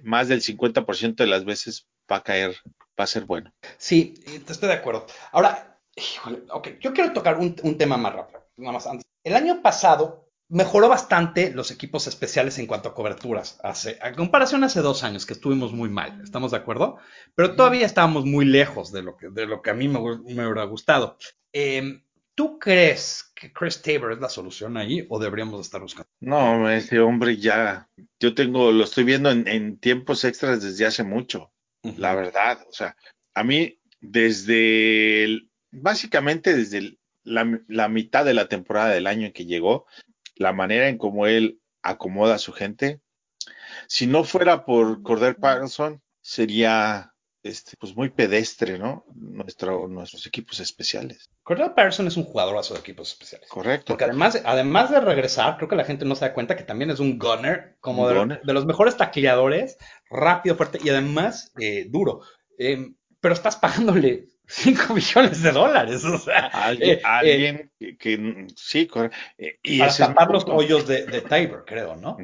más 0.03 0.27
del 0.27 0.41
50% 0.41 1.15
de 1.15 1.27
las 1.27 1.45
veces 1.45 1.87
va 2.11 2.17
a 2.17 2.23
caer, 2.23 2.55
va 2.99 3.03
a 3.03 3.07
ser 3.07 3.25
bueno. 3.25 3.53
Sí, 3.77 4.13
estoy 4.47 4.69
de 4.69 4.75
acuerdo. 4.75 5.05
Ahora, 5.31 5.79
híjole, 5.95 6.43
ok, 6.49 6.69
yo 6.79 6.93
quiero 6.93 7.13
tocar 7.13 7.37
un, 7.37 7.55
un 7.63 7.77
tema 7.77 7.97
más 7.97 8.13
rápido, 8.13 8.45
nada 8.57 8.73
más 8.73 8.87
antes. 8.87 9.05
El 9.23 9.35
año 9.35 9.61
pasado 9.61 10.25
mejoró 10.47 10.87
bastante 10.89 11.51
los 11.51 11.71
equipos 11.71 12.05
especiales 12.07 12.59
en 12.59 12.67
cuanto 12.67 12.89
a 12.89 12.93
coberturas, 12.93 13.59
hace, 13.63 13.97
a 14.01 14.13
comparación 14.13 14.63
hace 14.63 14.81
dos 14.81 15.03
años 15.03 15.25
que 15.25 15.33
estuvimos 15.33 15.73
muy 15.73 15.89
mal, 15.89 16.21
¿estamos 16.21 16.51
de 16.51 16.57
acuerdo? 16.57 16.97
Pero 17.33 17.55
todavía 17.55 17.85
estábamos 17.85 18.25
muy 18.25 18.45
lejos 18.45 18.91
de 18.91 19.01
lo 19.01 19.17
que, 19.17 19.29
de 19.29 19.47
lo 19.47 19.61
que 19.61 19.71
a 19.71 19.73
mí 19.73 19.87
me, 19.87 19.99
me 19.99 20.45
hubiera 20.45 20.65
gustado. 20.65 21.17
Eh, 21.51 22.01
¿Tú 22.35 22.59
crees 22.59 23.31
que 23.33 23.53
Chris 23.53 23.81
Tabor 23.81 24.11
es 24.11 24.19
la 24.19 24.27
solución 24.29 24.75
ahí 24.75 25.05
o 25.09 25.19
deberíamos 25.19 25.61
estar 25.61 25.79
buscando? 25.81 26.09
No, 26.19 26.69
ese 26.69 26.99
hombre 26.99 27.37
ya, 27.37 27.87
yo 28.19 28.35
tengo, 28.35 28.71
lo 28.73 28.83
estoy 28.83 29.05
viendo 29.05 29.31
en, 29.31 29.47
en 29.47 29.77
tiempos 29.79 30.23
extras 30.25 30.61
desde 30.61 30.85
hace 30.85 31.03
mucho, 31.03 31.51
la 31.97 32.13
verdad. 32.13 32.59
O 32.69 32.73
sea, 32.73 32.97
a 33.33 33.43
mí 33.43 33.79
desde, 34.01 35.23
el- 35.23 35.49
básicamente 35.71 36.53
desde 36.55 36.77
el- 36.79 36.99
la, 37.23 37.59
la 37.67 37.87
mitad 37.87 38.25
de 38.25 38.33
la 38.33 38.47
temporada 38.49 38.89
del 38.89 39.07
año 39.07 39.27
en 39.27 39.33
que 39.33 39.45
llegó, 39.45 39.85
la 40.35 40.51
manera 40.51 40.89
en 40.89 40.97
cómo 40.97 41.27
él 41.27 41.61
acomoda 41.81 42.35
a 42.35 42.39
su 42.39 42.51
gente, 42.51 42.99
si 43.87 44.07
no 44.07 44.23
fuera 44.25 44.65
por 44.65 45.01
Cordell 45.03 45.35
Patterson, 45.35 46.01
sería 46.21 47.13
este, 47.45 47.77
pues 47.77 47.95
muy 47.95 48.09
pedestre, 48.09 48.79
¿no? 48.79 49.05
Nuestro, 49.13 49.87
nuestros 49.87 50.25
equipos 50.25 50.59
especiales. 50.59 51.29
Cordell 51.43 51.73
Patterson 51.75 52.07
es 52.07 52.17
un 52.17 52.23
jugadorazo 52.23 52.73
de 52.73 52.79
equipos 52.79 53.09
especiales. 53.11 53.47
Correcto. 53.49 53.85
Porque 53.93 54.05
además, 54.05 54.41
además 54.43 54.89
de 54.89 54.99
regresar, 54.99 55.57
creo 55.57 55.69
que 55.69 55.75
la 55.75 55.85
gente 55.85 56.05
no 56.05 56.15
se 56.15 56.25
da 56.25 56.33
cuenta 56.33 56.57
que 56.57 56.63
también 56.63 56.89
es 56.89 56.99
un 56.99 57.19
gunner, 57.19 57.77
como 57.81 58.09
de, 58.09 58.17
gunner. 58.17 58.41
de 58.41 58.53
los 58.53 58.65
mejores 58.65 58.97
tacleadores, 58.97 59.77
rápido, 60.09 60.55
fuerte 60.55 60.79
y 60.83 60.89
además 60.89 61.53
eh, 61.59 61.85
duro. 61.87 62.21
Eh, 62.57 62.93
pero 63.19 63.35
estás 63.35 63.55
pagándole 63.57 64.27
5 64.47 64.93
millones 64.95 65.41
de 65.41 65.51
dólares, 65.51 66.03
o 66.05 66.17
sea, 66.17 66.47
Alguien, 66.47 66.99
eh, 66.99 67.01
eh, 67.23 67.69
que, 67.79 67.97
que- 67.97 68.47
sí. 68.55 68.87
Eh, 69.37 69.59
y 69.63 69.79
para 69.79 69.95
tapar 69.95 70.31
los 70.31 70.45
hoyos 70.45 70.87
de, 70.87 71.05
de 71.07 71.21
Tabor, 71.21 71.65
creo, 71.65 71.95
¿no? 71.95 72.17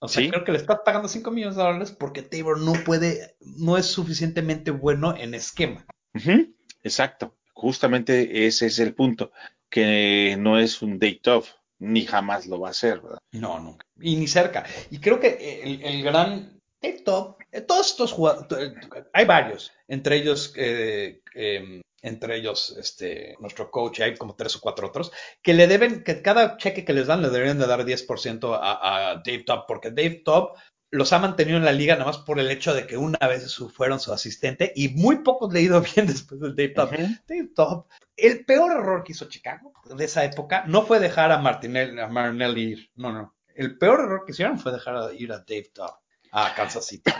O 0.00 0.08
sea, 0.08 0.22
sí. 0.22 0.30
creo 0.30 0.44
que 0.44 0.52
le 0.52 0.58
estás 0.58 0.80
pagando 0.84 1.08
5 1.08 1.30
millones 1.30 1.56
de 1.56 1.62
dólares 1.62 1.92
porque 1.92 2.22
Tabor 2.22 2.60
no 2.60 2.72
puede, 2.84 3.36
no 3.40 3.76
es 3.76 3.86
suficientemente 3.86 4.70
bueno 4.70 5.16
en 5.16 5.34
esquema. 5.34 5.84
Ujú, 6.14 6.54
Exacto, 6.82 7.36
justamente 7.52 8.46
ese 8.46 8.66
es 8.66 8.78
el 8.78 8.94
punto, 8.94 9.32
que 9.70 10.36
no 10.38 10.58
es 10.58 10.82
un 10.82 10.98
date 10.98 11.30
off, 11.30 11.50
ni 11.78 12.04
jamás 12.06 12.46
lo 12.46 12.60
va 12.60 12.70
a 12.70 12.74
ser, 12.74 13.00
¿verdad? 13.00 13.18
No, 13.32 13.58
nunca. 13.60 13.84
Y 14.00 14.16
ni 14.16 14.26
cerca. 14.26 14.64
Y 14.90 14.98
creo 14.98 15.20
que 15.20 15.62
el, 15.62 15.82
el 15.82 16.02
gran 16.02 16.57
Dave 16.80 17.02
Top, 17.04 17.38
eh, 17.50 17.60
todos 17.62 17.88
estos 17.90 18.12
jugadores, 18.12 18.72
hay 19.12 19.24
varios, 19.24 19.72
entre 19.88 20.16
ellos, 20.16 20.52
eh, 20.56 21.22
eh, 21.34 21.80
entre 22.02 22.36
ellos, 22.36 22.76
este, 22.78 23.36
nuestro 23.40 23.70
coach, 23.70 24.00
hay 24.00 24.16
como 24.16 24.36
tres 24.36 24.54
o 24.56 24.60
cuatro 24.60 24.86
otros, 24.88 25.10
que 25.42 25.54
le 25.54 25.66
deben, 25.66 26.04
que 26.04 26.22
cada 26.22 26.56
cheque 26.56 26.84
que 26.84 26.92
les 26.92 27.08
dan 27.08 27.22
le 27.22 27.30
deberían 27.30 27.58
de 27.58 27.66
dar 27.66 27.84
10% 27.84 28.54
a, 28.54 29.10
a 29.10 29.14
Dave 29.16 29.44
Top, 29.44 29.64
porque 29.66 29.90
Dave 29.90 30.22
Top 30.24 30.56
los 30.90 31.12
ha 31.12 31.18
mantenido 31.18 31.58
en 31.58 31.64
la 31.64 31.72
liga 31.72 31.94
nada 31.94 32.06
más 32.06 32.18
por 32.18 32.38
el 32.38 32.50
hecho 32.50 32.72
de 32.74 32.86
que 32.86 32.96
una 32.96 33.18
vez 33.28 33.54
fueron 33.74 34.00
su 34.00 34.12
asistente 34.12 34.72
y 34.74 34.88
muy 34.88 35.16
pocos 35.22 35.52
le 35.52 35.60
ido 35.60 35.80
bien 35.94 36.06
después 36.06 36.40
del 36.40 36.54
Dave 36.56 36.70
Top. 36.70 36.90
Dave 37.26 37.50
Top, 37.54 37.86
el 38.16 38.44
peor 38.44 38.72
error 38.72 39.04
que 39.04 39.12
hizo 39.12 39.28
Chicago 39.28 39.72
de 39.94 40.04
esa 40.04 40.24
época 40.24 40.64
no 40.66 40.86
fue 40.86 40.98
dejar 41.00 41.32
a 41.32 41.38
Martinelli, 41.38 42.00
a 42.00 42.48
ir. 42.58 42.90
No, 42.94 43.12
no. 43.12 43.34
El 43.54 43.76
peor 43.76 44.00
error 44.00 44.22
que 44.24 44.32
hicieron 44.32 44.58
fue 44.58 44.72
dejar 44.72 44.96
a- 44.96 45.12
ir 45.12 45.32
a 45.32 45.38
Dave 45.38 45.70
Top 45.74 45.96
a 46.32 46.54
Kansas 46.54 46.86
City. 46.86 47.10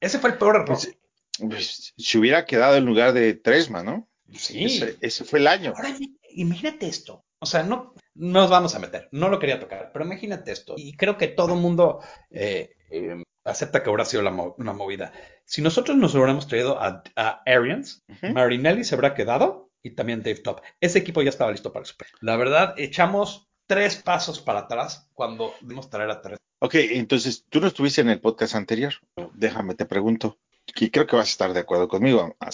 Ese 0.00 0.18
fue 0.18 0.30
el 0.30 0.38
peor 0.38 0.56
error. 0.56 0.66
Pues, 0.66 0.96
pues, 1.40 1.94
se 1.96 2.18
hubiera 2.18 2.44
quedado 2.46 2.76
en 2.76 2.84
lugar 2.84 3.12
de 3.12 3.34
Tresma, 3.34 3.82
¿no? 3.82 4.08
sí. 4.32 4.64
Ese, 4.64 4.96
ese 5.00 5.24
fue 5.24 5.38
el 5.38 5.46
año. 5.46 5.72
Ahora, 5.76 5.94
imagínate 6.30 6.86
esto. 6.86 7.24
O 7.40 7.46
sea, 7.46 7.62
no 7.62 7.94
no 8.14 8.40
nos 8.40 8.50
vamos 8.50 8.74
a 8.74 8.78
meter. 8.80 9.08
No 9.12 9.28
lo 9.28 9.38
quería 9.38 9.60
tocar, 9.60 9.90
pero 9.92 10.04
imagínate 10.04 10.50
esto. 10.50 10.74
Y 10.76 10.96
creo 10.96 11.16
que 11.16 11.28
todo 11.28 11.54
el 11.54 11.60
mundo 11.60 12.00
eh, 12.30 12.70
eh, 12.90 13.22
acepta 13.44 13.82
que 13.82 13.90
habrá 13.90 14.04
sido 14.04 14.22
la 14.22 14.30
mo- 14.32 14.56
movida. 14.58 15.12
Si 15.44 15.62
nosotros 15.62 15.96
nos 15.96 16.14
hubiéramos 16.14 16.48
traído 16.48 16.80
a, 16.82 17.02
a 17.16 17.42
Arians. 17.46 18.02
Marinelli 18.34 18.82
se 18.84 18.94
habrá 18.96 19.14
quedado 19.14 19.70
y 19.82 19.92
también 19.92 20.20
Dave 20.22 20.40
Top. 20.40 20.60
Ese 20.80 20.98
equipo 20.98 21.22
ya 21.22 21.30
estaba 21.30 21.52
listo 21.52 21.72
para 21.72 21.82
el 21.84 21.86
Super. 21.86 22.08
La 22.20 22.36
verdad, 22.36 22.74
echamos 22.76 23.48
tres 23.68 23.96
pasos 23.96 24.40
para 24.40 24.60
atrás 24.60 25.08
cuando 25.14 25.54
debimos 25.60 25.88
traer 25.88 26.10
a 26.10 26.20
tres. 26.20 26.38
Ok, 26.60 26.74
entonces 26.74 27.44
tú 27.48 27.60
no 27.60 27.68
estuviste 27.68 28.00
en 28.00 28.10
el 28.10 28.20
podcast 28.20 28.54
anterior. 28.54 28.94
Déjame, 29.34 29.74
te 29.74 29.86
pregunto. 29.86 30.38
Y 30.76 30.90
creo 30.90 31.06
que 31.06 31.16
vas 31.16 31.28
a 31.28 31.30
estar 31.30 31.52
de 31.54 31.60
acuerdo 31.60 31.88
conmigo, 31.88 32.36
a, 32.40 32.46
a 32.48 32.52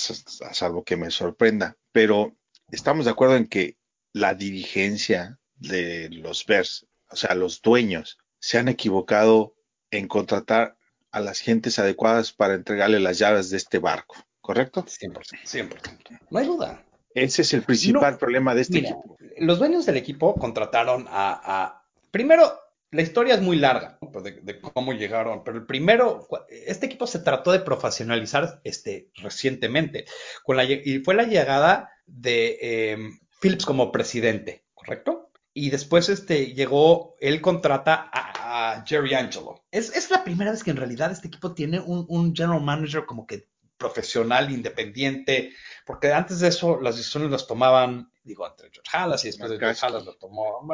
salvo 0.54 0.84
que 0.84 0.96
me 0.96 1.10
sorprenda. 1.10 1.76
Pero 1.92 2.34
estamos 2.70 3.06
de 3.06 3.10
acuerdo 3.12 3.36
en 3.36 3.46
que 3.46 3.76
la 4.12 4.34
dirigencia 4.34 5.38
de 5.56 6.08
los 6.10 6.44
Bears, 6.46 6.86
o 7.10 7.16
sea, 7.16 7.34
los 7.34 7.60
dueños, 7.62 8.18
se 8.38 8.58
han 8.58 8.68
equivocado 8.68 9.54
en 9.90 10.06
contratar 10.08 10.76
a 11.10 11.20
las 11.20 11.40
gentes 11.40 11.78
adecuadas 11.78 12.32
para 12.32 12.54
entregarle 12.54 13.00
las 13.00 13.18
llaves 13.18 13.48
de 13.50 13.56
este 13.56 13.78
barco, 13.78 14.16
¿correcto? 14.40 14.84
100%. 14.84 15.20
100%. 15.44 16.20
No 16.30 16.38
hay 16.38 16.46
duda. 16.46 16.84
Ese 17.14 17.42
es 17.42 17.55
el 17.55 17.62
principal 17.62 18.12
No, 18.12 18.18
problema 18.18 18.55
de 18.55 18.62
este 18.62 18.74
Mira, 18.80 18.90
equipo. 18.90 19.16
los 19.38 19.59
dueños 19.61 19.86
del 19.86 19.96
equipo 19.96 20.34
contrataron 20.34 21.07
a, 21.09 21.40
a- 21.44 21.86
primero, 22.11 22.52
la 22.95 23.03
historia 23.03 23.34
es 23.34 23.40
muy 23.40 23.57
larga 23.57 23.99
¿no? 24.01 24.11
Pues 24.11 24.24
de, 24.24 24.32
de 24.40 24.61
cómo 24.61 24.92
llegaron, 24.92 25.42
pero 25.45 25.59
el 25.59 25.66
primero, 25.66 26.26
este 26.49 26.86
equipo 26.86 27.07
se 27.07 27.18
trató 27.18 27.53
de 27.53 27.61
profesionalizar 27.61 28.61
este, 28.64 29.11
recientemente, 29.16 30.07
con 30.45 30.57
la, 30.57 30.64
y 30.64 31.01
fue 31.01 31.14
la 31.14 31.24
llegada 31.24 31.90
de 32.07 32.59
eh, 32.61 32.99
Phillips 33.40 33.66
como 33.66 33.92
presidente, 33.92 34.64
¿correcto? 34.74 35.30
Y 35.53 35.70
después 35.70 36.09
este, 36.09 36.55
llegó, 36.55 37.14
él 37.20 37.40
contrata 37.40 38.11
a, 38.12 38.72
a 38.72 38.84
Jerry 38.86 39.14
Angelo. 39.14 39.64
Es, 39.70 39.95
es 39.95 40.11
la 40.11 40.24
primera 40.24 40.51
vez 40.51 40.64
que 40.64 40.70
en 40.70 40.76
realidad 40.76 41.12
este 41.12 41.28
equipo 41.28 41.55
tiene 41.55 41.80
un, 41.80 42.07
un 42.09 42.34
general 42.34 42.61
manager 42.61 43.07
como 43.07 43.26
que 43.26 43.49
profesional, 43.76 44.51
independiente, 44.51 45.53
porque 45.84 46.12
antes 46.12 46.40
de 46.40 46.49
eso 46.49 46.80
las 46.80 46.97
decisiones 46.97 47.30
las 47.30 47.47
tomaban, 47.47 48.11
digo, 48.22 48.47
entre 48.47 48.70
George 48.70 48.90
Halas 48.92 49.24
y 49.24 49.28
después 49.28 49.51
de 49.51 49.59
George. 49.59 49.84
Halas 49.84 50.05
lo 50.05 50.16
tomó. 50.16 50.66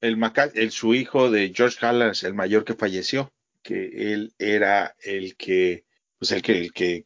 El, 0.00 0.18
el 0.54 0.70
su 0.70 0.94
hijo 0.94 1.30
de 1.30 1.52
George 1.54 1.84
Hallas, 1.84 2.22
el 2.24 2.34
mayor 2.34 2.64
que 2.64 2.74
falleció, 2.74 3.32
que 3.62 4.12
él 4.12 4.32
era 4.38 4.94
el 5.02 5.36
que 5.36 5.84
pues 6.18 6.32
el 6.32 6.42
que, 6.42 6.58
el 6.58 6.72
que 6.72 7.04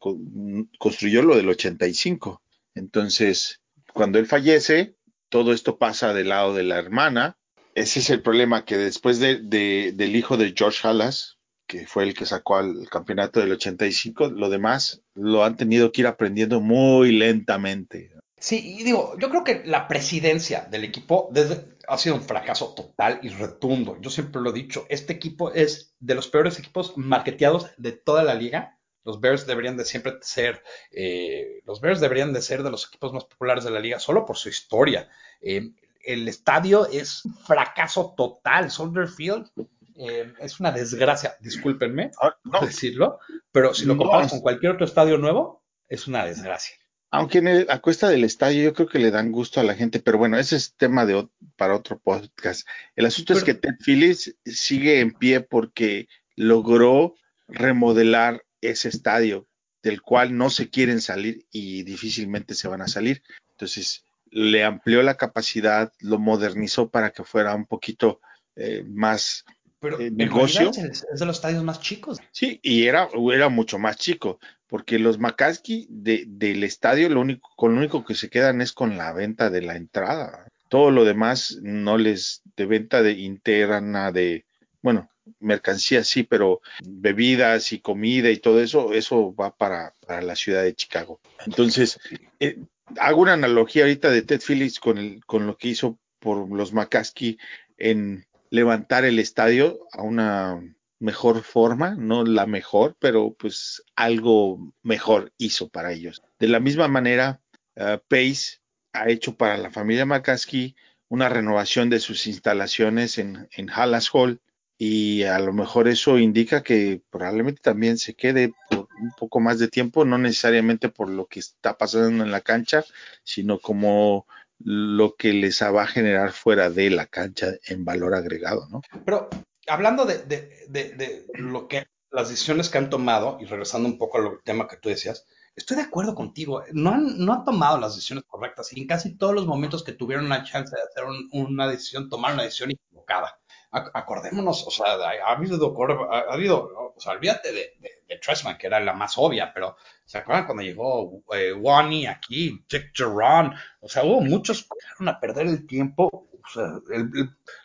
construyó 0.79 1.23
lo 1.23 1.37
del 1.37 1.49
85. 1.49 2.43
Entonces, 2.75 3.61
cuando 3.93 4.19
él 4.19 4.27
fallece, 4.27 4.97
todo 5.29 5.53
esto 5.53 5.79
pasa 5.79 6.15
del 6.15 6.31
lado 6.31 6.55
de 6.55 6.63
la 6.63 6.79
hermana. 6.79 7.37
Ese 7.75 8.01
es 8.01 8.11
el 8.11 8.23
problema, 8.23 8.65
que 8.65 8.77
después 8.77 9.19
de, 9.19 9.41
del 9.41 10.17
hijo 10.17 10.37
de 10.37 10.55
George 10.57 10.87
Halas, 10.87 11.39
que 11.67 11.87
fue 11.87 12.05
el 12.05 12.15
que 12.15 12.27
sacó 12.27 12.57
al 12.57 12.89
campeonato 12.91 13.41
del 13.41 13.53
85, 13.53 14.31
lo 14.31 14.51
demás 14.51 15.03
lo 15.15 15.45
han 15.45 15.57
tenido 15.57 15.93
que 15.93 16.03
ir 16.03 16.07
aprendiendo 16.07 16.61
muy 16.61 17.13
lentamente. 17.13 18.11
Sí, 18.39 18.77
y 18.81 18.83
digo, 18.83 19.17
yo 19.19 19.31
creo 19.31 19.45
que 19.45 19.63
la 19.65 19.87
presidencia 19.89 20.67
del 20.71 20.85
equipo 20.85 21.29
desde, 21.33 21.72
ha 21.89 21.99
sido 21.99 22.15
un 22.15 22.23
fracaso 22.23 22.75
total 22.75 23.21
y 23.23 23.31
retundo. 23.31 23.97
Yo 24.01 24.11
siempre 24.11 24.41
lo 24.41 24.51
he 24.51 24.55
dicho, 24.55 24.87
este 24.89 25.13
equipo 25.13 25.53
es 25.53 25.95
de 26.01 26.15
los 26.15 26.29
peores 26.29 26.59
equipos 26.59 26.97
marketeados 26.97 27.69
de 27.77 27.93
toda 27.93 28.23
la 28.23 28.35
liga. 28.35 28.79
Los 29.05 29.21
Bears 29.21 29.47
deberían 29.47 29.77
de 29.77 29.85
siempre 29.85 30.15
ser, 30.21 30.63
eh, 30.93 31.61
los 31.67 31.81
Bears 31.81 32.01
deberían 32.01 32.33
de 32.33 32.41
ser 32.41 32.63
de 32.63 32.71
los 32.71 32.87
equipos 32.87 33.13
más 33.13 33.25
populares 33.25 33.65
de 33.65 33.71
la 33.71 33.81
liga 33.81 33.99
solo 33.99 34.25
por 34.25 34.37
su 34.37 34.49
historia. 34.49 35.09
Eh, 35.41 35.73
el 36.05 36.29
estadio 36.29 36.87
es 36.87 37.25
un 37.25 37.35
fracaso 37.35 38.15
total. 38.17 38.71
Soldier 38.71 39.09
Field 39.09 39.51
eh, 39.97 40.33
es 40.41 40.61
una 40.61 40.73
desgracia, 40.73 41.37
discúlpenme 41.41 42.11
ah, 42.21 42.37
no. 42.45 42.61
decirlo, 42.67 43.19
pero 43.51 43.75
si 43.75 43.87
lo 43.87 43.97
comparas 43.97 44.31
con 44.31 44.41
cualquier 44.41 44.73
otro 44.73 44.87
estadio 44.87 45.19
nuevo, 45.19 45.63
es 45.89 46.07
una 46.07 46.25
desgracia. 46.25 46.77
Aunque 47.15 47.39
en 47.39 47.47
el, 47.47 47.67
a 47.69 47.79
cuesta 47.81 48.09
del 48.09 48.25
estadio 48.25 48.63
yo 48.65 48.73
creo 48.73 48.89
que 48.89 48.99
le 48.99 49.11
dan 49.11 49.33
gusto 49.33 49.61
a 49.61 49.65
la 49.65 49.75
gente, 49.75 50.01
pero 50.01 50.17
bueno, 50.17 50.39
ese 50.39 50.57
es 50.57 50.75
tema 50.77 51.05
de 51.05 51.29
para 51.57 51.77
otro 51.77 51.99
podcast. 51.99 52.67
El 52.97 53.05
asunto 53.05 53.35
es 53.35 53.45
que 53.45 53.53
Ted 53.53 53.77
Phillips 53.85 54.35
sigue 54.47 55.01
en 55.01 55.13
pie 55.13 55.41
porque 55.41 56.09
logró 56.37 57.15
remodelar 57.49 58.43
ese 58.63 58.89
estadio 58.89 59.47
del 59.83 60.01
cual 60.01 60.39
no 60.39 60.49
se 60.49 60.71
quieren 60.71 61.03
salir 61.03 61.45
y 61.51 61.83
difícilmente 61.83 62.55
se 62.55 62.69
van 62.69 62.81
a 62.81 62.89
salir. 62.89 63.23
Entonces, 63.51 64.05
le 64.31 64.65
amplió 64.65 65.03
la 65.03 65.19
capacidad, 65.19 65.93
lo 66.01 66.19
modernizó 66.19 66.89
para 66.91 67.11
que 67.11 67.25
fuera 67.25 67.55
un 67.55 67.67
poquito 67.67 68.23
eh, 68.57 68.85
más 68.89 69.45
pero 69.81 70.01
eh, 70.01 70.11
negocio. 70.11 70.71
Es, 70.71 71.05
de 71.13 71.27
los 71.27 71.37
estadios 71.37 71.63
más 71.63 71.81
chicos. 71.81 72.21
Sí, 72.31 72.59
y 72.63 72.87
era, 72.87 73.09
era 73.35 73.51
mucho 73.51 73.79
más 73.79 73.97
chico, 73.99 74.39
porque 74.73 74.99
los 74.99 75.19
de, 75.19 76.25
del 76.27 76.65
estadio 76.65 77.11
lo 77.11 77.21
único, 77.21 77.51
con 77.57 77.75
lo 77.75 77.79
único 77.81 78.07
que 78.07 78.15
se 78.15 78.31
quedan 78.31 78.63
es 78.63 78.73
con 78.73 78.97
la 78.97 79.13
venta 79.13 79.51
de 79.51 79.61
la 79.61 79.77
entrada. 79.77 80.49
Todo 80.71 80.91
lo 80.91 81.05
demás 81.05 81.59
no 81.61 81.99
les, 81.99 82.41
de 82.57 82.65
venta 82.65 83.03
de 83.03 83.13
interna, 83.13 84.13
de, 84.13 84.47
bueno, 84.81 85.11
mercancía 85.41 86.03
sí, 86.05 86.23
pero 86.23 86.63
bebidas 86.83 87.75
y 87.75 87.81
comida 87.81 88.31
y 88.31 88.39
todo 88.39 88.63
eso, 88.63 88.95
eso 88.95 89.35
va 89.35 89.55
para, 89.55 89.95
para 90.07 90.23
la 90.23 90.37
ciudad 90.37 90.63
de 90.63 90.75
Chicago. 90.75 91.21
Entonces, 91.45 92.01
eh, 92.41 92.57
hago 92.99 93.21
una 93.21 93.35
analogía 93.35 93.83
ahorita 93.83 94.09
de 94.09 94.23
Ted 94.23 94.41
Phillips 94.41 94.81
con, 94.81 94.97
el, 94.97 95.23
con 95.27 95.47
lo 95.47 95.59
que 95.59 95.69
hizo 95.69 95.99
por 96.19 96.51
los 96.51 96.73
McCaskey 96.73 97.37
en 97.77 98.25
levantar 98.49 99.05
el 99.05 99.19
estadio 99.19 99.87
a 99.93 100.01
una 100.01 100.63
mejor 101.03 101.43
forma, 101.43 101.97
no 101.97 102.25
la 102.25 102.47
mejor, 102.47 102.97
pero 103.01 103.35
pues 103.35 103.83
algo 103.97 104.73
mejor 104.83 105.33
hizo 105.37 105.69
para 105.69 105.93
ellos. 105.93 106.23
De 106.39 106.47
la 106.47 106.61
misma 106.61 106.87
manera, 106.87 107.41
uh, 107.77 107.99
Pace 108.09 108.61
ha 108.93 109.09
hecho 109.09 109.37
para 109.37 109.59
la 109.59 109.71
familia 109.71 110.07
McCaskey 110.07 110.77
una 111.09 111.29
renovación 111.29 111.91
de 111.91 111.99
sus 111.99 112.27
instalaciones 112.29 113.19
en, 113.19 113.49
en 113.51 113.69
Hallas 113.69 114.11
Hall 114.13 114.41
y 114.79 115.25
a 115.25 115.41
lo 115.41 115.53
mejor 115.53 115.89
eso 115.89 116.19
indica 116.19 116.63
que 116.63 117.03
probablemente 117.11 117.61
también 117.63 117.99
se 117.99 118.15
quede 118.15 118.53
por 118.71 118.87
un 119.01 119.11
poco 119.19 119.41
más 119.41 119.59
de 119.59 119.69
tiempo, 119.69 120.05
no 120.05 120.19
necesariamente 120.19 120.89
por 120.89 121.11
lo 121.11 121.27
que 121.27 121.41
está 121.41 121.77
pasando 121.77 122.23
en 122.23 122.31
la 122.31 122.41
cancha, 122.41 122.85
sino 123.25 123.59
como 123.59 124.27
lo 124.61 125.17
que 125.17 125.33
les 125.33 125.61
va 125.63 125.83
a 125.83 125.87
generar 125.89 126.31
fuera 126.31 126.71
de 126.71 126.91
la 126.91 127.07
cancha 127.07 127.49
en 127.67 127.85
valor 127.85 128.15
agregado, 128.15 128.69
¿no? 128.71 128.83
Pero 129.05 129.29
hablando 129.67 130.05
de, 130.05 130.19
de, 130.19 130.67
de, 130.69 131.27
lo 131.35 131.69
que 131.69 131.87
las 132.11 132.29
decisiones 132.29 132.69
que 132.69 132.79
han 132.79 132.91
tomado, 132.91 133.39
y 133.41 133.47
regresando 133.47 133.89
un 133.89 133.99
poco 133.99 134.19
al 134.19 134.43
tema 134.45 134.69
que 134.69 134.77
tú 134.77 134.89
decías, 134.89 135.27
estoy 135.57 135.77
de 135.77 135.85
acuerdo 135.85 136.15
contigo, 136.15 136.63
no 136.73 136.91
han, 136.91 137.19
no 137.19 137.45
tomado 137.45 137.79
las 137.79 137.95
decisiones 137.95 138.25
correctas 138.27 138.73
y 138.73 138.81
en 138.81 138.87
casi 138.87 139.17
todos 139.17 139.35
los 139.35 139.47
momentos 139.47 139.83
que 139.83 139.93
tuvieron 139.93 140.27
una 140.27 140.45
chance 140.45 140.75
de 140.75 140.83
hacer 140.83 141.05
una 141.33 141.69
decisión, 141.69 142.09
tomar 142.09 142.35
una 142.35 142.43
decisión 142.45 142.71
equivocada. 142.71 143.39
Acordémonos, 143.73 144.67
o 144.67 144.71
sea, 144.71 144.93
ha 144.93 145.33
habido, 145.33 145.75
ha 146.11 146.33
habido 146.33 146.93
o 146.95 147.01
sea, 147.01 147.13
olvídate 147.13 147.53
de, 147.53 147.75
de, 147.81 148.19
Tressman, 148.19 148.59
que 148.59 148.67
era 148.67 148.79
la 148.79 148.93
más 148.93 149.17
obvia, 149.17 149.51
pero 149.55 149.77
¿se 150.05 150.19
acuerdan 150.19 150.45
cuando 150.45 150.63
llegó 150.63 151.23
eh, 151.35 151.53
Wani 151.53 152.07
aquí, 152.07 152.63
Jack 152.69 152.91
Geron? 152.95 153.55
O 153.81 153.89
sea, 153.89 154.05
hubo 154.05 154.21
muchos 154.21 154.63
que 154.63 154.69
fueron 154.97 155.15
a 155.15 155.19
perder 155.19 155.47
el 155.47 155.67
tiempo. 155.67 156.11
O 156.13 156.49
sea, 156.53 156.65
el, 156.93 157.11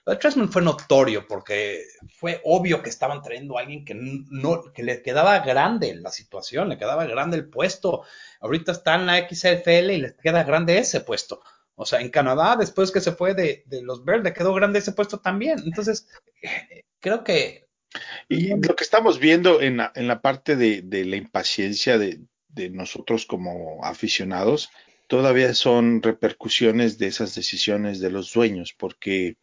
lo 0.06 0.16
de 0.16 0.48
fue 0.48 0.62
notorio 0.62 1.28
porque 1.28 1.84
fue 2.18 2.42
obvio 2.46 2.82
que 2.82 2.90
estaban 2.90 3.22
trayendo 3.22 3.58
a 3.58 3.62
alguien 3.62 3.84
que 3.84 3.96
no, 3.96 4.72
que 4.72 4.84
le 4.84 5.02
quedaba 5.02 5.40
grande 5.40 5.94
la 5.96 6.12
situación, 6.12 6.70
le 6.70 6.78
quedaba 6.78 7.06
grande 7.06 7.38
el 7.38 7.50
puesto. 7.50 8.04
Ahorita 8.40 8.72
está 8.72 8.96
en 8.96 9.08
la 9.08 9.28
XFL 9.28 9.92
y 9.92 10.02
les 10.02 10.14
queda 10.14 10.44
grande 10.44 10.78
ese 10.78 11.02
puesto. 11.02 11.42
O 11.80 11.86
sea, 11.86 12.02
en 12.02 12.10
Canadá, 12.10 12.56
después 12.60 12.92
que 12.92 13.02
se 13.02 13.12
fue 13.12 13.36
de, 13.36 13.64
de 13.68 13.84
los 13.84 14.04
Verdes, 14.04 14.34
quedó 14.34 14.52
grande 14.56 14.80
ese 14.80 14.94
puesto 14.94 15.20
también. 15.20 15.60
Entonces, 15.64 16.08
eh, 16.42 16.86
creo 17.00 17.24
que... 17.24 17.68
Y 18.28 18.50
lo 18.50 18.76
que 18.76 18.84
estamos 18.84 19.20
viendo 19.20 19.62
en 19.62 19.78
la, 19.78 19.92
en 19.94 20.08
la 20.08 20.20
parte 20.20 20.56
de, 20.56 20.82
de 20.82 21.06
la 21.06 21.18
impaciencia 21.18 22.00
de, 22.00 22.20
de, 22.50 22.72
nosotros 22.72 23.28
como 23.28 23.86
aficionados, 23.86 24.70
todavía 25.06 25.54
son 25.54 26.02
repercusiones 26.02 26.98
de 26.98 27.08
esas 27.08 27.36
decisiones 27.36 28.00
de 28.00 28.10
los 28.10 28.34
dueños, 28.34 28.74
porque 28.76 29.38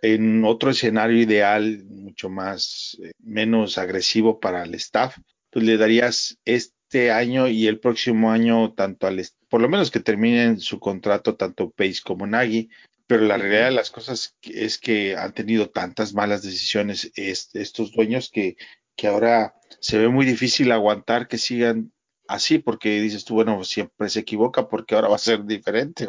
en 0.00 0.44
otro 0.44 0.70
escenario 0.70 1.20
ideal, 1.20 1.84
mucho 1.88 2.30
más, 2.30 2.98
eh, 3.02 3.10
menos 3.18 3.78
agresivo 3.78 4.38
para 4.38 4.62
el 4.62 4.74
staff, 4.76 5.16
pues 5.50 5.64
le 5.64 5.76
darías 5.76 6.38
este 6.44 7.10
año 7.10 7.48
y 7.48 7.66
el 7.66 7.80
próximo 7.80 8.30
año, 8.30 8.74
tanto 8.74 9.08
al, 9.08 9.18
por 9.50 9.60
lo 9.60 9.68
menos 9.68 9.90
que 9.90 10.00
terminen 10.00 10.60
su 10.60 10.78
contrato 10.78 11.36
tanto 11.36 11.70
Pace 11.70 12.00
como 12.04 12.26
Nagy, 12.26 12.70
pero 13.06 13.24
la 13.24 13.36
realidad 13.36 13.64
de 13.66 13.72
las 13.72 13.90
cosas 13.90 14.36
es 14.42 14.78
que 14.78 15.16
han 15.16 15.34
tenido 15.34 15.68
tantas 15.68 16.14
malas 16.14 16.42
decisiones 16.42 17.10
estos 17.16 17.92
dueños 17.92 18.30
que, 18.32 18.56
que 18.96 19.08
ahora 19.08 19.54
se 19.80 19.98
ve 19.98 20.08
muy 20.08 20.24
difícil 20.24 20.70
aguantar 20.70 21.26
que 21.26 21.36
sigan 21.36 21.92
así, 22.28 22.58
porque 22.58 23.00
dices 23.00 23.24
tú, 23.24 23.34
bueno, 23.34 23.64
siempre 23.64 24.08
se 24.08 24.20
equivoca 24.20 24.68
porque 24.68 24.94
ahora 24.94 25.08
va 25.08 25.16
a 25.16 25.18
ser 25.18 25.44
diferente. 25.44 26.08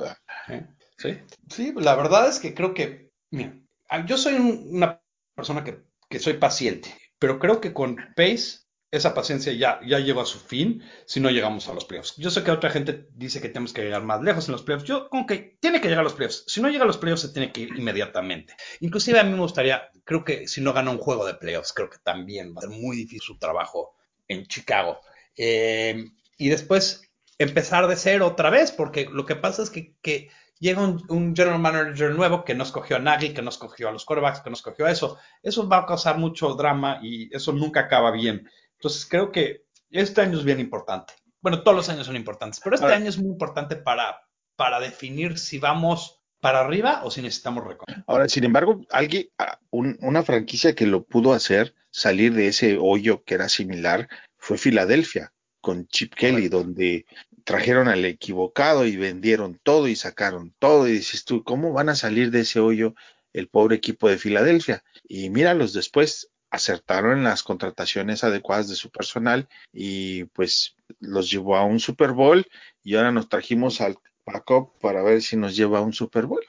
Sí, 0.97 1.17
sí, 1.49 1.73
la 1.75 1.95
verdad 1.95 2.29
es 2.29 2.39
que 2.39 2.53
creo 2.53 2.75
que, 2.75 3.09
mira, 3.31 3.57
yo 4.05 4.17
soy 4.17 4.35
una 4.35 5.01
persona 5.33 5.63
que, 5.63 5.79
que 6.07 6.19
soy 6.19 6.33
paciente, 6.33 6.95
pero 7.17 7.39
creo 7.39 7.59
que 7.59 7.73
con 7.73 7.95
Pace 8.15 8.59
esa 8.91 9.13
paciencia 9.13 9.53
ya, 9.53 9.79
ya 9.85 9.97
a 9.97 10.25
su 10.25 10.37
fin 10.37 10.83
si 11.05 11.21
no 11.21 11.29
llegamos 11.29 11.67
a 11.69 11.73
los 11.73 11.85
playoffs. 11.85 12.15
Yo 12.17 12.29
sé 12.29 12.43
que 12.43 12.51
otra 12.51 12.69
gente 12.69 13.07
dice 13.15 13.41
que 13.41 13.47
tenemos 13.47 13.71
que 13.71 13.83
llegar 13.83 14.03
más 14.03 14.21
lejos 14.21 14.47
en 14.47 14.51
los 14.51 14.63
playoffs. 14.63 14.85
Yo 14.85 15.09
como 15.09 15.25
que 15.25 15.57
tiene 15.61 15.79
que 15.79 15.87
llegar 15.87 16.01
a 16.01 16.03
los 16.03 16.13
playoffs. 16.13 16.43
Si 16.47 16.61
no 16.61 16.69
llega 16.69 16.83
a 16.83 16.87
los 16.87 16.97
playoffs 16.97 17.21
se 17.21 17.29
tiene 17.29 17.53
que 17.53 17.61
ir 17.61 17.69
inmediatamente. 17.77 18.53
Inclusive 18.81 19.19
a 19.19 19.23
mí 19.23 19.31
me 19.31 19.39
gustaría, 19.39 19.89
creo 20.03 20.25
que 20.25 20.47
si 20.47 20.59
no 20.59 20.73
gana 20.73 20.91
un 20.91 20.97
juego 20.97 21.25
de 21.25 21.35
playoffs, 21.35 21.71
creo 21.71 21.89
que 21.89 21.99
también 22.03 22.53
va 22.53 22.59
a 22.59 22.61
ser 22.61 22.69
muy 22.69 22.97
difícil 22.97 23.21
su 23.21 23.37
trabajo 23.37 23.95
en 24.27 24.45
Chicago. 24.47 24.99
Eh, 25.37 26.05
y 26.37 26.49
después 26.49 27.09
empezar 27.37 27.87
de 27.87 27.95
cero 27.95 28.27
otra 28.27 28.49
vez, 28.49 28.71
porque 28.71 29.07
lo 29.09 29.25
que 29.25 29.37
pasa 29.37 29.63
es 29.63 29.69
que, 29.69 29.95
que 30.01 30.29
llega 30.61 30.81
un, 30.81 31.35
general 31.35 31.59
manager 31.59 32.13
nuevo 32.15 32.45
que 32.45 32.53
nos 32.53 32.71
cogió 32.71 32.97
a 32.97 32.99
Nagy, 32.99 33.33
que 33.33 33.41
nos 33.41 33.57
cogió 33.57 33.89
a 33.89 33.91
los 33.91 34.05
quarterbacks, 34.05 34.41
que 34.41 34.51
nos 34.51 34.61
cogió 34.61 34.85
a 34.85 34.91
eso. 34.91 35.17
Eso 35.41 35.67
va 35.67 35.79
a 35.79 35.85
causar 35.87 36.19
mucho 36.19 36.53
drama 36.53 36.99
y 37.01 37.35
eso 37.35 37.51
nunca 37.51 37.81
acaba 37.81 38.11
bien. 38.11 38.47
Entonces 38.81 39.05
creo 39.05 39.31
que 39.31 39.67
este 39.91 40.21
año 40.21 40.39
es 40.39 40.43
bien 40.43 40.59
importante. 40.59 41.13
Bueno, 41.39 41.61
todos 41.61 41.77
los 41.77 41.89
años 41.89 42.07
son 42.07 42.15
importantes, 42.15 42.59
pero 42.63 42.75
este 42.75 42.91
año 42.91 43.09
es 43.09 43.19
muy 43.19 43.29
importante 43.29 43.75
para, 43.75 44.27
para 44.55 44.79
definir 44.79 45.37
si 45.37 45.59
vamos 45.59 46.19
para 46.39 46.61
arriba 46.61 47.01
o 47.03 47.11
si 47.11 47.21
necesitamos 47.21 47.63
reconocer. 47.63 48.03
Ahora, 48.07 48.27
sin 48.27 48.43
embargo, 48.43 48.81
alguien, 48.89 49.27
una 49.69 50.23
franquicia 50.23 50.73
que 50.73 50.87
lo 50.87 51.03
pudo 51.03 51.33
hacer 51.33 51.75
salir 51.91 52.33
de 52.33 52.47
ese 52.47 52.79
hoyo 52.79 53.23
que 53.23 53.35
era 53.35 53.49
similar 53.49 54.09
fue 54.37 54.57
Filadelfia 54.57 55.31
con 55.61 55.87
Chip 55.87 56.15
Kelly, 56.15 56.49
donde 56.49 57.05
trajeron 57.43 57.87
al 57.87 58.03
equivocado 58.05 58.87
y 58.87 58.97
vendieron 58.97 59.59
todo 59.61 59.87
y 59.87 59.95
sacaron 59.95 60.55
todo 60.57 60.87
y 60.87 60.93
dices 60.93 61.23
tú, 61.23 61.43
¿cómo 61.43 61.71
van 61.71 61.89
a 61.89 61.95
salir 61.95 62.31
de 62.31 62.39
ese 62.39 62.59
hoyo 62.59 62.95
el 63.31 63.47
pobre 63.47 63.75
equipo 63.75 64.09
de 64.09 64.17
Filadelfia? 64.17 64.83
Y 65.07 65.29
míralos 65.29 65.73
después, 65.73 66.30
acertaron 66.51 67.17
en 67.17 67.23
las 67.23 67.43
contrataciones 67.43 68.23
adecuadas 68.23 68.67
de 68.67 68.75
su 68.75 68.91
personal 68.91 69.47
y 69.73 70.25
pues 70.25 70.75
los 70.99 71.31
llevó 71.31 71.55
a 71.55 71.63
un 71.63 71.79
Super 71.79 72.11
Bowl 72.11 72.45
y 72.83 72.95
ahora 72.95 73.11
nos 73.11 73.29
trajimos 73.29 73.81
al 73.81 73.97
backup 74.25 74.77
para 74.79 75.01
ver 75.01 75.21
si 75.21 75.37
nos 75.37 75.55
lleva 75.55 75.79
a 75.79 75.81
un 75.81 75.93
Super 75.93 76.25
Bowl. 76.25 76.43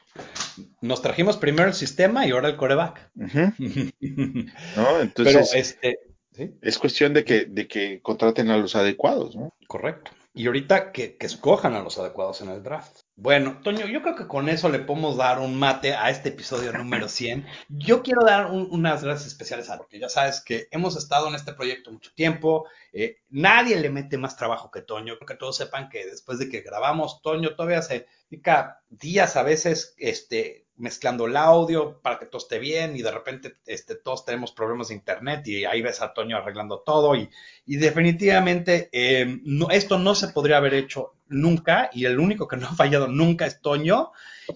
Nos 0.80 1.00
trajimos 1.00 1.36
primero 1.36 1.68
el 1.68 1.74
sistema 1.74 2.26
y 2.26 2.32
ahora 2.32 2.48
el 2.48 2.56
coreback. 2.56 3.10
¿No? 3.14 5.00
Entonces, 5.00 5.50
Pero 5.50 5.60
este, 5.60 5.98
¿sí? 6.32 6.54
Es 6.60 6.78
cuestión 6.78 7.14
de 7.14 7.24
que, 7.24 7.46
de 7.46 7.68
que 7.68 8.00
contraten 8.02 8.50
a 8.50 8.58
los 8.58 8.74
adecuados, 8.74 9.36
¿no? 9.36 9.54
Correcto. 9.68 10.10
Y 10.34 10.46
ahorita 10.46 10.92
que, 10.92 11.16
que 11.16 11.26
escojan 11.26 11.74
a 11.74 11.82
los 11.82 11.98
adecuados 11.98 12.40
en 12.40 12.48
el 12.48 12.62
draft. 12.62 13.01
Bueno, 13.14 13.60
Toño, 13.62 13.86
yo 13.86 14.00
creo 14.02 14.16
que 14.16 14.26
con 14.26 14.48
eso 14.48 14.68
le 14.70 14.78
podemos 14.80 15.16
dar 15.18 15.38
un 15.38 15.58
mate 15.58 15.92
a 15.94 16.08
este 16.10 16.30
episodio 16.30 16.72
número 16.72 17.08
100. 17.08 17.46
Yo 17.68 18.02
quiero 18.02 18.24
dar 18.24 18.46
un- 18.46 18.68
unas 18.70 19.04
gracias 19.04 19.28
especiales 19.28 19.68
a 19.70 19.76
porque 19.76 19.98
ya 20.00 20.08
sabes 20.08 20.40
que 20.40 20.66
hemos 20.70 20.96
estado 20.96 21.28
en 21.28 21.34
este 21.34 21.52
proyecto 21.52 21.92
mucho 21.92 22.10
tiempo. 22.14 22.66
eh, 22.94 23.20
nadie 23.30 23.76
le 23.76 23.88
mete 23.90 24.18
más 24.18 24.36
trabajo 24.36 24.70
que 24.70 24.82
Toño. 24.82 25.16
Creo 25.16 25.26
que 25.26 25.34
todos 25.36 25.56
sepan 25.56 25.88
que 25.88 26.04
después 26.06 26.38
de 26.38 26.48
que 26.50 26.60
grabamos, 26.60 27.22
Toño 27.22 27.54
todavía 27.54 27.80
se 27.82 28.06
dedica 28.30 28.82
días 28.90 29.36
a 29.36 29.42
veces 29.42 29.94
este, 29.98 30.61
mezclando 30.76 31.26
el 31.26 31.36
audio 31.36 32.00
para 32.02 32.18
que 32.18 32.26
todo 32.26 32.38
esté 32.38 32.58
bien 32.58 32.96
y 32.96 33.02
de 33.02 33.10
repente 33.10 33.56
este, 33.66 33.94
todos 33.94 34.24
tenemos 34.24 34.52
problemas 34.52 34.88
de 34.88 34.94
internet 34.94 35.46
y 35.46 35.64
ahí 35.64 35.82
ves 35.82 36.00
a 36.02 36.12
Toño 36.12 36.36
arreglando 36.38 36.80
todo 36.80 37.14
y 37.14 37.28
definitivamente 37.76 38.90
no, 39.44 39.70
esto 39.70 39.98
no 39.98 40.14
se 40.14 40.28
podría 40.28 40.56
haber 40.56 40.74
hecho 40.74 41.14
nunca 41.28 41.90
y 41.92 42.04
el 42.06 42.18
único 42.18 42.48
que 42.48 42.56
no 42.56 42.66
ha 42.68 42.74
fallado 42.74 43.06
nunca 43.08 43.46
es 43.46 43.60
Toño 43.60 44.12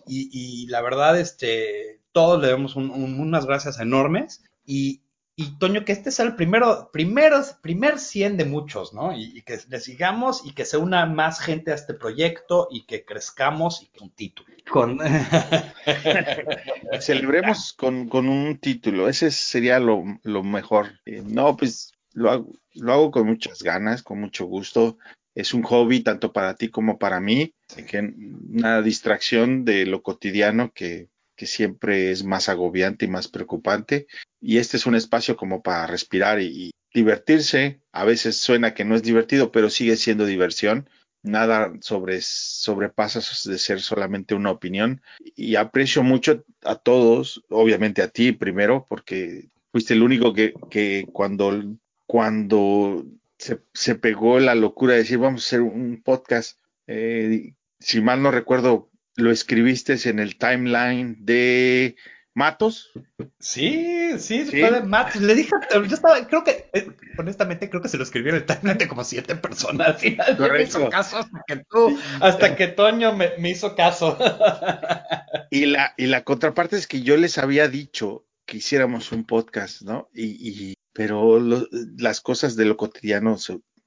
y, 0.07 0.67
la 0.69 0.83
verdad 0.83 1.19
este, 1.19 2.01
todos 2.13 2.41
le 2.41 2.49
damos 2.51 2.77
un- 2.77 2.91
un- 2.91 3.21
unas 3.21 3.47
gracias 3.47 3.79
enormes 3.81 4.43
y, 4.65 5.03
y 5.39 5.59
Toño 5.59 5.85
que 5.85 5.93
este 5.93 6.11
sea 6.11 6.25
el 6.25 6.35
primero, 6.35 6.89
primero, 6.91 7.43
primer 7.61 7.99
100 7.99 8.39
de 8.39 8.47
muchos, 8.47 8.95
¿no? 8.95 9.13
Y, 9.13 9.37
y 9.37 9.43
que 9.43 9.59
le 9.69 9.81
sigamos 9.81 10.41
y 10.47 10.55
que 10.55 10.65
se 10.65 10.79
una 10.79 11.05
más 11.05 11.41
gente 11.41 11.73
a 11.73 11.75
este 11.75 11.93
proyecto 11.93 12.69
y 12.71 12.87
que 12.87 13.05
crezcamos 13.05 13.83
y 13.83 13.87
que 13.89 14.03
un 14.03 14.11
título. 14.11 14.49
Con... 14.71 14.99
Celebremos 17.01 17.75
con, 17.75 18.09
con 18.09 18.31
un 18.31 18.59
título, 18.59 19.11
ese 19.11 19.31
sería 19.31 19.79
lo, 19.79 20.05
lo 20.23 20.43
mejor. 20.43 21.01
Eh, 21.05 21.23
no, 21.23 21.55
pues 21.55 21.93
lo 22.15 22.31
hago, 22.31 22.53
lo 22.73 22.93
hago 22.95 23.11
con 23.11 23.27
muchas 23.27 23.63
ganas, 23.63 24.03
con 24.03 24.19
mucho 24.19 24.47
gusto. 24.47 24.97
Es 25.35 25.53
un 25.53 25.63
hobby 25.65 26.01
tanto 26.01 26.33
para 26.33 26.55
ti 26.55 26.71
como 26.71 26.99
para 26.99 27.21
mí, 27.21 27.53
que 27.87 27.99
una 27.99 28.81
distracción 28.81 29.67
de 29.67 29.85
lo 29.85 30.03
cotidiano 30.03 30.73
que, 30.73 31.11
que 31.37 31.47
siempre 31.47 32.11
es 32.11 32.25
más 32.25 32.49
agobiante 32.49 33.05
y 33.05 33.09
más 33.09 33.29
preocupante. 33.29 34.07
Y 34.41 34.59
este 34.59 34.77
es 34.77 34.87
un 34.87 34.95
espacio 34.95 35.37
como 35.37 35.63
para 35.63 35.87
respirar 35.87 36.41
y, 36.41 36.73
divertirse. 36.93 37.83
A 37.93 38.05
veces 38.05 38.39
suena 38.39 38.73
que 38.73 38.87
no 38.87 38.95
es 38.95 39.03
divertido, 39.03 39.53
pero 39.53 39.69
sigue 39.69 39.97
siendo 39.97 40.25
diversión. 40.25 40.89
Nada 41.23 41.73
sobre, 41.81 42.21
sobrepasa 42.23 43.21
de 43.51 43.59
ser 43.59 43.81
solamente 43.83 44.35
una 44.35 44.51
opinión. 44.51 45.03
Y 45.35 45.57
aprecio 45.57 46.03
mucho 46.03 46.45
a 46.63 46.77
todos, 46.77 47.45
obviamente 47.51 48.01
a 48.01 48.09
ti 48.09 48.33
primero, 48.33 48.87
porque 48.89 49.51
fuiste 49.73 49.93
el 49.93 50.03
único 50.03 50.33
que, 50.33 50.55
que 50.71 51.07
cuando, 51.13 51.77
cuando 52.07 53.05
se, 53.37 53.61
se, 53.75 53.95
pegó 53.97 54.39
la 54.39 54.55
locura 54.55 54.95
de 54.95 55.01
decir 55.01 55.19
vamos 55.19 55.43
a 55.43 55.47
hacer 55.47 55.61
un 55.61 56.01
podcast, 56.03 56.59
eh, 56.87 57.53
si 57.79 58.01
mal 58.01 58.23
no 58.23 58.31
recuerdo, 58.31 58.89
lo 59.17 59.31
escribiste 59.31 59.97
en 60.09 60.19
el 60.19 60.37
timeline 60.37 61.17
de 61.21 61.97
Matos. 62.35 62.93
Sí, 63.41 64.19
sí, 64.19 64.45
¿Sí? 64.45 64.63
Matos. 64.85 65.23
Le 65.23 65.35
dije, 65.35 65.51
yo 65.73 65.95
estaba, 65.95 66.27
creo 66.27 66.45
que, 66.45 66.69
eh, 66.75 66.87
honestamente, 67.17 67.71
creo 67.71 67.81
que 67.81 67.89
se 67.89 67.97
lo 67.97 68.03
escribió 68.03 68.31
en 68.31 68.37
el 68.37 68.45
timeline 68.45 68.77
de 68.77 68.89
como 68.89 69.05
siete 69.05 69.37
personas. 69.37 69.89
Al 69.89 69.95
final 69.97 70.37
me 70.39 70.63
hizo 70.63 70.91
caso 70.91 71.19
hasta 71.19 71.43
que 71.47 71.65
tú, 71.71 71.99
hasta 72.21 72.55
que 72.55 72.69
Toño 72.69 73.15
me, 73.15 73.31
me 73.39 73.51
hizo 73.51 73.75
caso. 73.75 74.19
y, 75.51 75.65
la, 75.65 75.95
y 75.97 76.07
la 76.07 76.25
contraparte 76.25 76.77
es 76.77 76.87
que 76.87 77.01
yo 77.01 77.17
les 77.17 77.39
había 77.39 77.69
dicho 77.69 78.27
que 78.45 78.59
hiciéramos 78.59 79.13
un 79.13 79.25
podcast, 79.25 79.83
¿no? 79.83 80.11
Y, 80.13 80.25
y 80.49 80.75
pero 80.93 81.39
lo, 81.39 81.67
las 81.99 82.21
cosas 82.21 82.55
de 82.55 82.67
lo 82.67 82.77
cotidiano 82.77 83.37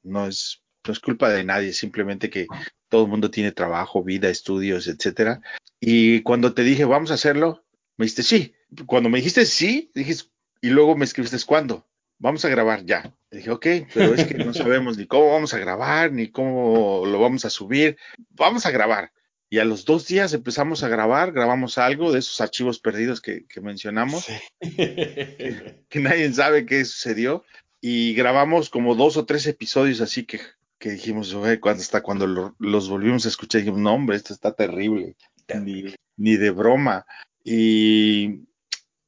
no 0.03 0.27
es, 0.27 0.63
no 0.85 0.93
es 0.93 0.99
culpa 0.99 1.29
de 1.29 1.43
nadie, 1.43 1.73
simplemente 1.73 2.29
que 2.31 2.47
todo 2.89 3.03
el 3.03 3.09
mundo 3.09 3.31
tiene 3.31 3.51
trabajo, 3.51 4.03
vida, 4.03 4.29
estudios, 4.29 4.87
etcétera. 4.87 5.41
Y 5.79 6.21
cuando 6.23 6.53
te 6.53 6.63
dije, 6.63 6.85
vamos 6.85 7.11
a 7.11 7.15
hacerlo, 7.15 7.63
me 7.97 8.05
dijiste 8.05 8.23
sí. 8.23 8.53
Cuando 8.85 9.09
me 9.09 9.19
dijiste 9.19 9.45
sí, 9.45 9.91
dijiste, 9.95 10.29
y 10.61 10.69
luego 10.69 10.95
me 10.95 11.05
escribiste 11.05 11.37
cuándo. 11.45 11.87
Vamos 12.17 12.43
a 12.43 12.49
grabar 12.49 12.83
ya. 12.85 13.15
Y 13.31 13.37
dije, 13.37 13.51
ok, 13.51 13.65
pero 13.93 14.13
es 14.13 14.25
que 14.25 14.33
no 14.33 14.53
sabemos 14.53 14.97
ni 14.97 15.07
cómo 15.07 15.31
vamos 15.31 15.53
a 15.53 15.59
grabar, 15.59 16.11
ni 16.11 16.29
cómo 16.29 17.05
lo 17.05 17.19
vamos 17.19 17.45
a 17.45 17.49
subir. 17.49 17.97
Vamos 18.31 18.65
a 18.65 18.71
grabar. 18.71 19.13
Y 19.51 19.59
a 19.59 19.65
los 19.65 19.85
dos 19.85 20.05
días 20.05 20.33
empezamos 20.33 20.83
a 20.83 20.89
grabar, 20.89 21.31
grabamos 21.31 21.79
algo 21.79 22.11
de 22.11 22.19
esos 22.19 22.39
archivos 22.39 22.79
perdidos 22.79 23.19
que, 23.19 23.47
que 23.47 23.61
mencionamos, 23.61 24.25
sí. 24.25 24.33
que, 24.75 25.83
que, 25.89 25.99
nadie 25.99 26.31
sabe 26.33 26.67
qué 26.67 26.85
sucedió. 26.85 27.43
Y 27.81 28.13
grabamos 28.13 28.69
como 28.69 28.93
dos 28.93 29.17
o 29.17 29.25
tres 29.25 29.47
episodios 29.47 30.01
así 30.01 30.25
que, 30.25 30.39
que 30.79 30.91
dijimos, 30.91 31.33
oye, 31.33 31.59
cuando 31.59 31.81
hasta 31.81 32.01
cuando 32.01 32.25
lo, 32.25 32.55
los 32.57 32.89
volvimos 32.89 33.25
a 33.25 33.29
escuchar, 33.29 33.61
dijimos, 33.61 33.81
no, 33.81 33.93
hombre, 33.93 34.15
esto 34.15 34.33
está 34.33 34.53
terrible, 34.53 35.15
ni, 35.61 35.93
ni 36.15 36.37
de 36.37 36.51
broma. 36.51 37.05
Y 37.43 38.47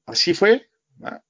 así 0.06 0.34
fue, 0.34 0.70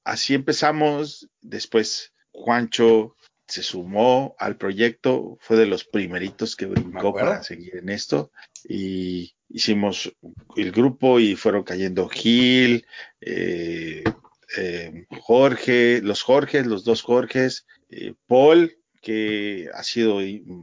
así 0.04 0.34
empezamos. 0.34 1.30
Después 1.42 2.14
Juancho 2.32 3.16
se 3.48 3.64
sumó 3.64 4.36
al 4.40 4.58
proyecto, 4.58 5.38
fue 5.42 5.58
de 5.58 5.66
los 5.66 5.84
primeritos 5.84 6.56
que 6.56 6.66
brincó 6.66 7.14
para 7.14 7.44
seguir 7.44 7.76
en 7.76 7.90
esto. 7.90 8.32
Y 8.64 9.36
hicimos 9.50 10.16
el 10.56 10.72
grupo 10.72 11.20
y 11.20 11.36
fueron 11.36 11.64
cayendo 11.64 12.08
Gil, 12.10 12.86
eh, 13.20 14.04
eh, 14.58 15.06
Jorge, 15.22 16.02
los 16.02 16.24
Jorges, 16.24 16.66
los 16.66 16.84
dos 16.84 17.02
Jorges, 17.02 17.66
eh, 17.90 18.14
Paul, 18.26 18.81
que 19.02 19.70
ha 19.74 19.84
sido 19.84 20.20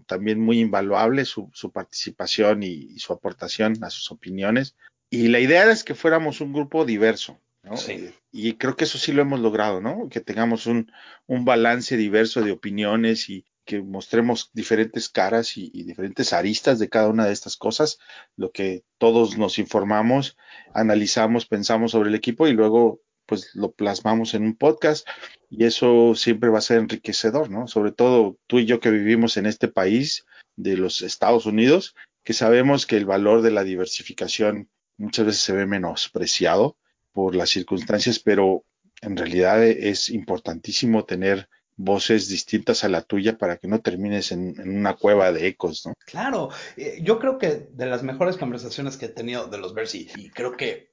también 0.07 0.41
muy 0.41 0.61
invaluable 0.61 1.25
su, 1.25 1.51
su 1.53 1.73
participación 1.73 2.63
y, 2.63 2.69
y, 2.69 2.99
su 3.01 3.13
aportación 3.13 3.83
a 3.83 3.91
sus 3.91 4.11
opiniones. 4.13 4.77
Y 5.11 5.29
la 5.29 5.41
idea 5.41 5.71
es 5.71 5.85
que 5.85 5.95
fuéramos 5.95 6.41
un 6.41 6.53
grupo 6.53 6.85
diverso, 6.85 7.41
¿no? 7.63 7.77
Sí. 7.77 8.11
Y 8.31 8.55
creo 8.55 8.77
que 8.77 8.85
eso 8.85 8.99
sí 8.99 9.13
lo 9.13 9.23
hemos 9.23 9.41
logrado, 9.41 9.81
¿no? 9.81 10.09
Que 10.09 10.21
tengamos 10.21 10.67
un, 10.67 10.93
un 11.27 11.45
balance 11.45 11.97
diverso 11.97 12.43
de 12.43 12.53
opiniones 12.53 13.29
y 13.29 13.45
que 13.65 13.83
mostremos 13.83 14.51
diferentes 14.55 15.09
caras 15.09 15.57
y, 15.57 15.71
y, 15.75 15.83
diferentes 15.83 16.33
aristas 16.33 16.79
de 16.79 16.89
cada 16.89 17.09
una 17.09 17.27
de 17.27 17.33
estas 17.33 17.57
cosas, 17.57 17.99
lo 18.37 18.51
que 18.51 18.85
todos 18.97 19.37
nos 19.37 19.59
informamos, 19.59 20.39
analizamos, 20.73 21.45
pensamos 21.45 21.91
sobre 21.91 22.09
el 22.09 22.15
equipo 22.15 22.47
y 22.47 22.53
luego 22.53 23.03
pues 23.29 23.55
lo 23.55 23.73
plasmamos 23.73 24.33
en 24.33 24.43
un 24.43 24.57
podcast 24.57 25.07
y 25.51 25.67
eso 25.67 26.15
siempre 26.15 26.49
va 26.49 26.59
a 26.59 26.63
ser 26.63 26.79
enriquecedor, 26.79 27.51
¿no? 27.51 27.69
Sobre 27.69 27.93
todo 27.93 28.39
tú 28.47 28.59
y 28.59 28.65
yo 28.65 28.81
que 28.81 28.91
vivimos 28.91 29.37
en 29.37 29.45
este 29.45 29.69
país 29.69 30.25
de 30.57 30.79
los 30.79 31.03
Estados 31.03 31.45
Unidos, 31.45 31.95
que 32.25 32.33
sabemos 32.33 32.87
que 32.87 32.97
el 32.97 33.05
valor 33.05 33.43
de 33.43 33.51
la 33.51 33.65
diversificación 33.65 34.71
muchas 34.97 35.27
veces 35.27 35.43
se 35.43 35.53
ve 35.53 35.67
menospreciado 35.67 36.77
por 37.13 37.35
las 37.35 37.51
circunstancias, 37.51 38.19
pero 38.19 38.65
en 39.03 39.17
realidad 39.17 39.63
es 39.63 40.09
importantísimo 40.09 41.05
tener 41.05 41.49
voces 41.77 42.29
distintas 42.29 42.83
a 42.83 42.89
la 42.89 43.03
tuya 43.03 43.39
para 43.39 43.59
que 43.59 43.69
no 43.69 43.81
termines 43.81 44.33
en, 44.33 44.59
una 44.59 44.97
cueva 44.97 45.33
de 45.33 45.47
ecos, 45.47 45.87
¿no? 45.87 45.95
Claro, 46.07 46.49
eh, 46.77 46.99
yo 47.03 47.19
creo 47.21 47.39
que 47.39 47.69
de 47.71 47.87
las 47.87 48.03
mejores 48.03 48.37
conversaciones 48.37 48.97
que 48.97 49.07
he 49.07 49.11
tenido 49.11 49.47
de 49.47 49.59
los 49.59 49.75
Bears 49.75 49.95
y, 49.95 50.09
y 50.17 50.31
creo 50.31 50.57
que 50.57 50.88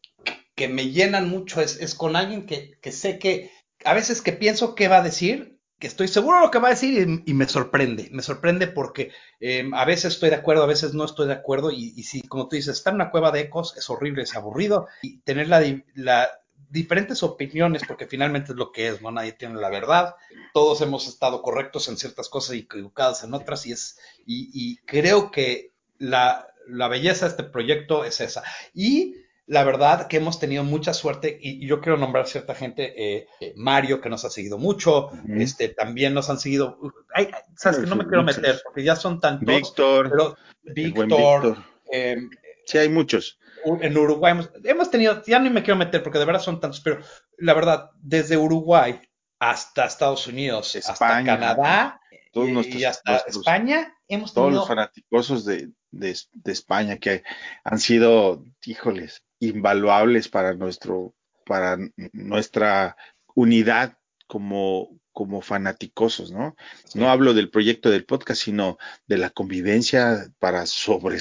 que 0.56 0.68
me 0.68 0.92
llenan 0.92 1.30
mucho 1.30 1.62
es, 1.62 1.80
es 1.80 1.96
con 1.96 2.16
alguien 2.16 2.46
que, 2.46 2.78
que, 2.82 2.92
sé 2.92 3.20
que 3.20 3.52
a 3.84 3.94
veces 3.94 4.22
que 4.22 4.32
pienso 4.32 4.74
qué 4.74 4.88
va 4.88 4.98
a 4.98 5.04
decir, 5.04 5.60
que 5.80 5.88
estoy 5.88 6.08
seguro 6.08 6.38
de 6.38 6.46
lo 6.46 6.52
que 6.52 6.60
va 6.60 6.70
a 6.70 6.72
decir 6.72 7.22
y, 7.26 7.34
me 7.34 7.48
sorprende. 7.48 8.08
Me 8.12 8.24
sorprende 8.24 8.68
porque 8.68 9.12
eh, 9.42 9.70
a 9.74 9.86
veces 9.86 10.14
estoy 10.14 10.30
de 10.30 10.38
acuerdo, 10.38 10.64
a 10.64 10.68
veces 10.68 10.94
no 10.94 11.04
estoy 11.04 11.28
de 11.28 11.34
acuerdo 11.34 11.70
y, 11.72 11.94
y 11.96 12.04
si, 12.04 12.22
como 12.22 12.48
tú 12.48 12.56
dices, 12.56 12.78
estar 12.78 12.92
en 12.92 13.02
una 13.02 13.12
cueva 13.12 13.32
de 13.32 13.42
ecos 13.42 13.76
es 13.78 13.90
horrible, 13.90 14.24
es 14.24 14.36
aburrido 14.36 14.88
y 15.02 15.20
tener 15.20 15.50
la, 15.50 15.62
la 15.94 16.30
diferentes 16.70 17.22
opiniones, 17.24 17.84
porque 17.86 18.08
finalmente 18.08 18.54
es 18.54 18.58
lo 18.58 18.72
que 18.72 18.88
es, 18.88 19.02
¿no? 19.02 19.12
Nadie 19.12 19.34
tiene 19.34 19.56
la 19.56 19.70
verdad, 19.70 20.16
todos 20.54 20.82
hemos 20.82 21.08
estado 21.08 21.42
correctos 21.42 21.90
en 21.90 21.98
ciertas 21.98 22.30
cosas 22.30 22.56
y 22.56 22.60
equivocados 22.60 23.24
en 23.24 23.34
otras, 23.34 23.66
y 23.66 23.74
es, 23.74 24.00
y, 24.26 24.50
y 24.54 24.78
creo 24.78 25.30
que 25.32 25.74
la, 25.98 26.48
la 26.68 26.88
belleza 26.88 27.26
de 27.26 27.32
este 27.32 27.44
proyecto 27.44 28.06
es 28.06 28.22
esa. 28.22 28.44
Y 28.74 29.16
la 29.48 29.64
verdad 29.64 30.08
que 30.08 30.18
hemos 30.18 30.40
tenido 30.40 30.64
mucha 30.64 30.94
suerte 30.94 31.38
y 31.40 31.66
yo 31.68 31.80
quiero 31.80 31.98
nombrar 31.98 32.28
cierta 32.28 32.56
gente, 32.56 32.94
eh, 32.98 33.28
Mario 33.56 34.02
que 34.02 34.10
nos 34.10 34.26
ha 34.26 34.30
seguido 34.30 34.58
mucho, 34.58 35.08
uh 35.08 35.12
-huh. 35.12 35.42
este 35.42 35.70
también 35.70 36.14
nos 36.14 36.30
han 36.30 36.40
seguido, 36.40 36.80
ay, 37.14 37.30
sabes 37.56 37.80
que 37.80 37.86
no 37.86 37.96
me 37.96 38.06
quiero 38.06 38.24
muchos. 38.24 38.38
meter 38.38 38.62
porque 38.64 38.84
ya 38.84 38.96
son 38.96 39.20
tantos, 39.20 39.46
Víctor, 39.46 40.10
pero 40.10 40.38
Víctor. 40.64 41.58
Eh, 41.92 42.18
sí 42.66 42.78
hay 42.78 42.90
muchos. 42.90 43.40
En 43.82 43.98
Uruguay 43.98 44.32
hemos, 44.32 44.52
hemos, 44.64 44.92
tenido, 44.92 45.24
ya 45.26 45.40
ni 45.40 45.50
me 45.50 45.64
quiero 45.64 45.78
meter 45.78 46.02
porque 46.02 46.20
de 46.20 46.26
verdad 46.26 46.42
son 46.42 46.60
tantos, 46.60 46.82
pero 46.82 47.00
la 47.38 47.54
verdad 47.54 47.92
desde 48.02 48.38
Uruguay 48.38 49.00
hasta 49.40 49.86
Estados 49.86 50.28
Unidos, 50.28 50.76
España, 50.76 50.94
hasta 50.94 51.24
Canadá 51.24 52.02
todos 52.32 52.50
y, 52.50 52.52
nuestros, 52.52 52.82
y 52.82 52.86
hasta 52.86 53.12
nuestros, 53.12 53.38
España 53.38 53.96
hemos 54.08 54.34
todos 54.34 54.48
tenido 54.48 54.62
los 54.62 54.68
fanáticos 54.68 55.46
de, 55.46 55.72
de, 55.92 56.20
de, 56.34 56.52
España 56.52 56.98
que 56.98 57.24
han 57.64 57.80
sido, 57.80 58.44
híjoles, 58.66 59.25
invaluables 59.40 60.30
para 60.30 60.54
nuestro, 60.54 61.14
para 61.46 61.78
nuestra 62.14 62.96
unidad 63.36 63.98
como, 64.28 65.00
como 65.12 65.42
fanaticosos, 65.42 66.32
¿no? 66.32 66.56
No 66.94 67.10
hablo 67.10 67.34
del 67.34 67.50
proyecto 67.50 67.90
del 67.90 68.06
podcast, 68.06 68.42
sino 68.44 68.78
de 69.08 69.18
la 69.18 69.30
convivencia 69.30 70.30
para 70.40 70.66
sobre, 70.66 71.20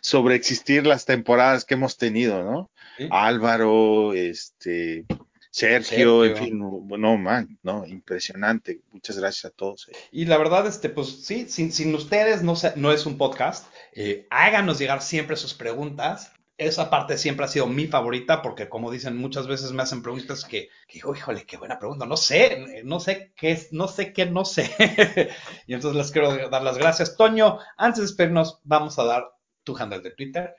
sobre 0.00 0.34
existir 0.34 0.86
las 0.86 1.04
temporadas 1.04 1.64
que 1.64 1.74
hemos 1.74 1.96
tenido, 1.96 2.42
¿no? 2.42 2.70
Álvaro, 3.10 4.12
este, 4.12 5.06
Sergio, 5.50 6.24
en 6.24 6.36
fin, 6.36 6.58
no, 6.58 7.16
man, 7.16 7.58
no, 7.62 7.86
impresionante. 7.86 8.82
Muchas 8.92 9.18
gracias 9.18 9.46
a 9.46 9.50
todos. 9.50 9.88
Eh. 9.88 9.92
Y 10.12 10.24
la 10.26 10.36
verdad, 10.36 10.66
este, 10.66 10.88
pues 10.88 11.24
sí, 11.24 11.46
sin, 11.48 11.72
sin 11.72 11.94
ustedes 11.94 12.42
no, 12.42 12.54
no 12.76 12.92
es 12.92 13.06
un 13.06 13.16
podcast. 13.16 13.66
Eh, 13.92 14.26
háganos 14.30 14.78
llegar 14.78 15.00
siempre 15.02 15.36
sus 15.36 15.54
preguntas 15.54 16.32
esa 16.58 16.90
parte 16.90 17.16
siempre 17.16 17.44
ha 17.46 17.48
sido 17.48 17.68
mi 17.68 17.86
favorita 17.86 18.42
porque 18.42 18.68
como 18.68 18.90
dicen 18.90 19.16
muchas 19.16 19.46
veces 19.46 19.72
me 19.72 19.82
hacen 19.82 20.02
preguntas 20.02 20.44
que, 20.44 20.68
digo, 20.92 21.14
híjole, 21.14 21.46
qué 21.46 21.56
buena 21.56 21.78
pregunta, 21.78 22.04
no 22.04 22.16
sé, 22.16 22.82
no 22.84 22.98
sé 22.98 23.32
qué 23.36 23.52
es, 23.52 23.72
no 23.72 23.86
sé 23.86 24.12
qué, 24.12 24.26
no 24.26 24.44
sé. 24.44 24.68
y 25.68 25.74
entonces 25.74 25.96
les 25.96 26.10
quiero 26.10 26.48
dar 26.50 26.62
las 26.62 26.76
gracias. 26.76 27.16
Toño, 27.16 27.58
antes 27.76 27.98
de 27.98 28.06
despedirnos, 28.08 28.60
vamos 28.64 28.98
a 28.98 29.04
dar 29.04 29.24
tu 29.62 29.76
handle 29.76 30.00
de 30.00 30.10
Twitter. 30.10 30.54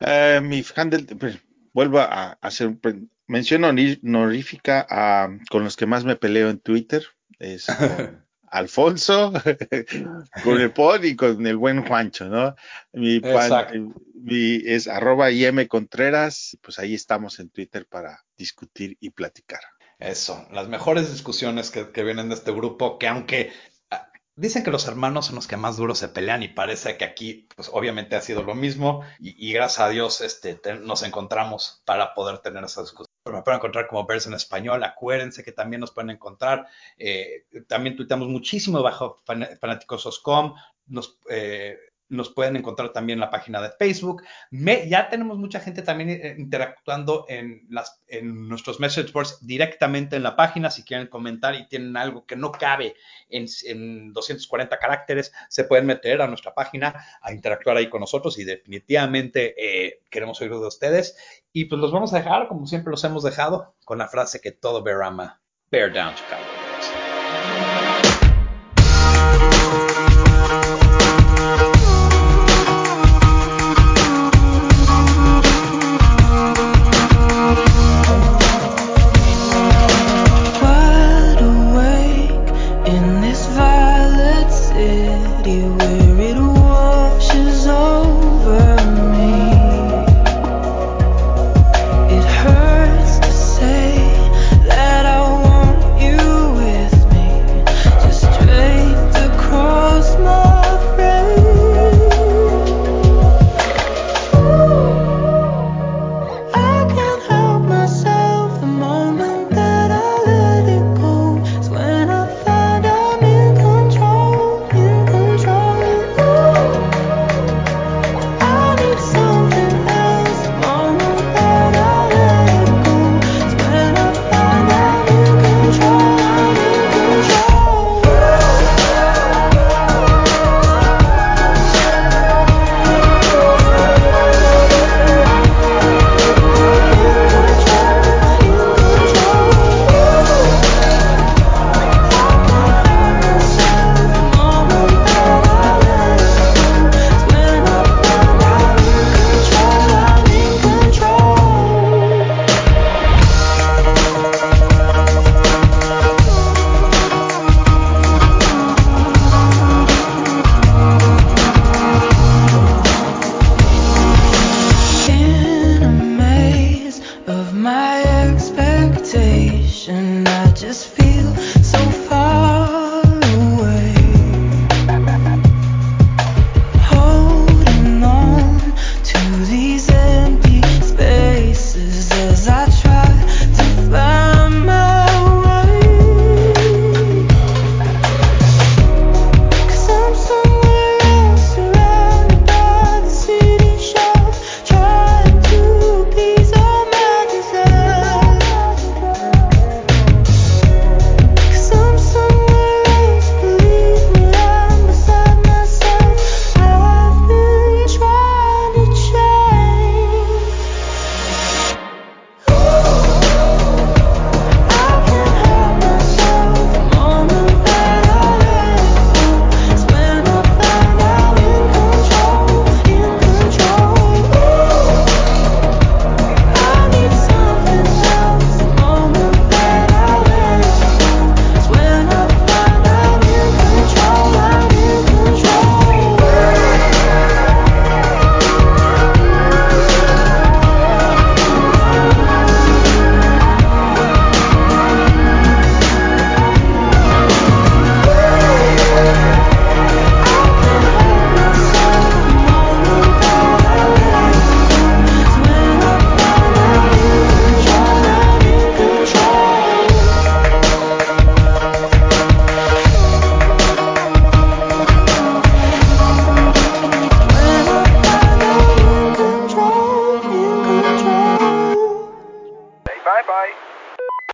Eh, 0.00 0.40
mi 0.42 0.64
handle, 0.74 1.04
pues, 1.16 1.38
vuelvo 1.74 2.00
a 2.00 2.38
hacer 2.40 2.78
mención 3.26 3.64
honorífica 3.64 4.86
a, 4.88 5.28
con 5.50 5.64
los 5.64 5.76
que 5.76 5.86
más 5.86 6.04
me 6.04 6.16
peleo 6.16 6.48
en 6.48 6.60
Twitter. 6.60 7.04
Es 7.38 7.66
Alfonso, 8.50 9.32
con 10.44 10.60
el 10.60 10.72
pod 10.72 11.04
y 11.04 11.14
con 11.14 11.46
el 11.46 11.56
buen 11.56 11.86
Juancho, 11.86 12.26
¿no? 12.26 12.54
Mi, 12.92 13.20
pan, 13.20 13.94
mi 14.14 14.56
es 14.66 14.88
arroba 14.88 15.30
IM 15.30 15.66
Contreras, 15.68 16.58
pues 16.60 16.78
ahí 16.78 16.94
estamos 16.94 17.38
en 17.38 17.50
Twitter 17.50 17.86
para 17.86 18.24
discutir 18.36 18.96
y 19.00 19.10
platicar. 19.10 19.60
Eso, 20.00 20.46
las 20.50 20.68
mejores 20.68 21.12
discusiones 21.12 21.70
que, 21.70 22.02
vienen 22.02 22.28
de 22.30 22.34
este 22.34 22.52
grupo, 22.52 22.98
que 22.98 23.06
aunque 23.06 23.52
ah, 23.90 24.10
dicen 24.34 24.64
que 24.64 24.70
los 24.70 24.88
hermanos 24.88 25.26
son 25.26 25.36
los 25.36 25.46
que 25.46 25.58
más 25.58 25.76
duros 25.76 25.98
se 25.98 26.08
pelean 26.08 26.42
y 26.42 26.48
parece 26.48 26.96
que 26.96 27.04
aquí, 27.04 27.48
pues 27.54 27.70
obviamente 27.72 28.16
ha 28.16 28.22
sido 28.22 28.42
lo 28.42 28.54
mismo 28.54 29.04
y, 29.20 29.52
gracias 29.52 29.80
a 29.80 29.90
Dios 29.90 30.22
este, 30.22 30.58
nos 30.80 31.02
encontramos 31.02 31.82
para 31.84 32.14
poder 32.14 32.38
tener 32.38 32.64
esa 32.64 32.80
discusión 32.80 33.10
me 33.26 33.42
pueden 33.42 33.58
encontrar 33.58 33.86
como 33.86 34.06
Bears 34.06 34.26
en 34.26 34.34
español. 34.34 34.82
Acuérdense 34.82 35.44
que 35.44 35.52
también 35.52 35.80
nos 35.80 35.92
pueden 35.92 36.10
encontrar. 36.10 36.66
Eh, 36.96 37.46
también 37.68 37.96
tuiteamos 37.96 38.28
muchísimo 38.28 38.82
bajo 38.82 39.22
fanáticos.com. 39.60 40.54
Nos, 40.86 41.18
eh, 41.28 41.78
nos 42.10 42.30
pueden 42.30 42.56
encontrar 42.56 42.92
también 42.92 43.16
en 43.16 43.20
la 43.20 43.30
página 43.30 43.62
de 43.62 43.70
Facebook. 43.70 44.22
ya 44.50 45.08
tenemos 45.08 45.38
mucha 45.38 45.60
gente 45.60 45.82
también 45.82 46.10
eh, 46.10 46.34
interactuando 46.38 47.24
en, 47.28 47.68
nuestros 48.22 48.80
message 48.80 49.12
boards 49.12 49.38
directamente 49.46 50.16
en 50.16 50.22
la 50.22 50.36
página. 50.36 50.70
Si 50.70 50.82
quieren 50.82 51.06
comentar 51.06 51.54
y 51.54 51.66
tienen 51.68 51.96
algo 51.96 52.26
que 52.26 52.36
no 52.36 52.52
cabe 52.52 52.94
en, 53.28 53.46
en 53.66 54.12
240 54.12 54.78
caracteres, 54.78 55.32
se 55.48 55.64
pueden 55.64 55.86
meter 55.86 56.20
a 56.20 56.26
nuestra 56.26 56.52
página 56.52 57.04
a 57.22 57.32
interactuar 57.32 57.76
ahí 57.76 57.88
con 57.88 58.00
nosotros 58.00 58.38
y 58.38 58.44
definitivamente 58.44 59.54
eh, 59.56 60.02
queremos 60.10 60.40
oír 60.40 60.50
de 60.50 60.66
ustedes. 60.66 61.16
Y 61.52 61.66
pues 61.66 61.80
los 61.80 61.92
vamos 61.92 62.12
a 62.12 62.18
dejar, 62.18 62.48
como 62.48 62.66
siempre 62.66 62.90
los 62.90 63.04
hemos 63.04 63.22
dejado, 63.22 63.74
con 63.84 63.98
la 63.98 64.08
frase 64.08 64.40
que 64.40 64.52
todo 64.52 64.82
bear 64.82 65.02
ama, 65.02 65.40
bear 65.70 65.92
down 65.92 66.14
Chicago. 66.14 66.49